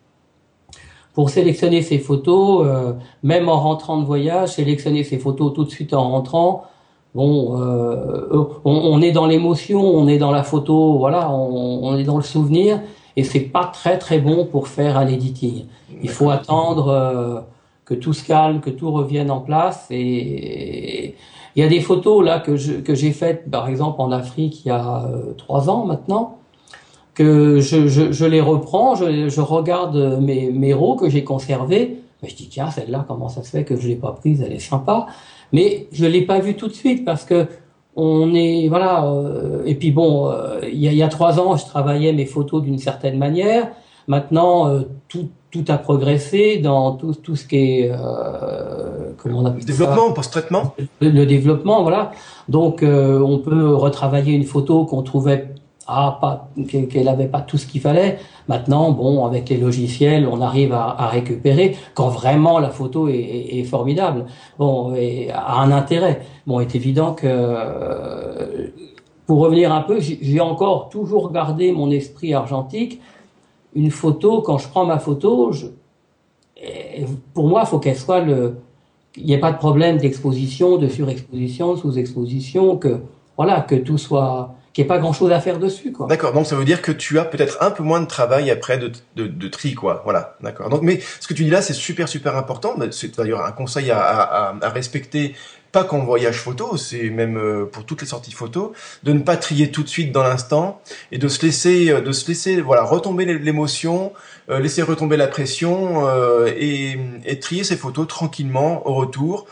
pour 1.14 1.30
sélectionner 1.30 1.82
ces 1.82 2.00
photos, 2.00 2.66
euh, 2.66 2.94
même 3.24 3.50
en 3.50 3.60
rentrant 3.60 3.98
de 3.98 4.06
voyage, 4.06 4.50
sélectionner 4.50 5.04
ces 5.04 5.18
photos 5.18 5.54
tout 5.54 5.64
de 5.64 5.70
suite 5.70 5.94
en 5.94 6.10
rentrant. 6.12 6.64
Bon, 7.16 7.60
euh, 7.60 8.28
on, 8.64 8.72
on, 8.72 9.02
est 9.02 9.12
dans 9.12 9.26
l'émotion, 9.26 9.82
on 9.82 10.08
est 10.08 10.20
dans 10.20 10.32
la 10.32 10.44
photo, 10.44 10.98
voilà, 11.00 11.32
on, 11.32 11.84
on, 11.84 11.98
est 11.98 12.04
dans 12.04 12.18
le 12.18 12.24
souvenir, 12.24 12.82
et 13.16 13.24
c'est 13.24 13.40
pas 13.40 13.66
très 13.66 13.98
très 13.98 14.20
bon 14.20 14.46
pour 14.46 14.68
faire 14.68 14.98
un 14.98 15.08
editing. 15.08 15.66
Il 16.04 16.10
faut 16.10 16.30
attendre 16.30 16.88
euh, 16.90 17.40
que 17.84 17.96
tout 17.96 18.14
se 18.14 18.24
calme, 18.24 18.62
que 18.62 18.70
tout 18.70 18.92
revienne 18.92 19.32
en 19.32 19.40
place. 19.40 19.88
Et 19.90 21.16
il 21.56 21.64
y 21.64 21.66
a 21.66 21.68
des 21.68 21.82
photos 21.82 22.24
là 22.24 22.40
que 22.40 22.56
j'ai 22.56 23.12
faites, 23.12 23.50
par 23.50 23.68
exemple 23.68 24.00
en 24.02 24.12
Afrique 24.12 24.64
il 24.64 24.68
y 24.68 24.72
a 24.72 25.04
euh, 25.06 25.34
trois 25.36 25.70
ans 25.70 25.86
maintenant 25.86 26.39
que 27.20 27.60
je, 27.60 27.88
je, 27.90 28.14
je 28.14 28.26
les 28.26 28.40
reprends, 28.40 28.96
je, 28.96 29.28
je 29.28 29.42
regarde 29.42 30.20
mes, 30.22 30.50
mes 30.52 30.74
rows 30.74 30.96
que 30.96 31.10
j'ai 31.10 31.26
conservés, 31.26 31.98
mais 32.24 32.30
je 32.30 32.36
dis 32.38 32.48
tiens 32.48 32.72
celle-là 32.72 33.04
comment 33.10 33.28
ça 33.28 33.44
se 33.44 33.50
fait 33.50 33.66
que 33.66 33.76
je 33.76 33.90
l'ai 33.90 33.98
pas 33.98 34.14
prise, 34.14 34.42
elle 34.42 34.54
est 34.54 34.68
sympa, 34.74 35.08
mais 35.52 35.88
je 35.92 36.06
l'ai 36.06 36.22
pas 36.22 36.40
vue 36.40 36.56
tout 36.56 36.70
de 36.70 36.74
suite 36.74 37.04
parce 37.04 37.26
que 37.26 37.48
on 37.98 38.34
est 38.34 38.70
voilà 38.70 39.06
euh, 39.06 39.64
et 39.66 39.76
puis 39.76 39.92
bon 39.92 40.32
euh, 40.32 40.62
il 40.72 40.82
y, 40.82 40.88
a, 40.88 40.94
y 40.94 41.04
a 41.04 41.10
trois 41.10 41.42
ans 41.42 41.58
je 41.58 41.66
travaillais 41.66 42.14
mes 42.14 42.26
photos 42.26 42.64
d'une 42.64 42.78
certaine 42.78 43.18
manière, 43.18 43.68
maintenant 44.08 44.70
euh, 44.70 44.84
tout 45.10 45.28
tout 45.52 45.66
a 45.68 45.78
progressé 45.78 46.58
dans 46.58 46.92
tout, 46.94 47.14
tout 47.16 47.36
ce 47.36 47.46
qui 47.46 47.58
est 47.58 47.92
euh, 47.92 49.12
comment 49.18 49.40
on 49.40 49.46
appelle 49.46 49.66
développement 49.66 50.14
post-traitement? 50.14 50.76
Le, 51.02 51.10
le, 51.10 51.26
développement 51.26 51.82
voilà. 51.82 52.12
Donc 52.48 52.84
euh, 52.84 53.20
on 53.20 53.40
peut 53.40 53.76
retravailler 53.76 54.34
une 54.34 54.44
photo 54.44 54.86
qu'on 54.86 55.02
trouvait 55.02 55.50
pas, 56.22 56.50
qu'elle 56.68 57.06
n'avait 57.06 57.28
pas 57.28 57.42
tout 57.42 57.58
ce 57.58 57.66
qu'il 57.66 57.82
fallait. 57.82 58.20
Maintenant, 58.48 58.92
bon, 58.92 59.26
avec 59.26 59.50
les 59.50 59.58
logiciels, 59.58 60.28
on 60.28 60.42
arrive 60.42 60.74
à, 60.74 61.08
récupérer 61.08 61.76
quand 61.94 62.10
vraiment 62.10 62.60
la 62.60 62.70
photo 62.70 63.08
est, 63.08 63.64
formidable. 63.64 64.26
Bon, 64.58 64.94
et 64.96 65.30
a 65.32 65.60
un 65.60 65.72
intérêt. 65.72 66.22
Bon, 66.48 66.60
est 66.60 66.76
évident 66.76 67.14
que 67.14 68.72
pour 69.26 69.40
revenir 69.40 69.72
un 69.72 69.82
peu, 69.82 70.00
j'ai 70.00 70.40
encore 70.40 70.90
toujours 70.90 71.32
gardé 71.32 71.72
mon 71.72 71.92
esprit 71.92 72.34
argentique. 72.34 73.00
Une 73.76 73.92
photo, 73.92 74.42
quand 74.42 74.58
je 74.58 74.68
prends 74.68 74.86
ma 74.86 74.98
photo, 74.98 75.52
je, 75.52 75.68
pour 77.34 77.48
moi, 77.48 77.62
il 77.64 77.68
faut 77.68 77.80
qu'elle 77.80 77.96
soit 77.96 78.22
le, 78.22 78.58
il 79.16 79.26
n'y 79.26 79.34
ait 79.34 79.40
pas 79.40 79.52
de 79.52 79.58
problème 79.58 79.98
d'exposition, 79.98 80.78
de 80.78 80.88
surexposition, 80.88 81.74
de 81.74 81.80
sous-exposition, 81.80 82.78
que 82.78 83.02
voilà, 83.38 83.62
que 83.62 83.76
tout 83.76 83.98
soit 83.98 84.56
qu'il 84.80 84.86
n'y 84.88 84.94
ait 84.94 84.96
pas 84.96 85.02
grand 85.02 85.14
chose 85.14 85.32
à 85.32 85.42
faire 85.42 85.60
dessus, 85.60 85.92
quoi. 85.92 86.08
D'accord. 86.08 86.32
Donc 86.32 86.46
ça 86.46 86.56
veut 86.56 86.64
dire 86.64 86.82
que 86.82 86.92
tu 86.92 87.20
as 87.20 87.26
peut-être 87.26 87.58
un 87.62 87.72
peu 87.72 87.84
moins 87.84 88.00
de 88.00 88.08
travail 88.08 88.50
après 88.50 88.78
de, 88.78 88.92
de, 89.16 89.28
de 89.28 89.48
tri, 89.50 89.74
quoi. 89.76 90.02
Voilà. 90.06 90.38
D'accord. 90.42 90.70
Donc, 90.70 90.84
mais 90.84 91.02
ce 91.20 91.28
que 91.28 91.34
tu 91.34 91.44
dis 91.44 91.50
là, 91.50 91.62
c'est 91.62 91.74
super, 91.74 92.08
super 92.08 92.38
important. 92.38 92.76
C'est 92.92 93.18
d'ailleurs 93.18 93.46
un 93.46 93.52
conseil 93.52 93.92
à, 93.92 94.00
à, 94.00 94.56
à 94.62 94.70
respecter 94.70 95.36
pas 95.72 95.84
qu'en 95.84 96.00
voyage 96.00 96.38
photo, 96.38 96.78
c'est 96.78 97.10
même 97.10 97.38
euh, 97.38 97.66
pour 97.66 97.86
toutes 97.86 98.02
les 98.02 98.08
sorties 98.08 98.32
photo, 98.32 98.74
de 99.04 99.14
ne 99.14 99.20
pas 99.20 99.38
trier 99.38 99.72
tout 99.72 99.84
de 99.84 99.88
suite 99.88 100.12
dans 100.12 100.24
l'instant 100.24 100.82
et 101.12 101.18
de 101.18 101.28
se 101.28 101.46
laisser, 101.46 101.92
euh, 101.92 102.02
de 102.02 102.12
se 102.12 102.28
laisser, 102.28 102.62
voilà, 102.62 102.84
retomber 102.84 103.26
l'émotion, 103.26 104.14
euh, 104.50 104.60
laisser 104.60 104.82
retomber 104.82 105.18
la 105.18 105.28
pression 105.28 106.08
et, 106.48 106.98
et, 107.26 107.40
trier 107.40 107.64
ses 107.64 107.78
photos 107.78 108.08
tranquillement 108.08 108.88
au 108.88 108.96
retour 108.96 109.46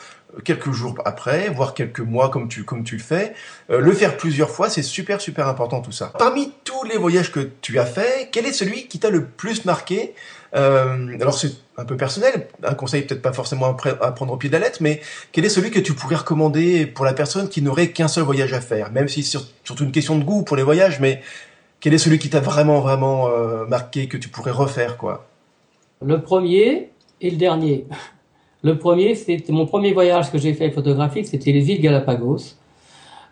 quelques 0.43 0.71
jours 0.71 0.95
après, 1.05 1.49
voire 1.49 1.73
quelques 1.73 1.99
mois 1.99 2.29
comme 2.29 2.47
tu 2.47 2.63
comme 2.63 2.83
tu 2.83 2.95
le 2.97 3.01
fais. 3.01 3.33
Euh, 3.69 3.79
le 3.79 3.91
faire 3.91 4.17
plusieurs 4.17 4.49
fois, 4.49 4.69
c'est 4.69 4.83
super 4.83 5.21
super 5.21 5.47
important 5.47 5.81
tout 5.81 5.91
ça. 5.91 6.13
Parmi 6.17 6.51
tous 6.63 6.83
les 6.83 6.97
voyages 6.97 7.31
que 7.31 7.49
tu 7.61 7.79
as 7.79 7.85
fait, 7.85 8.29
quel 8.31 8.45
est 8.45 8.53
celui 8.53 8.87
qui 8.87 8.99
t'a 8.99 9.09
le 9.09 9.25
plus 9.25 9.65
marqué? 9.65 10.13
Euh, 10.55 11.17
Alors 11.19 11.37
c'est 11.37 11.51
un 11.77 11.85
peu 11.85 11.97
personnel, 11.97 12.47
un 12.63 12.73
conseil 12.73 13.03
peut-être 13.03 13.21
pas 13.21 13.33
forcément 13.33 13.75
à 14.01 14.11
prendre 14.11 14.33
au 14.33 14.37
pied 14.37 14.49
de 14.49 14.53
la 14.53 14.59
lettre, 14.59 14.79
mais 14.81 15.01
quel 15.31 15.45
est 15.45 15.49
celui 15.49 15.71
que 15.71 15.79
tu 15.79 15.93
pourrais 15.93 16.15
recommander 16.15 16.85
pour 16.87 17.05
la 17.05 17.13
personne 17.13 17.49
qui 17.49 17.61
n'aurait 17.61 17.89
qu'un 17.91 18.07
seul 18.07 18.23
voyage 18.23 18.53
à 18.53 18.61
faire, 18.61 18.91
même 18.91 19.07
si 19.07 19.23
c'est 19.23 19.37
surtout 19.63 19.83
une 19.83 19.91
question 19.91 20.17
de 20.17 20.23
goût 20.23 20.43
pour 20.43 20.55
les 20.55 20.63
voyages, 20.63 20.99
mais 20.99 21.21
quel 21.79 21.93
est 21.93 21.99
celui 21.99 22.17
qui 22.17 22.29
t'a 22.29 22.39
vraiment 22.39 22.79
vraiment 22.79 23.27
euh, 23.27 23.65
marqué 23.65 24.07
que 24.07 24.17
tu 24.17 24.29
pourrais 24.29 24.51
refaire 24.51 24.97
quoi? 24.97 25.27
Le 26.01 26.21
premier 26.21 26.91
et 27.21 27.29
le 27.29 27.37
dernier. 27.37 27.85
Le 28.63 28.77
premier, 28.77 29.15
c'était 29.15 29.53
mon 29.53 29.65
premier 29.65 29.93
voyage 29.93 30.31
que 30.31 30.37
j'ai 30.37 30.53
fait 30.53 30.71
photographique, 30.71 31.27
c'était 31.27 31.51
les 31.51 31.69
îles 31.71 31.81
Galapagos, 31.81 32.55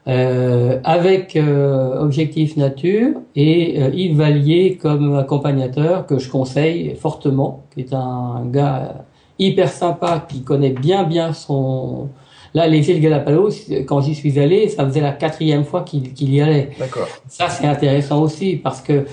euh, 0.08 0.80
avec 0.84 1.36
euh, 1.36 2.00
Objectif 2.00 2.58
Nature 2.58 3.14
et 3.36 3.82
euh, 3.82 3.90
Yves 3.90 4.18
Vallier 4.18 4.78
comme 4.80 5.18
accompagnateur 5.18 6.06
que 6.06 6.20
je 6.20 6.30
conseille 6.30 6.96
fortement, 6.96 7.64
qui 7.74 7.82
est 7.82 7.94
un 7.94 8.44
gars 8.46 9.04
hyper 9.40 9.68
sympa 9.68 10.24
qui 10.30 10.44
connaît 10.44 10.70
bien 10.70 11.04
bien 11.06 11.34
son. 11.34 12.10
Là, 12.54 12.68
les 12.68 12.90
îles 12.90 13.02
Galapagos, 13.02 13.52
quand 13.88 14.02
j'y 14.02 14.14
suis 14.14 14.40
allé, 14.40 14.70
ça 14.70 14.86
faisait 14.86 15.02
la 15.02 15.12
quatrième 15.12 15.66
fois 15.66 15.82
qu'il 15.82 16.14
qu 16.14 16.26
y 16.26 16.40
allait. 16.40 16.70
D'accord. 16.80 17.08
Ça, 17.28 17.50
c'est 17.50 17.66
intéressant 17.66 18.22
aussi 18.22 18.58
parce 18.58 18.82
que 18.82 19.06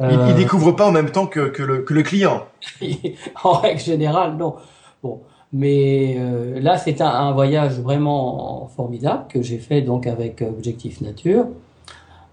il, 0.00 0.18
il, 0.28 0.34
découvre 0.34 0.72
pas 0.72 0.86
en 0.86 0.92
même 0.92 1.10
temps 1.10 1.26
que, 1.26 1.48
que, 1.48 1.62
le, 1.62 1.82
que 1.82 1.92
le 1.92 2.02
client. 2.02 2.44
en 3.44 3.52
règle 3.52 3.80
générale, 3.80 4.36
non. 4.36 4.54
Bon, 5.02 5.20
mais 5.52 6.16
euh, 6.18 6.60
là, 6.60 6.76
c'est 6.76 7.00
un, 7.00 7.08
un, 7.08 7.32
voyage 7.32 7.80
vraiment 7.80 8.68
formidable 8.76 9.24
que 9.28 9.42
j'ai 9.42 9.58
fait 9.58 9.80
donc 9.80 10.06
avec 10.06 10.42
Objectif 10.42 11.00
Nature. 11.00 11.46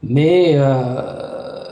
Mais 0.03 0.53
euh, 0.55 1.63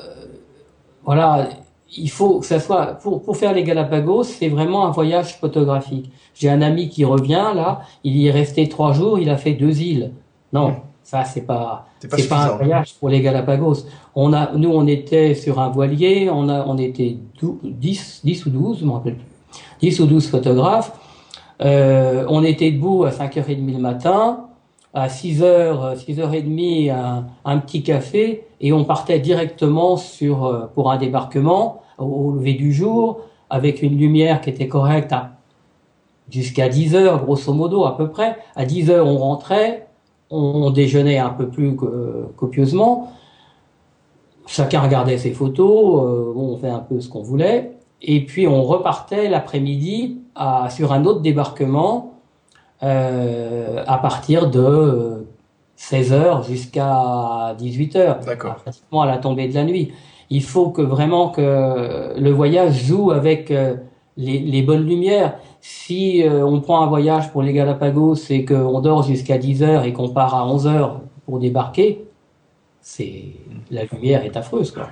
voilà, 1.04 1.50
il 1.96 2.10
faut 2.10 2.40
que 2.40 2.46
ça 2.46 2.60
soit 2.60 2.96
pour 2.96 3.22
pour 3.22 3.38
faire 3.38 3.54
les 3.54 3.64
Galapagos, 3.64 4.24
c'est 4.24 4.50
vraiment 4.50 4.88
un 4.88 4.92
voyage 4.92 5.38
photographique. 5.38 6.12
J'ai 6.34 6.50
un 6.50 6.62
ami 6.62 6.90
qui 6.90 7.06
revient 7.06 7.52
là, 7.56 7.82
il 8.04 8.18
y 8.18 8.28
est 8.28 8.32
resté 8.32 8.68
trois 8.70 8.94
jours, 8.94 9.20
il 9.20 9.30
a 9.30 9.38
fait 9.38 9.54
deux 9.54 9.82
îles. 9.82 10.12
Non, 10.52 10.78
ça 11.04 11.26
c'est 11.26 11.42
pas 11.42 11.88
c'est 12.00 12.08
pas, 12.08 12.18
pas, 12.28 12.54
un 12.54 12.58
voyage 12.58 12.96
pour 12.96 13.10
les 13.10 13.22
Galapagos. 13.22 13.86
On 14.16 14.34
a 14.34 14.54
nous 14.56 14.72
on 14.72 14.88
était 14.88 15.36
sur 15.36 15.60
un 15.60 15.70
voilier, 15.70 16.30
on 16.32 16.50
a 16.50 16.66
on 16.66 16.78
était 16.78 17.18
10 17.64 18.22
10 18.24 18.46
ou 18.46 18.50
12, 18.50 18.80
je 18.80 18.86
me 18.86 18.92
rappelle 18.92 19.16
plus. 19.16 19.28
10 19.82 20.00
ou 20.00 20.06
12 20.08 20.28
photographes 20.28 20.94
euh, 21.62 22.26
on 22.30 22.44
était 22.44 22.72
debout 22.72 23.04
à 23.04 23.12
5h30 23.12 23.72
le 23.72 23.80
matin, 23.80 24.48
à 24.94 25.08
6h, 25.08 25.98
6h30, 25.98 26.92
un, 26.92 27.28
un, 27.46 27.58
petit 27.60 27.84
café, 27.84 28.46
et 28.62 28.74
on 28.74 28.84
partait 28.84 29.20
directement 29.20 29.98
sur, 29.98 30.46
euh, 30.46 30.66
pour 30.74 30.92
un 30.92 30.98
débarquement 30.98 31.82
au, 31.98 32.32
lever 32.32 32.54
du 32.54 32.74
jour, 32.74 33.22
avec 33.50 33.82
une 33.82 33.98
lumière 33.98 34.42
qui 34.42 34.50
était 34.50 34.68
correcte 34.68 35.14
jusqu'à 36.30 36.70
10 36.70 36.96
heures, 36.96 37.24
grosso 37.24 37.54
modo, 37.54 37.86
à 37.86 37.96
peu 37.98 38.10
près. 38.10 38.38
À 38.56 38.66
10 38.66 38.90
heures, 38.90 39.08
on 39.08 39.18
rentrait, 39.18 39.88
on, 40.30 40.72
déjeunait 40.72 41.20
un 41.20 41.30
peu 41.30 41.48
plus 41.48 41.76
copieusement. 42.36 43.12
Chacun 44.46 44.82
regardait 44.82 45.18
ses 45.18 45.32
photos, 45.32 46.04
euh, 46.04 46.34
on 46.36 46.58
fait 46.58 46.70
un 46.70 46.80
peu 46.80 47.00
ce 47.00 47.08
qu'on 47.08 47.22
voulait. 47.22 47.78
Et 48.02 48.26
puis 48.26 48.48
on 48.48 48.64
repartait 48.64 49.30
l'après-midi 49.30 50.23
sur 50.70 50.94
un 50.94 51.06
autre 51.06 51.22
débarquement 51.22 52.14
euh, 52.84 53.82
à 53.88 53.98
partir 53.98 54.50
de 54.50 55.26
16 55.78 56.12
heures 56.12 56.44
jusqu'à 56.44 57.56
18 57.58 57.96
heures, 57.96 58.20
pratiquement 58.20 59.02
à 59.04 59.06
la 59.06 59.18
tombée 59.18 59.48
de 59.48 59.54
la 59.54 59.64
nuit. 59.64 59.94
Il 60.30 60.44
faut 60.44 60.70
que 60.70 60.82
vraiment 60.82 61.30
que 61.30 62.20
le 62.20 62.32
voyage 62.32 62.84
joue 62.84 63.12
avec 63.12 63.52
euh, 63.52 63.76
les, 64.18 64.40
les, 64.40 64.62
bonnes 64.64 64.86
lumières. 64.86 65.38
Si 65.62 66.24
euh, 66.24 66.46
on 66.46 66.60
prend 66.60 66.82
un 66.82 66.88
voyage 66.88 67.32
pour 67.32 67.42
les 67.42 67.54
Galapagos 67.54 68.16
et 68.30 68.44
qu'on 68.44 68.82
dort 68.82 69.04
jusqu'à 69.04 69.38
10 69.38 69.64
heures 69.64 69.84
et 69.86 69.94
qu'on 69.94 70.10
part 70.10 70.36
à 70.36 70.46
11 70.46 70.68
heures 70.68 71.00
pour 71.26 71.40
débarquer, 71.40 72.04
c'est 72.82 73.24
la 73.72 73.86
lumière 73.86 74.26
est 74.26 74.36
affreuse 74.36 74.72
quoi. 74.72 74.90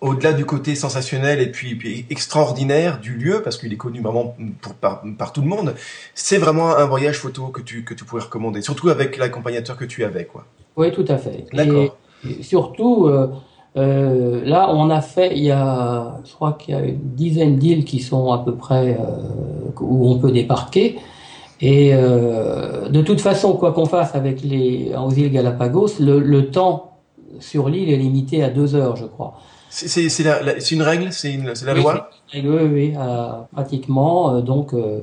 Au-delà 0.00 0.32
du 0.32 0.46
côté 0.46 0.74
sensationnel 0.74 1.40
et 1.40 1.50
puis, 1.50 1.74
puis 1.74 2.06
extraordinaire 2.08 3.00
du 3.00 3.14
lieu, 3.16 3.42
parce 3.42 3.58
qu'il 3.58 3.70
est 3.70 3.76
connu 3.76 4.00
vraiment 4.00 4.34
pour, 4.62 4.72
par, 4.72 5.02
par, 5.18 5.32
tout 5.34 5.42
le 5.42 5.48
monde, 5.48 5.74
c'est 6.14 6.38
vraiment 6.38 6.74
un 6.74 6.86
voyage 6.86 7.18
photo 7.18 7.48
que 7.48 7.60
tu, 7.60 7.84
que 7.84 7.92
tu 7.92 8.04
pourrais 8.04 8.22
recommander, 8.22 8.62
surtout 8.62 8.88
avec 8.88 9.18
l'accompagnateur 9.18 9.76
que 9.76 9.84
tu 9.84 10.02
avais. 10.02 10.24
Quoi. 10.24 10.46
Oui, 10.76 10.90
tout 10.92 11.04
à 11.08 11.18
fait. 11.18 11.44
D'accord. 11.52 11.96
surtout, 12.40 13.08
euh, 13.08 13.28
euh, 13.76 14.40
là, 14.44 14.70
on 14.72 14.88
a 14.88 15.02
fait, 15.02 15.36
il 15.36 15.44
y 15.44 15.50
a, 15.50 16.18
je 16.24 16.32
crois 16.32 16.54
qu'il 16.54 16.74
y 16.74 16.78
a 16.78 16.80
une 16.80 17.14
dizaine 17.14 17.58
d'îles 17.58 17.84
qui 17.84 18.00
sont 18.00 18.32
à 18.32 18.38
peu 18.38 18.54
près 18.54 18.98
euh, 18.98 19.70
où 19.80 20.08
on 20.08 20.18
peut 20.18 20.32
débarquer. 20.32 20.98
Et 21.60 21.92
de 21.92 23.02
toute 23.02 23.20
façon, 23.20 23.52
quoi 23.52 23.72
qu'on 23.72 23.84
fasse 23.84 24.14
avec 24.14 24.42
les 24.42 24.92
aux 24.96 25.10
îles 25.10 25.30
Galapagos, 25.30 26.00
le, 26.00 26.18
le 26.18 26.50
temps 26.50 27.00
sur 27.38 27.68
l'île 27.68 27.90
est 27.90 27.98
limité 27.98 28.42
à 28.42 28.48
deux 28.48 28.74
heures, 28.74 28.96
je 28.96 29.04
crois. 29.04 29.34
C'est 29.70 30.70
une 30.72 30.82
règle, 30.82 31.12
c'est 31.12 31.38
la 31.64 31.74
loi. 31.74 32.10
Oui, 32.34 32.42
oui, 32.44 32.62
oui 32.72 32.94
pratiquement. 33.52 34.34
Euh, 34.34 34.40
donc, 34.40 34.74
euh, 34.74 35.00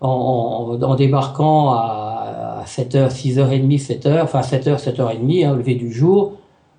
en, 0.00 0.78
en, 0.80 0.94
débarquant 0.94 1.72
à, 1.72 2.62
7h, 2.66 3.10
6h30, 3.10 3.80
7h, 3.80 4.22
enfin 4.22 4.40
7h, 4.40 4.76
7h30, 4.76 5.46
hein, 5.46 5.56
lever 5.56 5.74
du 5.74 5.92
jour, 5.92 6.34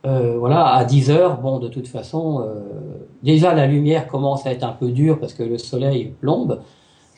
euh, 0.05 0.37
voilà, 0.37 0.67
à 0.67 0.85
10 0.85 1.11
heures, 1.11 1.37
bon, 1.37 1.59
de 1.59 1.67
toute 1.67 1.87
façon, 1.87 2.45
euh, 2.45 2.61
déjà 3.23 3.53
la 3.53 3.65
lumière 3.65 4.07
commence 4.07 4.45
à 4.45 4.51
être 4.51 4.63
un 4.63 4.71
peu 4.71 4.89
dure 4.89 5.19
parce 5.19 5.33
que 5.33 5.43
le 5.43 5.57
soleil 5.57 6.13
plombe. 6.21 6.61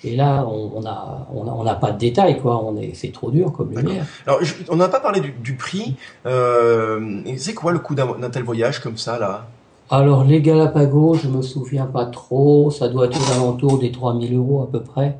Et 0.03 0.15
là, 0.15 0.47
on 0.47 0.81
n'a 0.81 1.27
on 1.31 1.47
a, 1.47 1.51
on 1.51 1.63
a 1.63 1.75
pas 1.75 1.91
de 1.91 1.99
détails, 1.99 2.39
quoi. 2.39 2.63
On 2.63 2.75
est, 2.75 2.95
c'est 2.95 3.11
trop 3.11 3.29
dur 3.29 3.51
comme 3.51 3.69
lumière. 3.77 4.03
Alors, 4.25 4.39
on 4.69 4.75
n'a 4.75 4.87
pas 4.87 4.99
parlé 4.99 5.19
du, 5.19 5.31
du 5.31 5.53
prix. 5.53 5.95
Euh, 6.25 7.21
c'est 7.37 7.53
quoi 7.53 7.71
le 7.71 7.77
coût 7.77 7.93
d'un 7.93 8.29
tel 8.31 8.41
voyage 8.41 8.79
comme 8.79 8.97
ça, 8.97 9.19
là? 9.19 9.45
Alors, 9.91 10.23
les 10.23 10.41
Galapagos, 10.41 11.15
je 11.15 11.27
me 11.27 11.41
souviens 11.41 11.85
pas 11.85 12.05
trop. 12.05 12.71
Ça 12.71 12.87
doit 12.87 13.05
être 13.05 13.19
aux 13.19 13.33
alentours 13.33 13.77
des 13.77 13.91
3000 13.91 14.35
euros 14.35 14.63
à 14.63 14.71
peu 14.71 14.81
près. 14.81 15.19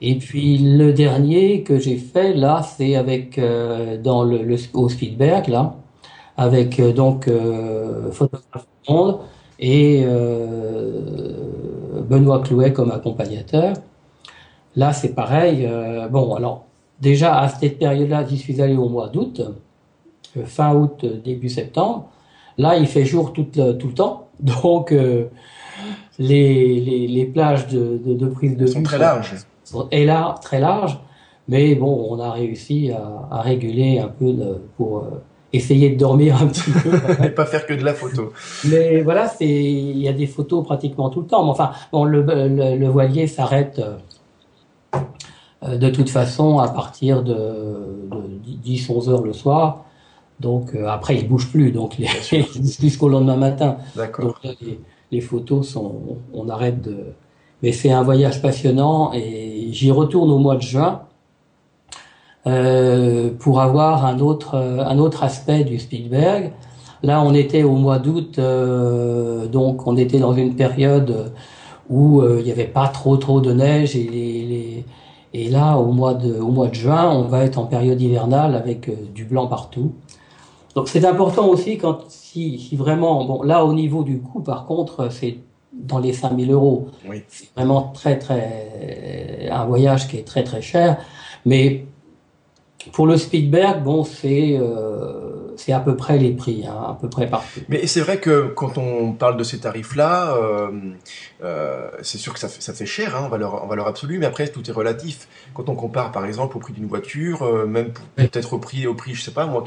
Et 0.00 0.16
puis 0.16 0.56
le 0.56 0.92
dernier 0.94 1.62
que 1.62 1.78
j'ai 1.78 1.96
fait 1.96 2.32
là, 2.32 2.62
c'est 2.62 2.96
avec 2.96 3.38
euh, 3.38 3.98
dans 3.98 4.24
le, 4.24 4.42
le 4.42 4.56
au 4.72 4.88
Spielberg 4.88 5.48
là 5.48 5.76
avec 6.40 6.80
euh, 6.80 6.92
donc 6.92 7.28
euh, 7.28 8.10
photographe 8.12 8.66
monde 8.88 9.18
et 9.58 10.02
euh, 10.06 12.00
Benoît 12.08 12.40
Clouet 12.40 12.72
comme 12.72 12.90
accompagnateur. 12.90 13.74
Là, 14.74 14.94
c'est 14.94 15.14
pareil. 15.14 15.68
bon, 16.10 16.34
alors 16.34 16.64
déjà 17.00 17.38
à 17.38 17.48
cette 17.48 17.78
période-là, 17.78 18.24
j'y 18.26 18.38
suis 18.38 18.62
allé 18.62 18.76
au 18.76 18.88
mois 18.88 19.08
d'août, 19.08 19.42
fin 20.44 20.74
août, 20.74 21.04
début 21.04 21.50
septembre. 21.50 22.08
Là, 22.60 22.76
il 22.76 22.86
fait 22.86 23.04
jour 23.04 23.32
tout 23.32 23.46
le, 23.56 23.72
tout 23.72 23.88
le 23.88 23.94
temps, 23.94 24.28
donc 24.40 24.90
les, 24.90 25.24
les, 26.18 27.08
les, 27.08 27.24
plages 27.24 27.66
de, 27.68 28.00
de, 28.04 28.14
de 28.14 28.26
prise 28.26 28.56
de 28.56 28.66
sont 28.66 28.82
très 28.82 28.98
larges. 28.98 29.34
Sont, 29.64 29.88
et 29.90 30.04
là, 30.04 30.34
très 30.42 30.60
larges. 30.60 30.98
Mais 31.48 31.74
bon, 31.74 32.06
on 32.10 32.20
a 32.20 32.30
réussi 32.30 32.90
à, 32.92 33.28
à 33.30 33.40
réguler 33.40 33.98
un 33.98 34.08
peu 34.08 34.32
pour 34.76 35.04
essayer 35.52 35.90
de 35.90 35.96
dormir 35.96 36.40
un 36.40 36.46
petit 36.46 36.70
peu. 36.70 36.90
et 37.24 37.30
pas 37.30 37.46
faire 37.46 37.66
que 37.66 37.74
de 37.74 37.84
la 37.84 37.94
photo. 37.94 38.32
Mais 38.66 39.02
voilà, 39.02 39.28
c'est 39.28 39.46
il 39.48 39.98
y 39.98 40.08
a 40.08 40.12
des 40.12 40.26
photos 40.26 40.64
pratiquement 40.64 41.10
tout 41.10 41.20
le 41.20 41.26
temps. 41.26 41.44
Mais 41.44 41.50
enfin, 41.50 41.72
bon, 41.92 42.04
le, 42.04 42.22
le, 42.22 42.88
voilier 42.88 43.26
s'arrête 43.26 43.80
euh, 45.62 45.76
de 45.76 45.90
toute 45.90 46.10
façon 46.10 46.58
à 46.58 46.68
partir 46.68 47.22
de, 47.22 47.34
de 47.34 48.68
10-11 48.68 49.10
heures 49.10 49.22
le 49.22 49.32
soir. 49.32 49.84
Donc 50.40 50.74
euh, 50.74 50.88
après, 50.88 51.16
il 51.16 51.28
bouge 51.28 51.48
plus, 51.48 51.70
donc 51.70 51.98
les, 51.98 52.08
jusqu'au 52.80 53.08
lendemain 53.08 53.36
matin. 53.36 53.76
D'accord. 53.94 54.26
Donc 54.26 54.36
les, 54.42 54.80
les, 55.12 55.20
photos 55.20 55.68
sont, 55.68 56.18
on 56.32 56.48
arrête 56.48 56.82
de. 56.82 56.96
Mais 57.62 57.72
c'est 57.72 57.92
un 57.92 58.02
voyage 58.02 58.40
passionnant 58.40 59.12
et 59.12 59.68
j'y 59.70 59.90
retourne 59.90 60.30
au 60.30 60.38
mois 60.38 60.56
de 60.56 60.62
juin 60.62 61.02
euh, 62.46 63.30
pour 63.38 63.60
avoir 63.60 64.06
un 64.06 64.18
autre 64.18 64.54
un 64.54 64.98
autre 64.98 65.22
aspect 65.22 65.64
du 65.64 65.78
Spielberg. 65.78 66.52
Là, 67.02 67.22
on 67.22 67.34
était 67.34 67.62
au 67.62 67.76
mois 67.76 67.98
d'août, 67.98 68.38
euh, 68.38 69.46
donc 69.46 69.86
on 69.86 69.96
était 69.96 70.18
dans 70.18 70.34
une 70.34 70.54
période 70.54 71.32
où 71.88 72.20
euh, 72.20 72.36
il 72.40 72.44
n'y 72.44 72.52
avait 72.52 72.64
pas 72.64 72.88
trop 72.88 73.16
trop 73.16 73.40
de 73.40 73.52
neige 73.52 73.96
et 73.96 74.04
les, 74.04 74.84
et 75.32 75.48
là 75.48 75.76
au 75.76 75.92
mois 75.92 76.14
de 76.14 76.38
au 76.38 76.50
mois 76.50 76.68
de 76.68 76.74
juin, 76.74 77.10
on 77.10 77.22
va 77.22 77.44
être 77.44 77.58
en 77.58 77.64
période 77.64 78.00
hivernale 78.00 78.54
avec 78.54 78.88
euh, 78.88 78.94
du 79.14 79.24
blanc 79.24 79.46
partout. 79.46 79.92
Donc 80.74 80.88
c'est 80.88 81.04
important 81.04 81.48
aussi 81.48 81.78
quand 81.78 82.04
si, 82.08 82.58
si 82.58 82.76
vraiment 82.76 83.24
bon 83.24 83.42
là 83.42 83.64
au 83.64 83.72
niveau 83.72 84.04
du 84.04 84.20
coût 84.20 84.40
par 84.40 84.66
contre 84.66 85.10
c'est 85.10 85.38
dans 85.72 85.98
les 85.98 86.12
5000 86.12 86.50
euros. 86.50 86.88
Oui. 87.08 87.22
C'est 87.28 87.48
vraiment 87.54 87.92
très 87.94 88.18
très 88.18 89.48
un 89.50 89.64
voyage 89.66 90.08
qui 90.08 90.16
est 90.16 90.26
très 90.26 90.44
très 90.44 90.62
cher, 90.62 90.98
mais 91.44 91.84
pour 92.92 93.06
le 93.06 93.16
Spielberg, 93.16 93.82
bon, 93.82 94.04
c'est 94.04 94.56
euh, 94.58 95.54
c'est 95.56 95.72
à 95.72 95.80
peu 95.80 95.96
près 95.96 96.16
les 96.16 96.32
prix, 96.32 96.64
hein, 96.66 96.86
à 96.90 96.98
peu 96.98 97.10
près 97.10 97.28
partout. 97.28 97.60
Mais 97.68 97.86
c'est 97.86 98.00
vrai 98.00 98.18
que 98.18 98.48
quand 98.48 98.78
on 98.78 99.12
parle 99.12 99.36
de 99.36 99.44
ces 99.44 99.58
tarifs-là, 99.58 100.34
euh, 100.34 100.70
euh, 101.44 101.90
c'est 102.02 102.16
sûr 102.16 102.32
que 102.32 102.38
ça 102.38 102.48
fait, 102.48 102.62
ça 102.62 102.72
fait 102.72 102.86
cher 102.86 103.16
hein, 103.16 103.24
en, 103.26 103.28
valeur, 103.28 103.62
en 103.62 103.66
valeur 103.66 103.86
absolue, 103.86 104.18
mais 104.18 104.26
après 104.26 104.48
tout 104.48 104.68
est 104.68 104.72
relatif. 104.72 105.28
Quand 105.52 105.68
on 105.68 105.74
compare 105.74 106.10
par 106.10 106.24
exemple 106.24 106.56
au 106.56 106.60
prix 106.60 106.72
d'une 106.72 106.86
voiture, 106.86 107.66
même 107.66 107.92
peut-être 108.16 108.54
au 108.54 108.58
prix, 108.58 108.86
au 108.86 108.94
prix, 108.94 109.14
je 109.14 109.22
sais 109.22 109.32
pas 109.32 109.44
moi, 109.44 109.62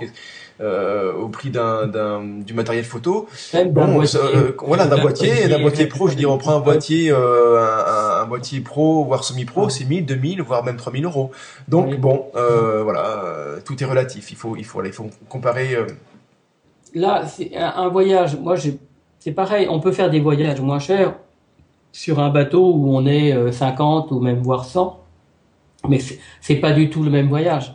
euh, 0.61 1.11
au 1.13 1.29
prix 1.29 1.49
d'un, 1.49 1.87
d'un 1.87 2.23
du 2.23 2.53
matériel 2.53 2.85
photo. 2.85 3.27
bon, 3.71 4.03
euh, 4.03 4.51
voilà, 4.59 4.85
d'un 4.85 5.01
boîtier, 5.01 5.47
d'un 5.47 5.59
boîtier 5.59 5.87
pro, 5.87 6.07
je 6.07 6.15
dis 6.15 6.27
on 6.27 6.37
prend 6.37 6.55
un 6.57 6.59
boîtier, 6.59 7.09
euh, 7.09 7.59
un, 7.59 8.21
un, 8.21 8.25
boîtier 8.27 8.59
pro 8.61 9.03
voire 9.03 9.23
semi-pro, 9.23 9.69
c'est 9.69 9.85
1000, 9.85 10.05
2000, 10.05 10.43
voire 10.43 10.63
même 10.63 10.77
3000 10.77 11.05
euros. 11.05 11.31
Donc 11.67 11.99
bon, 11.99 12.27
voilà, 12.33 13.23
tout 13.65 13.81
est 13.81 13.85
relatif. 13.85 14.31
Il 14.31 14.37
faut, 14.37 14.55
il 14.55 14.63
faut, 14.63 14.83
il 14.83 14.91
faut 14.91 15.09
comparer. 15.27 15.75
Là, 16.93 17.25
c'est 17.25 17.55
un, 17.55 17.87
voyage. 17.89 18.37
Moi, 18.39 18.55
j'ai, 18.55 18.77
c'est 19.19 19.31
pareil. 19.31 19.67
On 19.67 19.79
peut 19.79 19.91
faire 19.91 20.11
des 20.11 20.19
voyages 20.19 20.61
moins 20.61 20.79
chers 20.79 21.15
sur 21.91 22.19
un 22.19 22.29
bateau 22.29 22.73
où 22.75 22.95
on 22.95 23.07
est 23.07 23.51
50 23.51 24.11
ou 24.11 24.19
même 24.19 24.43
voire 24.43 24.65
100, 24.65 24.99
mais 25.89 25.97
c'est, 25.97 26.19
c'est 26.41 26.57
pas 26.57 26.73
du 26.73 26.91
tout 26.91 27.01
le 27.01 27.09
même 27.09 27.27
voyage. 27.27 27.73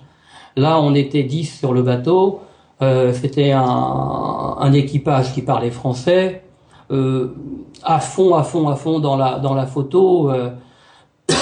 Là, 0.55 0.81
on 0.81 0.95
était 0.95 1.25
10 1.25 1.59
sur 1.59 1.75
le 1.75 1.83
bateau. 1.83 2.43
Euh, 2.81 3.13
c'était 3.13 3.53
un, 3.53 3.63
un, 3.63 4.73
équipage 4.73 5.35
qui 5.35 5.43
parlait 5.43 5.71
français, 5.71 6.45
euh, 6.91 7.35
à 7.83 7.99
fond, 7.99 8.37
à 8.37 8.45
fond, 8.45 8.69
à 8.69 8.77
fond 8.77 9.01
dans 9.01 9.17
la 9.17 9.39
dans 9.41 9.55
la 9.55 9.67
photo. 9.67 10.31
Euh, 10.31 10.51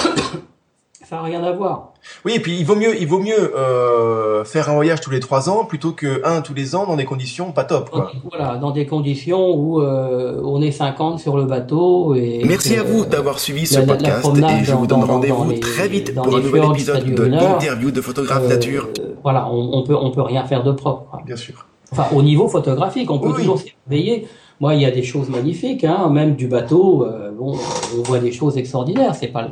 ça 1.07 1.17
n'a 1.17 1.21
rien 1.21 1.43
à 1.43 1.51
voir. 1.51 1.93
Oui, 2.25 2.33
et 2.35 2.39
puis 2.39 2.57
il 2.59 2.65
vaut 2.65 2.75
mieux, 2.75 2.99
il 2.99 3.07
vaut 3.07 3.19
mieux 3.19 3.55
euh, 3.55 4.43
faire 4.43 4.69
un 4.69 4.73
voyage 4.73 5.01
tous 5.01 5.09
les 5.09 5.19
trois 5.19 5.49
ans 5.49 5.65
plutôt 5.65 5.91
que 5.91 6.21
un 6.25 6.41
tous 6.41 6.53
les 6.53 6.75
ans 6.75 6.85
dans 6.85 6.95
des 6.95 7.05
conditions 7.05 7.51
pas 7.51 7.63
top. 7.63 7.89
Quoi. 7.89 8.11
Voilà, 8.29 8.57
dans 8.57 8.71
des 8.71 8.85
conditions 8.85 9.55
où 9.55 9.81
euh, 9.81 10.41
on 10.43 10.61
est 10.61 10.71
50 10.71 11.19
sur 11.19 11.37
le 11.37 11.45
bateau. 11.45 12.15
Et 12.15 12.41
Merci 12.45 12.75
à 12.75 12.83
vous 12.83 13.05
d'avoir 13.05 13.39
suivi 13.39 13.65
ce 13.65 13.79
podcast 13.79 14.25
et 14.35 14.65
je 14.65 14.73
vous 14.73 14.87
donne 14.87 15.03
rendez-vous 15.03 15.53
très 15.59 15.87
vite 15.87 16.13
pour 16.13 16.35
un 16.35 16.41
nouvel 16.41 16.65
épisode 16.65 17.05
de 17.05 17.23
l'interview 17.23 17.91
de 17.91 18.01
photographe 18.01 18.43
euh, 18.45 18.49
nature. 18.49 18.89
Voilà, 19.27 19.49
on, 19.51 19.77
on, 19.77 19.83
peut 19.83 19.93
on 19.93 20.09
peut 20.09 20.21
rien 20.21 20.45
faire 20.45 20.63
de 20.63 20.71
propre. 20.71 21.17
Bien 21.25 21.35
sûr. 21.35 21.65
Enfin, 21.91 22.05
au 22.15 22.21
niveau 22.21 22.47
photographique, 22.47 23.11
on 23.11 23.19
peut 23.19 23.33
toujours 23.33 23.59
s'éveiller. 23.59 24.25
Moi, 24.61 24.75
il 24.75 24.81
y 24.81 24.85
a 24.85 24.91
des 24.91 25.03
choses 25.03 25.27
magnifiques, 25.27 25.83
hein, 25.83 26.07
même 26.09 26.35
du 26.35 26.47
bateau. 26.47 27.05
Euh, 27.05 27.29
bon, 27.37 27.57
on 27.97 28.03
voit 28.03 28.19
des 28.19 28.31
choses 28.31 28.57
extraordinaires. 28.57 29.15
C'est 29.15 29.27
pas, 29.27 29.49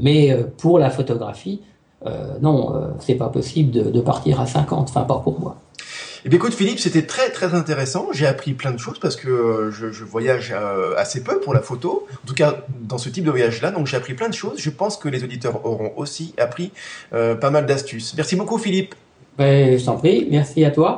mais 0.00 0.32
euh, 0.32 0.42
pour 0.58 0.80
la 0.80 0.90
photographie, 0.90 1.60
euh, 2.04 2.34
non, 2.42 2.74
euh, 2.74 2.88
c'est 2.98 3.14
pas 3.14 3.28
possible 3.28 3.70
de, 3.70 3.90
de, 3.92 4.00
partir 4.00 4.40
à 4.40 4.46
50. 4.46 4.88
Enfin, 4.88 5.02
pas 5.02 5.20
pour 5.20 5.38
moi. 5.38 5.54
Eh 6.24 6.28
bien, 6.28 6.38
écoute, 6.38 6.54
Philippe, 6.54 6.78
c'était 6.78 7.02
très 7.02 7.30
très 7.30 7.54
intéressant. 7.54 8.08
J'ai 8.12 8.26
appris 8.26 8.54
plein 8.54 8.72
de 8.72 8.78
choses 8.78 8.98
parce 8.98 9.16
que 9.16 9.28
euh, 9.28 9.70
je, 9.70 10.04
voyage 10.04 10.54
euh, 10.56 10.94
assez 10.96 11.22
peu 11.22 11.40
pour 11.40 11.54
la 11.54 11.60
photo, 11.60 12.06
en 12.24 12.26
tout 12.26 12.34
cas 12.34 12.64
dans 12.80 12.98
ce 12.98 13.08
type 13.08 13.24
de 13.24 13.30
voyage-là. 13.30 13.70
Donc, 13.70 13.86
j'ai 13.86 13.96
appris 13.96 14.14
plein 14.14 14.28
de 14.28 14.34
choses. 14.34 14.58
Je 14.58 14.70
pense 14.70 14.96
que 14.96 15.08
les 15.08 15.24
auditeurs 15.24 15.64
auront 15.66 15.92
aussi 15.96 16.34
appris 16.38 16.72
euh, 17.12 17.34
pas 17.34 17.50
mal 17.50 17.66
d'astuces. 17.66 18.14
Merci 18.16 18.36
beaucoup, 18.36 18.58
Philippe. 18.58 18.94
Ben, 19.38 19.78
je 19.78 19.84
t'en 19.84 19.96
prie. 19.96 20.26
Merci 20.30 20.64
à 20.64 20.70
toi. 20.70 20.94